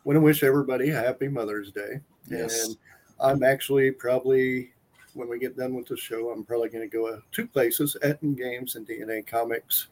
want 0.05 0.16
to 0.16 0.20
wish 0.20 0.42
everybody 0.42 0.90
a 0.90 0.94
happy 0.96 1.28
Mother's 1.28 1.70
Day. 1.70 2.00
Yes. 2.28 2.66
And 2.66 2.76
I'm 3.20 3.42
actually 3.42 3.90
probably, 3.90 4.72
when 5.14 5.28
we 5.28 5.38
get 5.38 5.57
done 5.57 5.74
with 5.74 5.86
the 5.86 5.96
show, 5.96 6.30
I'm 6.30 6.44
probably 6.44 6.68
going 6.68 6.88
to 6.88 6.96
go 6.96 7.09
to 7.09 7.22
two 7.30 7.46
places, 7.46 7.96
Etten 8.03 8.36
Games 8.36 8.76
and 8.76 8.86
DNA 8.86 9.26
Comics. 9.26 9.88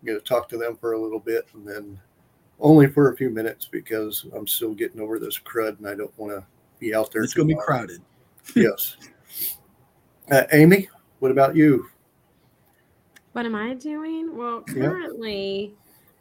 I'm 0.00 0.06
going 0.06 0.18
to 0.18 0.24
talk 0.24 0.48
to 0.50 0.58
them 0.58 0.76
for 0.76 0.92
a 0.92 1.00
little 1.00 1.18
bit 1.18 1.46
and 1.54 1.66
then 1.66 1.98
only 2.60 2.86
for 2.88 3.12
a 3.12 3.16
few 3.16 3.30
minutes 3.30 3.68
because 3.70 4.26
I'm 4.34 4.46
still 4.46 4.74
getting 4.74 5.00
over 5.00 5.18
this 5.18 5.38
crud 5.38 5.78
and 5.78 5.88
I 5.88 5.94
don't 5.94 6.16
want 6.18 6.32
to 6.32 6.44
be 6.78 6.94
out 6.94 7.10
there. 7.12 7.22
It's 7.22 7.34
going 7.34 7.48
to 7.48 7.54
be 7.54 7.60
crowded. 7.60 8.00
Yes. 8.56 8.96
Uh, 10.30 10.44
Amy, 10.52 10.88
what 11.18 11.30
about 11.30 11.54
you? 11.54 11.90
What 13.32 13.44
am 13.44 13.54
I 13.54 13.74
doing? 13.74 14.34
Well, 14.34 14.64
Yeah. 14.74 15.08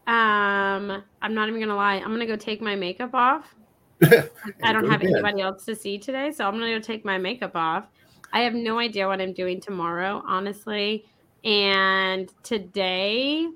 Um, 0.08 1.04
I'm 1.22 1.34
not 1.34 1.50
even 1.50 1.60
gonna 1.60 1.76
lie. 1.76 1.96
I'm 1.96 2.12
gonna 2.12 2.26
go 2.26 2.38
take 2.38 2.62
my 2.62 2.76
makeup 2.76 3.14
off. 3.14 3.54
I 4.04 4.72
don't 4.72 4.90
have 4.90 5.02
anybody 5.02 5.42
else 5.42 5.66
to 5.66 5.76
see 5.76 5.98
today, 5.98 6.32
so 6.32 6.48
I'm 6.48 6.54
gonna 6.54 6.74
go 6.74 6.80
take 6.80 7.04
my 7.04 7.18
makeup 7.18 7.56
off. 7.56 7.88
I 8.32 8.42
have 8.42 8.54
no 8.54 8.80
idea 8.80 9.08
what 9.08 9.20
I'm 9.20 9.34
doing 9.34 9.60
tomorrow, 9.60 10.24
honestly. 10.26 11.06
And 11.44 12.32
today, 12.44 13.48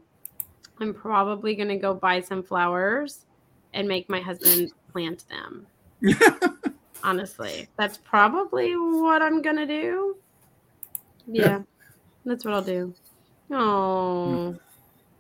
I'm 0.80 0.94
probably 0.94 1.56
gonna 1.56 1.78
go 1.78 1.94
buy 1.94 2.20
some 2.20 2.44
flowers 2.44 3.26
and 3.74 3.88
make 3.88 4.10
my 4.10 4.20
husband 4.20 4.74
plant 4.92 5.24
them. 5.30 5.68
honestly, 7.04 7.70
that's 7.78 7.98
probably 7.98 8.76
what 8.76 9.22
I'm 9.22 9.42
gonna 9.42 9.66
do. 9.66 10.18
Yeah, 11.28 11.62
that's 12.26 12.44
what 12.44 12.54
I'll 12.54 12.62
do. 12.62 12.94
Oh, 13.52 14.58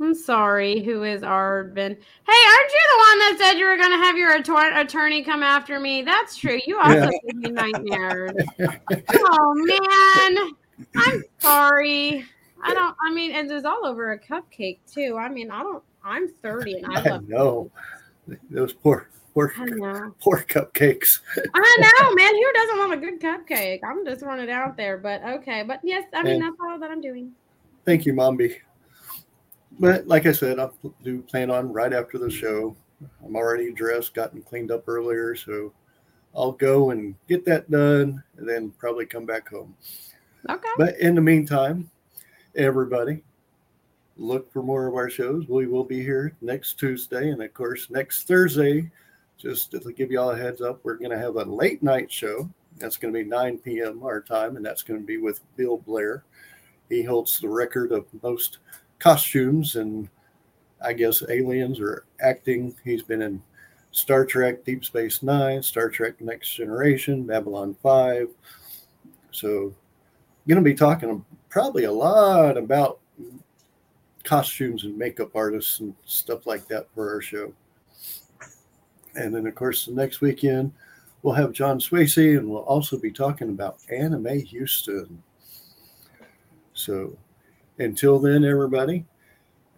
I'm 0.02 0.16
sorry. 0.16 0.82
Who 0.82 1.04
is 1.04 1.22
Arvin? 1.22 1.90
Hey, 1.90 2.42
aren't 2.50 2.72
you 2.72 2.84
the 2.90 2.98
one 2.98 3.20
that 3.20 3.36
said 3.40 3.54
you 3.60 3.66
were 3.66 3.78
going 3.78 3.92
to 3.92 3.98
have 3.98 4.18
your 4.18 4.38
attor- 4.40 4.80
attorney 4.80 5.24
come 5.24 5.44
after 5.44 5.80
me? 5.80 6.02
That's 6.02 6.36
true. 6.36 6.60
You 6.66 6.80
also 6.80 6.96
Yeah. 6.96 7.10
give 7.28 7.36
me 7.36 7.50
nightmares. 7.52 8.32
oh 9.14 9.54
man, 9.54 10.52
I'm 10.96 11.24
sorry. 11.40 12.26
I 12.64 12.74
don't. 12.74 12.96
I 13.06 13.14
mean, 13.14 13.32
and 13.32 13.50
it's 13.52 13.66
all 13.66 13.86
over 13.86 14.12
a 14.14 14.20
cupcake 14.20 14.80
too. 14.92 15.18
I 15.20 15.30
mean, 15.30 15.52
I 15.52 15.60
don't. 15.62 15.84
I'm 16.04 16.28
30 16.42 16.78
and 16.80 16.86
I 16.88 17.00
I 17.00 17.10
love. 17.10 17.30
know. 17.30 17.72
Those 18.50 18.74
poor, 18.74 19.10
poor, 19.36 19.54
poor 20.20 20.46
cupcakes. 20.48 21.20
I 21.54 21.78
know, 21.80 22.16
man. 22.16 22.34
Who 22.36 22.54
doesn't 22.54 22.78
want 22.80 22.94
a 22.94 22.98
good 22.98 23.20
cupcake? 23.20 23.82
I'm 23.84 24.04
just 24.06 24.24
it 24.24 24.50
out 24.50 24.78
there, 24.78 24.98
but 24.98 25.24
okay. 25.24 25.64
But 25.64 25.80
yes, 25.84 26.06
I 26.14 26.24
mean 26.24 26.34
And- 26.36 26.44
that's 26.44 26.56
all 26.60 26.80
that 26.80 26.90
I'm 26.90 27.02
doing. 27.02 27.32
Thank 27.86 28.06
you, 28.06 28.14
Mombi. 28.14 28.58
But 29.82 30.08
like 30.08 30.28
I 30.28 30.32
said, 30.32 30.60
I 30.60 30.70
do 31.04 31.22
plan 31.24 31.50
on 31.50 31.74
right 31.74 31.92
after 31.92 32.20
the 32.20 32.30
show. 32.30 32.76
I'm 33.26 33.36
already 33.36 33.74
dressed, 33.74 34.14
gotten 34.14 34.44
cleaned 34.44 34.72
up 34.72 34.88
earlier, 34.88 35.36
so 35.36 35.74
I'll 36.36 36.52
go 36.52 36.92
and 36.92 37.16
get 37.28 37.46
that 37.46 37.70
done 37.72 38.24
and 38.38 38.48
then 38.48 38.72
probably 38.78 39.08
come 39.08 39.26
back 39.26 39.50
home. 39.50 39.76
Okay. 40.48 40.70
But 40.78 41.00
in 41.00 41.16
the 41.16 41.22
meantime, 41.22 41.90
everybody, 42.56 43.24
look 44.18 44.54
for 44.54 44.62
more 44.62 44.86
of 44.86 44.94
our 44.94 45.10
shows. 45.10 45.48
We 45.48 45.66
will 45.66 45.84
be 45.84 46.04
here 46.04 46.36
next 46.42 46.80
Tuesday 46.80 47.32
and, 47.32 47.42
of 47.42 47.52
course, 47.54 47.90
next 47.90 48.28
Thursday. 48.28 48.92
Just 49.38 49.72
to 49.72 49.92
give 49.92 50.12
you 50.12 50.22
all 50.22 50.30
a 50.30 50.38
heads 50.38 50.62
up, 50.62 50.80
we're 50.84 50.98
going 50.98 51.10
to 51.10 51.18
have 51.18 51.38
a 51.38 51.44
late 51.44 51.82
night 51.82 52.12
show. 52.12 52.48
That's 52.78 52.98
going 52.98 53.12
to 53.12 53.24
be 53.24 53.28
9 53.28 53.58
p.m. 53.58 54.04
our 54.04 54.22
time, 54.22 54.58
and 54.58 54.64
that's 54.64 54.84
going 54.84 55.00
to 55.00 55.06
be 55.06 55.18
with 55.18 55.42
Bill 55.58 55.78
Blair. 55.78 56.24
He 56.88 57.02
holds 57.02 57.40
the 57.40 57.50
record 57.50 57.92
of 57.92 58.06
most 58.22 58.60
costumes 59.02 59.76
and 59.76 60.08
I 60.82 60.94
guess 60.94 61.24
aliens 61.28 61.80
or 61.80 62.06
acting. 62.22 62.76
He's 62.84 63.04
been 63.04 63.22
in 63.22 63.42
Star 63.92 64.26
Trek, 64.26 64.64
Deep 64.64 64.86
Space 64.86 65.22
Nine, 65.24 65.62
Star 65.62 65.90
Trek 65.90 66.22
Next 66.22 66.54
Generation, 66.54 67.26
Babylon 67.26 67.76
5. 67.84 68.30
So, 69.32 69.74
going 70.48 70.56
to 70.58 70.62
be 70.62 70.74
talking 70.74 71.26
probably 71.50 71.86
a 71.86 71.92
lot 71.92 72.58
about 72.58 73.00
costumes 74.24 74.84
and 74.84 74.98
makeup 74.98 75.36
artists 75.36 75.80
and 75.80 75.96
stuff 76.06 76.46
like 76.46 76.68
that 76.68 76.88
for 76.94 77.14
our 77.14 77.22
show. 77.22 77.54
And 79.16 79.34
then, 79.36 79.48
of 79.48 79.56
course, 79.56 79.86
the 79.86 79.94
next 79.94 80.22
weekend, 80.22 80.72
we'll 81.22 81.34
have 81.34 81.52
John 81.52 81.80
Swasey 81.80 82.38
and 82.38 82.50
we'll 82.50 82.64
also 82.64 82.98
be 82.98 83.12
talking 83.12 83.50
about 83.50 83.80
Anime 83.92 84.40
Houston. 84.40 85.22
So, 86.74 87.16
until 87.82 88.20
then, 88.20 88.46
everybody, 88.46 89.06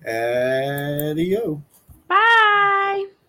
adio. 0.06 1.64
Bye. 2.08 3.12